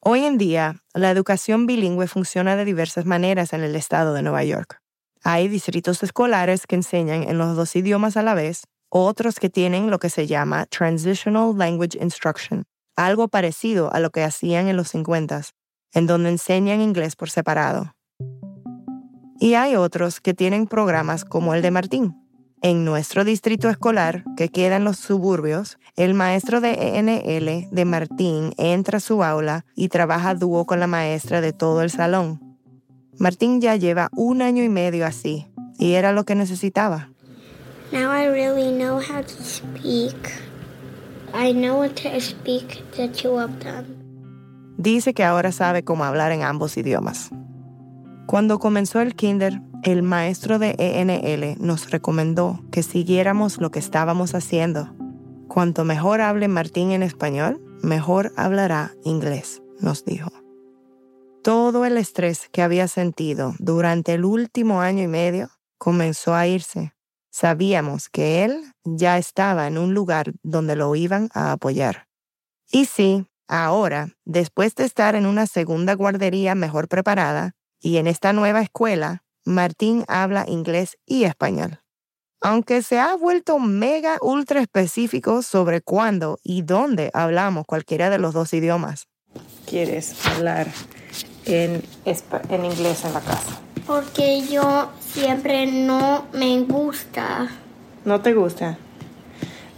Hoy 0.00 0.24
en 0.24 0.38
día, 0.38 0.82
la 0.94 1.10
educación 1.10 1.66
bilingüe 1.66 2.06
funciona 2.06 2.56
de 2.56 2.64
diversas 2.64 3.04
maneras 3.04 3.52
en 3.52 3.62
el 3.62 3.74
estado 3.74 4.14
de 4.14 4.22
Nueva 4.22 4.44
York. 4.44 4.80
Hay 5.24 5.48
distritos 5.48 6.02
escolares 6.02 6.66
que 6.66 6.76
enseñan 6.76 7.24
en 7.24 7.38
los 7.38 7.56
dos 7.56 7.74
idiomas 7.74 8.16
a 8.16 8.22
la 8.22 8.34
vez, 8.34 8.62
otros 8.90 9.40
que 9.40 9.50
tienen 9.50 9.90
lo 9.90 9.98
que 9.98 10.08
se 10.08 10.26
llama 10.26 10.66
Transitional 10.66 11.56
Language 11.58 11.98
Instruction, 12.00 12.64
algo 12.96 13.28
parecido 13.28 13.92
a 13.92 14.00
lo 14.00 14.10
que 14.10 14.22
hacían 14.22 14.68
en 14.68 14.76
los 14.76 14.88
50, 14.88 15.42
en 15.94 16.06
donde 16.06 16.30
enseñan 16.30 16.80
inglés 16.80 17.16
por 17.16 17.30
separado. 17.30 17.94
Y 19.40 19.54
hay 19.54 19.76
otros 19.76 20.20
que 20.20 20.34
tienen 20.34 20.66
programas 20.66 21.24
como 21.24 21.54
el 21.54 21.62
de 21.62 21.70
Martín. 21.70 22.27
En 22.60 22.84
nuestro 22.84 23.24
distrito 23.24 23.68
escolar, 23.68 24.24
que 24.36 24.48
queda 24.48 24.76
en 24.76 24.84
los 24.84 24.96
suburbios, 24.96 25.78
el 25.94 26.14
maestro 26.14 26.60
de 26.60 26.98
ENL 26.98 27.68
de 27.70 27.84
Martín 27.84 28.52
entra 28.56 28.96
a 28.98 29.00
su 29.00 29.22
aula 29.22 29.64
y 29.76 29.88
trabaja 29.88 30.34
dúo 30.34 30.66
con 30.66 30.80
la 30.80 30.88
maestra 30.88 31.40
de 31.40 31.52
todo 31.52 31.82
el 31.82 31.90
salón. 31.90 32.40
Martín 33.16 33.60
ya 33.60 33.76
lleva 33.76 34.08
un 34.16 34.42
año 34.42 34.64
y 34.64 34.68
medio 34.68 35.06
así, 35.06 35.46
y 35.78 35.92
era 35.92 36.10
lo 36.10 36.24
que 36.24 36.34
necesitaba. 36.34 37.10
Now 37.92 38.12
I 38.12 38.26
really 38.26 38.72
know 38.76 38.98
how 38.98 39.22
to 39.22 39.44
speak. 39.44 40.16
I 41.32 41.52
know 41.52 41.78
what 41.78 41.92
to 42.02 42.20
speak 42.20 42.82
the 42.96 43.08
two 43.08 43.40
of 43.40 43.50
them. 43.60 43.84
Dice 44.76 45.14
que 45.14 45.22
ahora 45.22 45.52
sabe 45.52 45.84
cómo 45.84 46.04
hablar 46.04 46.32
en 46.32 46.42
ambos 46.42 46.76
idiomas. 46.76 47.30
Cuando 48.26 48.58
comenzó 48.58 49.00
el 49.00 49.14
kinder, 49.14 49.60
el 49.84 50.02
maestro 50.02 50.58
de 50.58 50.74
ENL 50.78 51.56
nos 51.64 51.90
recomendó 51.90 52.60
que 52.70 52.82
siguiéramos 52.82 53.58
lo 53.58 53.70
que 53.70 53.78
estábamos 53.78 54.34
haciendo. 54.34 54.94
Cuanto 55.46 55.84
mejor 55.84 56.20
hable 56.20 56.48
Martín 56.48 56.90
en 56.90 57.02
español, 57.02 57.60
mejor 57.82 58.32
hablará 58.36 58.92
inglés, 59.04 59.62
nos 59.80 60.04
dijo. 60.04 60.30
Todo 61.42 61.84
el 61.84 61.96
estrés 61.96 62.48
que 62.50 62.62
había 62.62 62.88
sentido 62.88 63.54
durante 63.58 64.14
el 64.14 64.24
último 64.24 64.80
año 64.80 65.04
y 65.04 65.08
medio 65.08 65.50
comenzó 65.78 66.34
a 66.34 66.46
irse. 66.46 66.92
Sabíamos 67.30 68.08
que 68.08 68.44
él 68.44 68.64
ya 68.84 69.16
estaba 69.16 69.68
en 69.68 69.78
un 69.78 69.94
lugar 69.94 70.32
donde 70.42 70.74
lo 70.74 70.94
iban 70.96 71.30
a 71.34 71.52
apoyar. 71.52 72.08
Y 72.70 72.86
sí, 72.86 73.26
ahora, 73.46 74.08
después 74.24 74.74
de 74.74 74.84
estar 74.84 75.14
en 75.14 75.24
una 75.24 75.46
segunda 75.46 75.94
guardería 75.94 76.54
mejor 76.54 76.88
preparada, 76.88 77.52
y 77.80 77.98
en 77.98 78.08
esta 78.08 78.32
nueva 78.32 78.60
escuela, 78.60 79.22
Martín 79.48 80.04
habla 80.08 80.44
inglés 80.46 80.98
y 81.06 81.24
español. 81.24 81.80
Aunque 82.40 82.82
se 82.82 82.98
ha 82.98 83.16
vuelto 83.16 83.58
mega 83.58 84.18
ultra 84.20 84.60
específico 84.60 85.42
sobre 85.42 85.80
cuándo 85.80 86.38
y 86.42 86.62
dónde 86.62 87.10
hablamos 87.14 87.64
cualquiera 87.66 88.10
de 88.10 88.18
los 88.18 88.34
dos 88.34 88.52
idiomas. 88.52 89.08
¿Quieres 89.66 90.14
hablar 90.26 90.68
en, 91.46 91.82
en 92.04 92.64
inglés 92.64 93.04
en 93.06 93.14
la 93.14 93.20
casa? 93.20 93.58
Porque 93.86 94.46
yo 94.46 94.90
siempre 95.00 95.66
no 95.66 96.26
me 96.34 96.60
gusta. 96.60 97.48
¿No 98.04 98.20
te 98.20 98.34
gusta? 98.34 98.76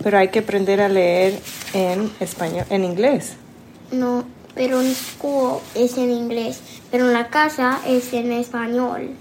Pero 0.03 0.19
hay 0.19 0.29
que 0.29 0.41
aprender 0.41 0.81
a 0.81 0.89
leer 0.89 1.41
en 1.75 2.11
español, 2.19 2.67
en 2.71 2.85
inglés. 2.85 3.35
No, 3.93 4.25
pero 4.55 4.81
en 4.81 4.93
school 4.95 5.61
es 5.77 5.97
en 5.97 6.11
inglés, 6.11 6.61
pero 6.91 7.07
en 7.07 7.13
la 7.13 7.29
casa 7.29 7.81
es 7.87 8.13
en 8.13 8.33
español. 8.33 9.15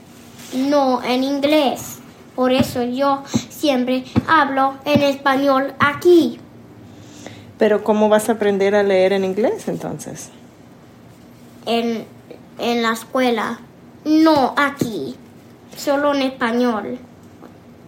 No 0.54 1.04
en 1.04 1.24
inglés. 1.24 2.00
Por 2.36 2.52
eso 2.52 2.84
yo 2.84 3.24
siempre 3.50 4.06
hablo 4.28 4.76
en 4.86 5.02
español 5.02 5.74
aquí. 5.80 6.40
Pero 7.58 7.84
¿cómo 7.84 8.08
vas 8.08 8.30
a 8.30 8.34
aprender 8.34 8.76
a 8.76 8.84
leer 8.84 9.14
en 9.14 9.26
inglés 9.26 9.68
entonces? 9.68 10.30
En, 11.66 12.06
en 12.58 12.82
la 12.82 12.94
escuela. 12.94 13.60
No 14.06 14.54
aquí. 14.56 15.16
Solo 15.76 16.14
en 16.16 16.22
español. 16.22 16.98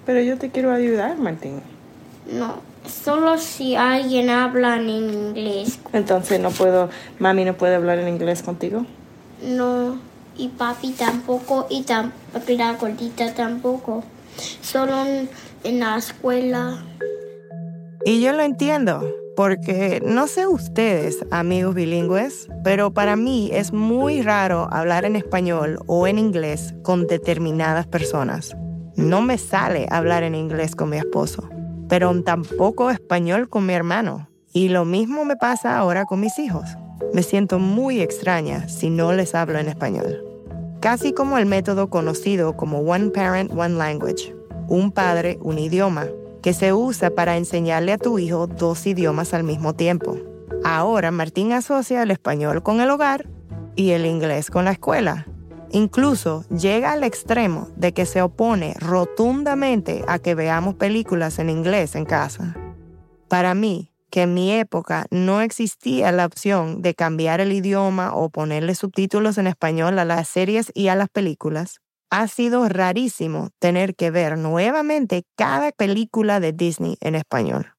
Pero 0.06 0.22
yo 0.22 0.38
te 0.38 0.50
quiero 0.50 0.74
ayudar, 0.74 1.18
Martín. 1.18 1.62
No. 2.32 2.56
Solo 2.86 3.38
si 3.38 3.76
alguien 3.76 4.30
habla 4.30 4.78
en 4.78 4.90
inglés. 4.90 5.80
Entonces 5.94 6.40
no 6.40 6.50
puedo, 6.50 6.90
mami 7.20 7.46
no 7.46 7.54
puede 7.54 7.76
hablar 7.76 8.00
en 8.00 8.10
inglés 8.10 8.42
contigo. 8.44 8.86
No. 9.44 10.11
Y 10.38 10.50
papi 10.50 10.92
tampoco 10.92 11.68
y 11.70 11.84
tam 11.84 12.12
la 12.48 12.74
gordita 12.74 13.34
tampoco. 13.34 14.04
Solo 14.62 14.94
en, 15.64 15.80
la 15.80 15.98
escuela. 15.98 16.84
Y 18.06 18.22
yo 18.22 18.34
lo 18.34 18.42
entiendo, 18.42 19.04
porque 19.36 20.02
no 20.04 20.28
sé 20.28 20.48
ustedes, 20.48 21.24
amigos 21.30 21.76
bilingües, 21.76 22.48
pero 22.64 22.94
para 22.94 23.16
mí 23.16 23.50
es 23.54 23.72
muy 23.72 24.22
raro 24.22 24.68
hablar 24.72 25.06
en 25.06 25.16
español 25.16 25.80
o 25.86 26.08
en 26.08 26.18
inglés 26.18 26.74
con 26.84 27.06
determinadas 27.08 27.88
personas. 27.88 28.56
No 28.96 29.22
me 29.22 29.38
sale 29.38 29.88
hablar 29.90 30.24
en 30.24 30.36
inglés 30.36 30.76
con 30.76 30.90
mi 30.90 30.98
esposo, 30.98 31.48
pero 31.88 32.24
tampoco 32.24 32.90
español 32.90 33.50
con 33.50 33.66
mi 33.66 33.74
hermano. 33.74 34.30
Y 34.54 34.70
lo 34.70 34.84
mismo 34.84 35.24
me 35.24 35.38
pasa 35.38 35.78
ahora 35.78 36.06
con 36.06 36.20
mis 36.20 36.38
hijos. 36.40 36.66
Me 37.14 37.24
siento 37.24 37.60
muy 37.60 38.02
extraña 38.02 38.68
si 38.70 38.90
no 38.90 39.14
les 39.14 39.36
hablo 39.36 39.60
en 39.60 39.68
español. 39.68 40.24
Casi 40.80 41.14
como 41.14 41.38
el 41.38 41.46
método 41.46 41.90
conocido 41.90 42.58
como 42.58 42.80
One 42.80 43.10
Parent, 43.10 43.52
One 43.52 43.76
Language, 43.76 44.36
un 44.68 44.92
padre, 44.92 45.38
un 45.42 45.60
idioma, 45.60 46.08
que 46.42 46.54
se 46.54 46.74
usa 46.74 47.12
para 47.12 47.38
enseñarle 47.38 47.94
a 47.94 47.98
tu 47.98 48.18
hijo 48.18 48.48
dos 48.48 48.88
idiomas 48.88 49.34
al 49.34 49.44
mismo 49.44 49.74
tiempo. 49.74 50.18
Ahora 50.64 51.12
Martín 51.12 51.52
asocia 51.52 52.04
el 52.04 52.12
español 52.12 52.64
con 52.64 52.82
el 52.82 52.90
hogar 52.90 53.28
y 53.76 53.92
el 53.92 54.06
inglés 54.06 54.50
con 54.50 54.66
la 54.66 54.72
escuela. 54.72 55.28
Incluso 55.72 56.44
llega 56.50 56.92
al 56.92 57.04
extremo 57.04 57.70
de 57.76 57.94
que 57.94 58.06
se 58.06 58.22
opone 58.22 58.74
rotundamente 58.80 60.04
a 60.08 60.20
que 60.20 60.36
veamos 60.36 60.76
películas 60.76 61.40
en 61.40 61.50
inglés 61.50 61.96
en 61.96 62.06
casa. 62.06 62.56
Para 63.30 63.54
mí, 63.54 63.91
que 64.12 64.24
en 64.24 64.36
mi 64.36 64.52
época 64.52 65.08
no 65.10 65.42
existía 65.42 66.12
la 66.12 66.26
opción 66.26 66.84
de 66.84 66.94
cambiar 66.94 67.42
el 67.42 67.52
idioma 67.52 68.14
o 68.14 68.30
ponerle 68.30 68.76
subtítulos 68.76 69.40
en 69.40 69.48
español 69.48 69.98
a 69.98 70.06
las 70.06 70.28
series 70.28 70.72
y 70.76 70.90
a 70.90 70.96
las 70.96 71.10
películas, 71.10 71.80
ha 72.12 72.28
sido 72.28 72.68
rarísimo 72.68 73.50
tener 73.58 73.96
que 73.96 74.12
ver 74.12 74.38
nuevamente 74.38 75.24
cada 75.36 75.72
película 75.72 76.40
de 76.40 76.52
Disney 76.52 76.98
en 77.00 77.16
español. 77.16 77.74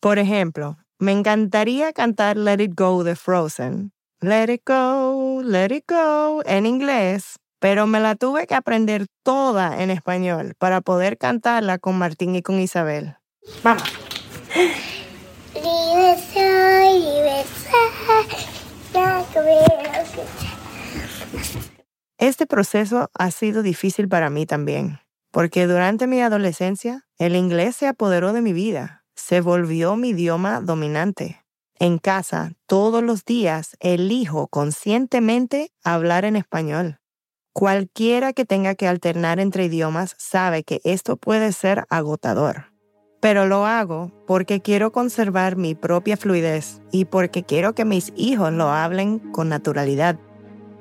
Por 0.00 0.18
ejemplo, 0.18 0.78
me 0.98 1.12
encantaría 1.12 1.92
cantar 1.92 2.36
Let 2.36 2.62
It 2.62 2.72
Go 2.74 3.02
de 3.02 3.16
Frozen. 3.16 3.92
Let 4.20 4.52
It 4.52 4.62
Go, 4.64 5.42
Let 5.42 5.74
It 5.74 5.84
Go 5.88 6.42
en 6.46 6.64
inglés, 6.64 7.40
pero 7.58 7.88
me 7.88 7.98
la 7.98 8.14
tuve 8.14 8.46
que 8.46 8.54
aprender 8.54 9.06
toda 9.24 9.82
en 9.82 9.90
español 9.90 10.54
para 10.58 10.80
poder 10.80 11.18
cantarla 11.18 11.78
con 11.78 11.98
Martín 11.98 12.36
y 12.36 12.42
con 12.42 12.60
Isabel. 12.60 13.16
Vamos. 13.64 13.82
Este 22.18 22.46
proceso 22.46 23.10
ha 23.14 23.30
sido 23.30 23.62
difícil 23.62 24.08
para 24.08 24.30
mí 24.30 24.46
también, 24.46 25.00
porque 25.30 25.66
durante 25.66 26.06
mi 26.06 26.20
adolescencia 26.20 27.06
el 27.18 27.36
inglés 27.36 27.76
se 27.76 27.86
apoderó 27.86 28.32
de 28.32 28.42
mi 28.42 28.52
vida, 28.52 29.04
se 29.16 29.40
volvió 29.40 29.96
mi 29.96 30.10
idioma 30.10 30.60
dominante. 30.60 31.44
En 31.78 31.98
casa, 31.98 32.52
todos 32.66 33.02
los 33.02 33.24
días, 33.24 33.76
elijo 33.80 34.46
conscientemente 34.48 35.72
hablar 35.82 36.24
en 36.24 36.36
español. 36.36 37.00
Cualquiera 37.52 38.32
que 38.32 38.44
tenga 38.44 38.74
que 38.74 38.88
alternar 38.88 39.40
entre 39.40 39.64
idiomas 39.64 40.14
sabe 40.18 40.62
que 40.64 40.80
esto 40.84 41.16
puede 41.16 41.52
ser 41.52 41.84
agotador. 41.90 42.71
Pero 43.22 43.46
lo 43.46 43.66
hago 43.66 44.10
porque 44.26 44.62
quiero 44.62 44.90
conservar 44.90 45.54
mi 45.54 45.76
propia 45.76 46.16
fluidez 46.16 46.80
y 46.90 47.04
porque 47.04 47.44
quiero 47.44 47.72
que 47.72 47.84
mis 47.84 48.12
hijos 48.16 48.52
lo 48.52 48.68
hablen 48.68 49.20
con 49.20 49.48
naturalidad. 49.48 50.18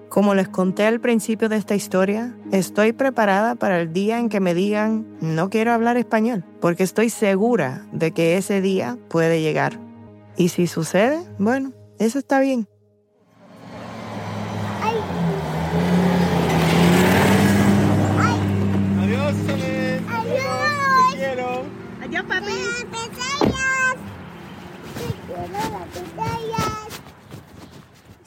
Como 0.09 0.33
les 0.33 0.49
conté 0.49 0.87
al 0.87 0.99
principio 0.99 1.49
de 1.49 1.57
esta 1.57 1.75
historia, 1.75 2.35
estoy 2.51 2.93
preparada 2.93 3.53
para 3.53 3.79
el 3.79 3.93
día 3.93 4.17
en 4.17 4.27
que 4.27 4.39
me 4.39 4.55
digan 4.55 5.05
no 5.21 5.51
quiero 5.51 5.71
hablar 5.71 5.97
español, 5.97 6.43
porque 6.59 6.81
estoy 6.81 7.11
segura 7.11 7.85
de 7.91 8.09
que 8.11 8.37
ese 8.37 8.59
día 8.59 8.97
puede 9.07 9.43
llegar. 9.43 9.79
Y 10.35 10.49
si 10.49 10.65
sucede, 10.65 11.19
bueno, 11.37 11.73
eso 11.99 12.17
está 12.17 12.39
bien. 12.39 12.67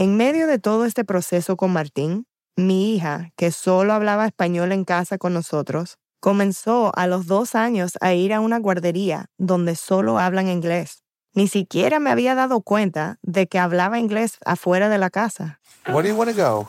En 0.04 0.18
medio 0.18 0.46
de 0.46 0.58
todo 0.58 0.84
este 0.84 1.02
proceso 1.02 1.56
con 1.56 1.72
Martín, 1.72 2.26
mi 2.56 2.94
hija, 2.94 3.30
que 3.36 3.50
solo 3.50 3.94
hablaba 3.94 4.26
español 4.26 4.70
en 4.72 4.84
casa 4.84 5.16
con 5.16 5.32
nosotros, 5.32 5.96
comenzó 6.20 6.92
a 6.94 7.06
los 7.06 7.26
dos 7.26 7.54
años 7.54 7.94
a 8.02 8.12
ir 8.12 8.34
a 8.34 8.40
una 8.40 8.58
guardería 8.58 9.30
donde 9.38 9.76
solo 9.76 10.18
hablan 10.18 10.50
inglés. 10.50 11.02
Ni 11.32 11.48
siquiera 11.48 12.00
me 12.00 12.10
había 12.10 12.34
dado 12.34 12.60
cuenta 12.60 13.16
de 13.22 13.46
que 13.46 13.58
hablaba 13.58 13.98
inglés 13.98 14.36
afuera 14.44 14.90
de 14.90 14.98
la 14.98 15.08
casa. 15.08 15.58
Where 15.86 16.02
do 16.02 16.14
you 16.14 16.18
want 16.18 16.30
to 16.30 16.36
go? 16.36 16.68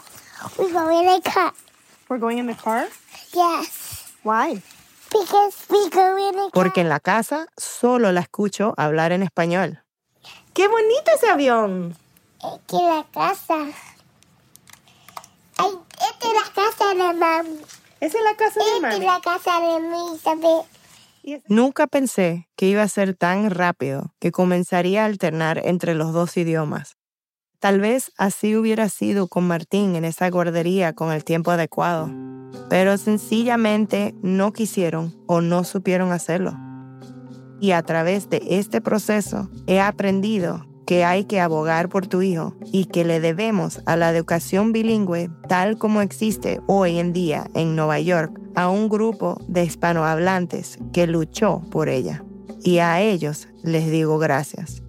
We 0.57 0.71
go 0.71 0.89
in 0.89 1.05
the 1.05 1.29
car. 1.29 1.51
We're 2.09 2.21
going 2.21 2.37
in 2.37 2.47
the 2.47 2.55
car? 2.55 2.87
Yes. 3.33 4.13
Why? 4.23 4.61
Because 5.11 5.57
we 5.69 5.89
go 5.89 6.17
in 6.17 6.35
the 6.35 6.41
car. 6.43 6.51
Porque 6.53 6.79
en 6.79 6.87
la 6.87 7.01
casa 7.01 7.47
solo 7.57 8.13
la 8.13 8.21
escucho 8.21 8.73
hablar 8.77 9.11
en 9.11 9.23
español. 9.23 9.83
¡Qué 10.53 10.69
bonito 10.69 11.11
ese 11.13 11.27
avión! 11.27 11.97
Que 12.67 12.77
la 12.77 13.05
casa. 13.11 13.57
Ay, 15.57 15.71
esta 15.91 16.27
es 16.27 16.33
la 16.33 16.53
casa 16.53 16.93
de 16.93 17.13
mam. 17.13 17.45
¿Esa 17.99 18.17
es 18.17 18.23
la 18.23 18.35
casa 18.35 18.59
de 18.59 18.75
Esta 18.75 18.93
es 18.93 18.99
la 18.99 19.21
casa 19.21 19.59
de 19.59 19.79
mi 19.79 20.15
Isabel. 20.15 20.61
Nunca 21.47 21.87
pensé 21.87 22.47
que 22.55 22.67
iba 22.67 22.83
a 22.83 22.87
ser 22.87 23.15
tan 23.15 23.49
rápido 23.49 24.13
que 24.19 24.31
comenzaría 24.31 25.03
a 25.03 25.05
alternar 25.05 25.61
entre 25.63 25.95
los 25.95 26.13
dos 26.13 26.37
idiomas. 26.37 26.97
Tal 27.59 27.79
vez 27.79 28.11
así 28.17 28.55
hubiera 28.55 28.89
sido 28.89 29.27
con 29.27 29.47
Martín 29.47 29.95
en 29.95 30.05
esa 30.05 30.29
guardería 30.29 30.93
con 30.93 31.11
el 31.11 31.23
tiempo 31.23 31.49
adecuado, 31.49 32.11
pero 32.69 32.97
sencillamente 32.97 34.13
no 34.21 34.53
quisieron 34.53 35.15
o 35.25 35.41
no 35.41 35.63
supieron 35.63 36.11
hacerlo. 36.11 36.53
Y 37.59 37.71
a 37.71 37.81
través 37.81 38.29
de 38.29 38.43
este 38.47 38.81
proceso 38.81 39.49
he 39.65 39.79
aprendido 39.79 40.67
que 40.85 41.03
hay 41.03 41.25
que 41.25 41.39
abogar 41.39 41.89
por 41.89 42.07
tu 42.07 42.21
hijo 42.21 42.55
y 42.71 42.85
que 42.85 43.03
le 43.03 43.19
debemos 43.19 43.81
a 43.85 43.95
la 43.95 44.09
educación 44.09 44.71
bilingüe 44.71 45.29
tal 45.47 45.77
como 45.77 46.01
existe 46.01 46.61
hoy 46.67 46.99
en 46.99 47.13
día 47.13 47.47
en 47.53 47.75
Nueva 47.75 47.99
York 47.99 48.39
a 48.55 48.69
un 48.69 48.89
grupo 48.89 49.37
de 49.47 49.63
hispanohablantes 49.63 50.77
que 50.93 51.07
luchó 51.07 51.61
por 51.71 51.89
ella. 51.89 52.23
Y 52.63 52.79
a 52.79 53.01
ellos 53.01 53.47
les 53.63 53.89
digo 53.91 54.17
gracias. 54.17 54.81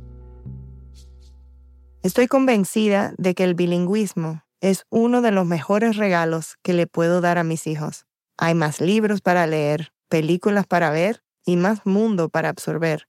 Estoy 2.02 2.28
convencida 2.28 3.14
de 3.18 3.34
que 3.34 3.44
el 3.44 3.54
bilingüismo 3.54 4.42
es 4.60 4.86
uno 4.90 5.22
de 5.22 5.32
los 5.32 5.46
mejores 5.46 5.96
regalos 5.96 6.56
que 6.62 6.72
le 6.72 6.86
puedo 6.86 7.20
dar 7.20 7.38
a 7.38 7.44
mis 7.44 7.66
hijos. 7.66 8.06
Hay 8.38 8.54
más 8.54 8.80
libros 8.80 9.20
para 9.20 9.46
leer, 9.46 9.92
películas 10.08 10.66
para 10.66 10.90
ver 10.90 11.22
y 11.44 11.56
más 11.56 11.84
mundo 11.84 12.28
para 12.28 12.48
absorber. 12.48 13.08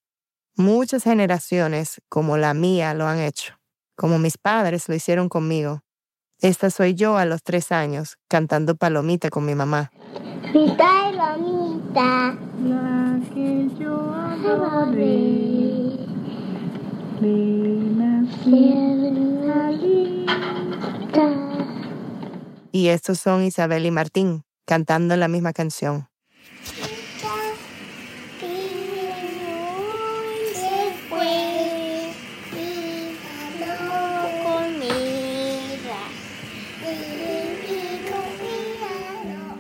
Muchas 0.60 1.04
generaciones 1.04 2.02
como 2.10 2.36
la 2.36 2.56
mía 2.56 2.96
lo 2.96 3.06
han 3.06 3.20
hecho, 3.20 3.54
como 3.96 4.18
mis 4.18 4.40
padres 4.40 4.90
lo 4.90 4.96
hicieron 4.96 5.30
conmigo. 5.30 5.84
Esta 6.42 6.72
soy 6.72 6.96
yo 6.96 7.16
a 7.16 7.26
los 7.26 7.44
tres 7.44 7.72
años, 7.72 8.18
cantando 8.28 8.76
palomita 8.76 9.30
con 9.30 9.46
mi 9.46 9.54
mamá. 9.54 9.92
Pita 10.52 11.12
y 11.12 11.16
lomita. 11.16 12.36
La 12.64 13.20
que 13.36 13.70
yo 13.80 14.12
adoré. 14.12 15.78
Y 22.72 22.88
estos 22.88 23.20
son 23.20 23.44
Isabel 23.44 23.86
y 23.86 23.92
Martín, 23.92 24.44
cantando 24.66 25.16
la 25.18 25.28
misma 25.28 25.54
canción. 25.54 26.08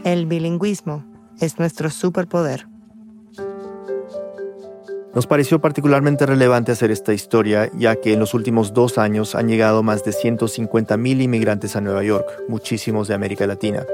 El 0.07 0.25
bilingüismo 0.25 1.03
es 1.41 1.59
nuestro 1.59 1.89
superpoder. 1.89 2.65
Nos 5.13 5.27
pareció 5.27 5.59
particularmente 5.59 6.25
relevante 6.25 6.71
hacer 6.71 6.91
esta 6.91 7.13
historia, 7.13 7.69
ya 7.77 7.97
que 7.97 8.13
en 8.13 8.21
los 8.21 8.33
últimos 8.33 8.73
dos 8.73 8.97
años 8.97 9.35
han 9.35 9.49
llegado 9.49 9.83
más 9.83 10.05
de 10.05 10.11
150.000 10.11 11.21
inmigrantes 11.21 11.75
a 11.75 11.81
Nueva 11.81 12.05
York, 12.05 12.25
muchísimos 12.47 13.09
de 13.09 13.15
América 13.15 13.47
Latina. 13.47 13.85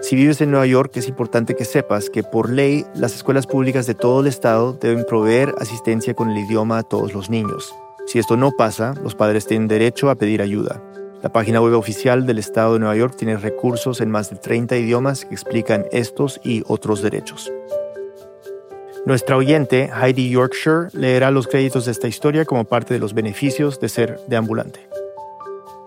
Si 0.00 0.16
vives 0.16 0.40
en 0.40 0.52
Nueva 0.52 0.64
York, 0.64 0.92
es 0.96 1.06
importante 1.06 1.54
que 1.54 1.66
sepas 1.66 2.08
que 2.08 2.22
por 2.22 2.48
ley 2.48 2.86
las 2.94 3.14
escuelas 3.14 3.46
públicas 3.46 3.86
de 3.86 3.94
todo 3.94 4.22
el 4.22 4.26
estado 4.26 4.72
deben 4.72 5.04
proveer 5.04 5.54
asistencia 5.58 6.14
con 6.14 6.30
el 6.30 6.38
idioma 6.38 6.78
a 6.78 6.82
todos 6.82 7.12
los 7.12 7.28
niños. 7.28 7.74
Si 8.06 8.18
esto 8.18 8.38
no 8.38 8.52
pasa, 8.52 8.94
los 9.02 9.14
padres 9.14 9.46
tienen 9.46 9.68
derecho 9.68 10.08
a 10.08 10.14
pedir 10.14 10.40
ayuda. 10.40 10.82
La 11.22 11.32
página 11.32 11.60
web 11.60 11.74
oficial 11.74 12.26
del 12.26 12.38
Estado 12.38 12.74
de 12.74 12.78
Nueva 12.78 12.94
York 12.94 13.16
tiene 13.16 13.36
recursos 13.36 14.00
en 14.00 14.10
más 14.10 14.30
de 14.30 14.36
30 14.36 14.76
idiomas 14.76 15.24
que 15.24 15.34
explican 15.34 15.86
estos 15.90 16.40
y 16.44 16.62
otros 16.68 17.02
derechos. 17.02 17.50
Nuestra 19.04 19.36
oyente, 19.36 19.90
Heidi 19.92 20.30
Yorkshire, 20.30 20.88
leerá 20.92 21.32
los 21.32 21.48
créditos 21.48 21.86
de 21.86 21.92
esta 21.92 22.06
historia 22.06 22.44
como 22.44 22.64
parte 22.64 22.94
de 22.94 23.00
los 23.00 23.14
beneficios 23.14 23.80
de 23.80 23.88
ser 23.88 24.20
deambulante. 24.28 24.88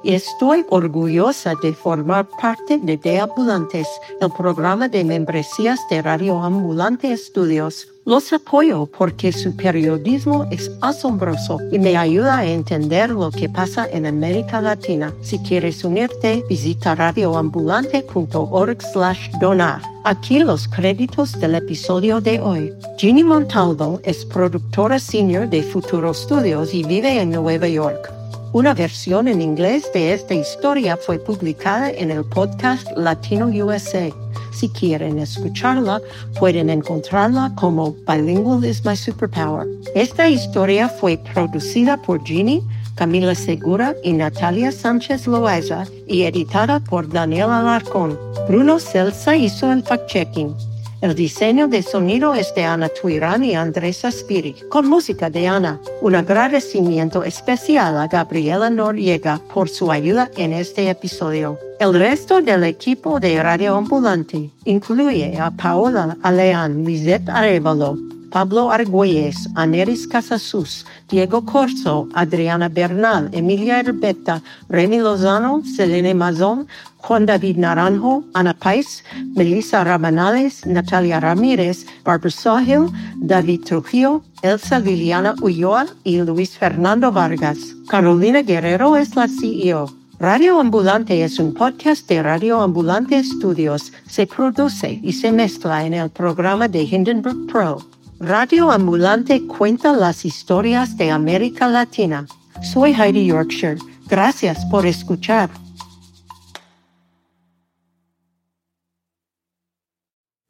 Estoy 0.04 0.66
orgullosa 0.70 1.54
de 1.62 1.74
formar 1.74 2.28
parte 2.42 2.80
de 2.80 2.98
Deambulantes, 2.98 3.88
el 4.20 4.32
programa 4.32 4.88
de 4.88 5.04
membresías 5.04 5.80
de 5.92 6.02
Radio 6.02 6.42
Ambulante 6.42 7.12
Estudios. 7.12 7.88
Los 8.04 8.34
apoyo 8.34 8.88
porque 8.88 9.32
su 9.32 9.56
periodismo 9.56 10.48
es 10.50 10.72
asombroso 10.82 11.60
y 11.72 11.78
me 11.78 11.96
ayuda 11.98 12.40
a 12.40 12.46
entender 12.46 13.12
lo 13.12 13.30
que 13.30 13.48
pasa 13.48 13.88
en 13.92 14.08
América 14.08 14.60
Latina. 14.60 15.14
Si 15.22 15.38
quieres 15.38 15.84
unirte, 15.84 16.44
visita 16.50 16.96
radioambulante.org 16.96 18.82
slash 18.82 19.30
donar. 19.40 19.84
Aquí 20.04 20.40
los 20.40 20.68
créditos 20.68 21.40
del 21.40 21.54
episodio 21.54 22.20
de 22.20 22.40
hoy. 22.40 22.74
Ginny 22.98 23.24
Montaldo 23.24 24.02
es 24.04 24.26
productora 24.26 24.98
senior 24.98 25.48
de 25.48 25.62
Futuro 25.62 26.12
Studios 26.12 26.74
y 26.74 26.84
vive 26.84 27.22
en 27.22 27.30
Nueva 27.30 27.68
York. 27.68 28.21
Una 28.54 28.74
versión 28.74 29.30
en 29.30 29.42
inglés 29.42 29.90
de 29.94 30.12
esta 30.12 30.34
historia 30.34 30.98
fue 30.98 31.18
publicada 31.18 31.90
en 31.90 32.12
el 32.12 32.26
podcast 32.26 32.86
Latino 32.98 33.46
USA. 33.48 34.10
Si 34.52 34.68
quieren 34.68 35.20
escucharla, 35.20 36.02
pueden 36.38 36.70
encontrarla 36.70 37.54
como 37.56 37.96
Bilingual 38.06 38.66
is 38.66 38.84
My 38.84 38.98
Superpower. 38.98 39.66
Esta 39.96 40.28
historia 40.28 40.90
fue 40.90 41.18
producida 41.34 41.96
por 41.96 42.22
Ginny, 42.26 42.62
Camila 42.96 43.36
Segura 43.36 43.96
y 44.04 44.12
Natalia 44.12 44.74
Sánchez 44.74 45.28
Loaiza 45.28 45.86
y 46.06 46.24
editada 46.24 46.82
por 46.82 47.08
Daniel 47.08 47.52
Alarcón. 47.52 48.20
Bruno 48.50 48.80
Celsa 48.80 49.34
hizo 49.34 49.72
el 49.72 49.82
fact-checking. 49.82 50.71
El 51.02 51.16
diseño 51.16 51.68
de 51.68 51.82
sonido 51.82 52.36
es 52.36 52.54
de 52.54 52.64
Ana 52.64 52.88
Tuirán 52.88 53.44
y 53.44 53.56
Andrés 53.56 54.06
Aspiri, 54.06 54.56
con 54.70 54.88
música 54.88 55.32
de 55.32 55.48
Ana. 55.48 55.80
Un 56.00 56.14
agradecimiento 56.14 57.24
especial 57.24 57.98
a 57.98 58.06
Gabriela 58.06 58.70
Noriega 58.70 59.42
por 59.52 59.68
su 59.68 59.92
ayuda 59.92 60.30
en 60.38 60.54
este 60.54 60.92
episodio. 60.92 61.58
El 61.80 61.96
resto 61.96 62.40
del 62.40 62.64
equipo 62.66 63.20
de 63.20 63.42
Radio 63.42 63.78
Ambulante 63.78 64.52
incluye 64.66 65.40
a 65.40 65.50
Paola 65.50 66.18
Aleán, 66.22 66.86
Lizette 66.86 67.30
Arevalo, 67.30 67.98
Pablo 68.32 68.72
Argüelles, 68.72 69.48
Aneris 69.56 70.08
Casasus, 70.08 70.86
Diego 71.10 71.46
Corso, 71.46 72.08
Adriana 72.16 72.70
Bernal, 72.70 73.30
Emilia 73.34 73.80
Herbeta, 73.80 74.42
Remy 74.70 75.00
Lozano, 75.00 75.62
Selene 75.66 76.14
Mazón, 76.14 76.68
Juan 76.98 77.26
David 77.26 77.58
Naranjo, 77.58 78.24
Ana 78.34 78.54
Pais, 78.54 79.04
Melissa 79.36 79.84
Rabanales, 79.84 80.66
Natalia 80.66 81.20
Ramírez, 81.20 81.86
Barbara 82.04 82.32
Sahil, 82.32 82.90
David 83.18 83.66
Trujillo, 83.66 84.24
Elsa 84.44 84.80
Liliana 84.80 85.36
Ulloa 85.42 85.88
y 86.04 86.22
Luis 86.22 86.58
Fernando 86.58 87.12
Vargas. 87.12 87.76
Carolina 87.90 88.42
Guerrero 88.42 88.96
es 88.96 89.16
la 89.16 89.28
CEO. 89.28 90.02
Radio 90.20 90.60
Ambulante 90.60 91.24
es 91.24 91.40
un 91.40 91.52
podcast 91.54 92.08
de 92.08 92.22
Radio 92.22 92.62
Ambulante 92.62 93.24
Studios. 93.24 93.92
Se 94.08 94.28
produce 94.28 95.00
y 95.02 95.14
se 95.14 95.32
mezcla 95.32 95.84
en 95.84 95.96
el 95.96 96.12
programa 96.12 96.68
de 96.68 96.84
Hindenburg 96.84 97.48
Pro. 97.52 97.80
Radio 98.24 98.70
Ambulante 98.70 99.48
cuenta 99.48 99.94
las 99.94 100.26
historias 100.26 100.96
de 100.96 101.10
América 101.10 101.68
Latina. 101.68 102.28
Soy 102.62 102.94
Heidi 102.94 103.26
Yorkshire. 103.26 103.80
Gracias 104.08 104.64
por 104.70 104.86
escuchar. 104.86 105.50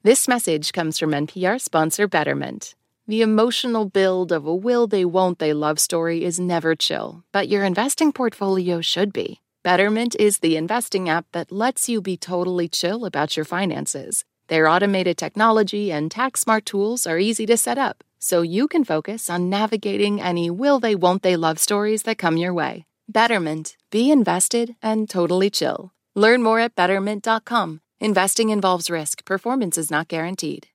This 0.03 0.27
message 0.27 0.73
comes 0.73 0.99
from 0.99 1.11
NPR 1.11 1.61
sponsor 1.61 2.09
Betterment. 2.09 2.75
The 3.07 3.21
emotional 3.21 3.85
build 3.85 4.33
of 4.33 4.45
a 4.45 4.53
will 4.53 4.85
they 4.85 5.05
won't 5.05 5.39
they 5.39 5.53
love 5.53 5.79
story 5.79 6.25
is 6.25 6.41
never 6.41 6.75
chill, 6.75 7.23
but 7.31 7.47
your 7.47 7.63
investing 7.63 8.11
portfolio 8.11 8.81
should 8.81 9.13
be. 9.13 9.39
Betterment 9.63 10.13
is 10.19 10.39
the 10.39 10.57
investing 10.57 11.07
app 11.07 11.25
that 11.31 11.53
lets 11.53 11.87
you 11.87 12.01
be 12.01 12.17
totally 12.17 12.67
chill 12.67 13.05
about 13.05 13.37
your 13.37 13.45
finances. 13.45 14.25
Their 14.51 14.67
automated 14.67 15.17
technology 15.17 15.93
and 15.93 16.11
tax 16.11 16.41
smart 16.41 16.65
tools 16.65 17.07
are 17.07 17.17
easy 17.17 17.45
to 17.45 17.55
set 17.55 17.77
up, 17.77 18.03
so 18.19 18.41
you 18.41 18.67
can 18.67 18.83
focus 18.83 19.29
on 19.29 19.49
navigating 19.49 20.19
any 20.19 20.49
will 20.49 20.77
they 20.77 20.93
won't 20.93 21.23
they 21.23 21.37
love 21.37 21.57
stories 21.57 22.03
that 22.03 22.17
come 22.17 22.35
your 22.35 22.53
way. 22.53 22.85
Betterment. 23.07 23.77
Be 23.91 24.11
invested 24.11 24.75
and 24.83 25.09
totally 25.09 25.49
chill. 25.49 25.93
Learn 26.15 26.43
more 26.43 26.59
at 26.59 26.75
betterment.com. 26.75 27.79
Investing 28.01 28.49
involves 28.49 28.89
risk, 28.89 29.23
performance 29.23 29.77
is 29.77 29.89
not 29.89 30.09
guaranteed. 30.09 30.67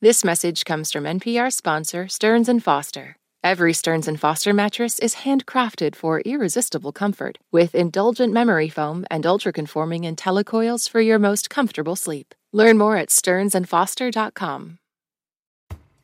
This 0.00 0.22
message 0.22 0.64
comes 0.64 0.92
from 0.92 1.02
NPR 1.02 1.52
sponsor 1.52 2.06
Stearns 2.06 2.48
and 2.48 2.62
Foster. 2.62 3.16
Every 3.42 3.72
Stearns 3.72 4.06
and 4.06 4.20
Foster 4.20 4.52
mattress 4.52 5.00
is 5.00 5.16
handcrafted 5.26 5.96
for 5.96 6.20
irresistible 6.20 6.92
comfort 6.92 7.38
with 7.50 7.74
indulgent 7.74 8.32
memory 8.32 8.68
foam 8.68 9.04
and 9.10 9.26
ultra-conforming 9.26 10.02
IntelliCoils 10.02 10.88
for 10.88 11.00
your 11.00 11.18
most 11.18 11.50
comfortable 11.50 11.96
sleep. 11.96 12.36
Learn 12.52 12.76
more 12.76 12.96
at 12.96 13.08
stearnsandfoster.com. 13.08 14.78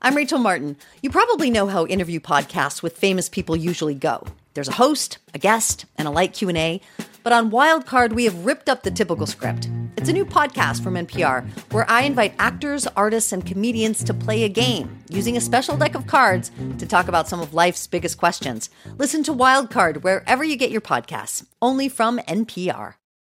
I'm 0.01 0.17
Rachel 0.17 0.39
Martin. 0.39 0.77
You 1.03 1.11
probably 1.11 1.51
know 1.51 1.67
how 1.67 1.85
interview 1.87 2.21
podcasts 2.21 2.83
with 2.83 2.97
famous 2.97 3.29
people 3.29 3.57
usually 3.57 3.95
go. 3.95 4.25
There's 4.55 4.69
a 4.69 4.73
host, 4.73 5.19
a 5.35 5.39
guest, 5.39 5.85
and 5.97 6.09
a 6.09 6.11
light 6.11 6.33
Q&A. 6.33 6.81
But 7.23 7.33
on 7.33 7.51
Wildcard, 7.51 8.13
we 8.13 8.25
have 8.25 8.47
ripped 8.47 8.69
up 8.69 8.83
the 8.83 8.91
typical 8.91 9.27
script. 9.27 9.69
It's 9.97 10.09
a 10.09 10.13
new 10.13 10.25
podcast 10.25 10.83
from 10.83 10.95
NPR 10.95 11.47
where 11.73 11.89
I 11.91 12.03
invite 12.03 12.35
actors, 12.39 12.87
artists, 12.87 13.33
and 13.33 13.45
comedians 13.45 14.03
to 14.05 14.15
play 14.15 14.45
a 14.45 14.49
game 14.49 15.03
using 15.11 15.37
a 15.37 15.41
special 15.41 15.77
deck 15.77 15.95
of 15.95 16.07
cards 16.07 16.51
to 16.79 16.87
talk 16.87 17.09
about 17.09 17.29
some 17.29 17.41
of 17.41 17.53
life's 17.53 17.87
biggest 17.87 18.17
questions. 18.17 18.71
Listen 18.97 19.23
to 19.25 19.35
Wildcard 19.35 20.03
wherever 20.03 20.45
you 20.45 20.57
get 20.57 20.71
your 20.71 20.81
podcasts, 20.81 21.45
only 21.61 21.89
from 21.89 22.19
NPR. 22.21 22.95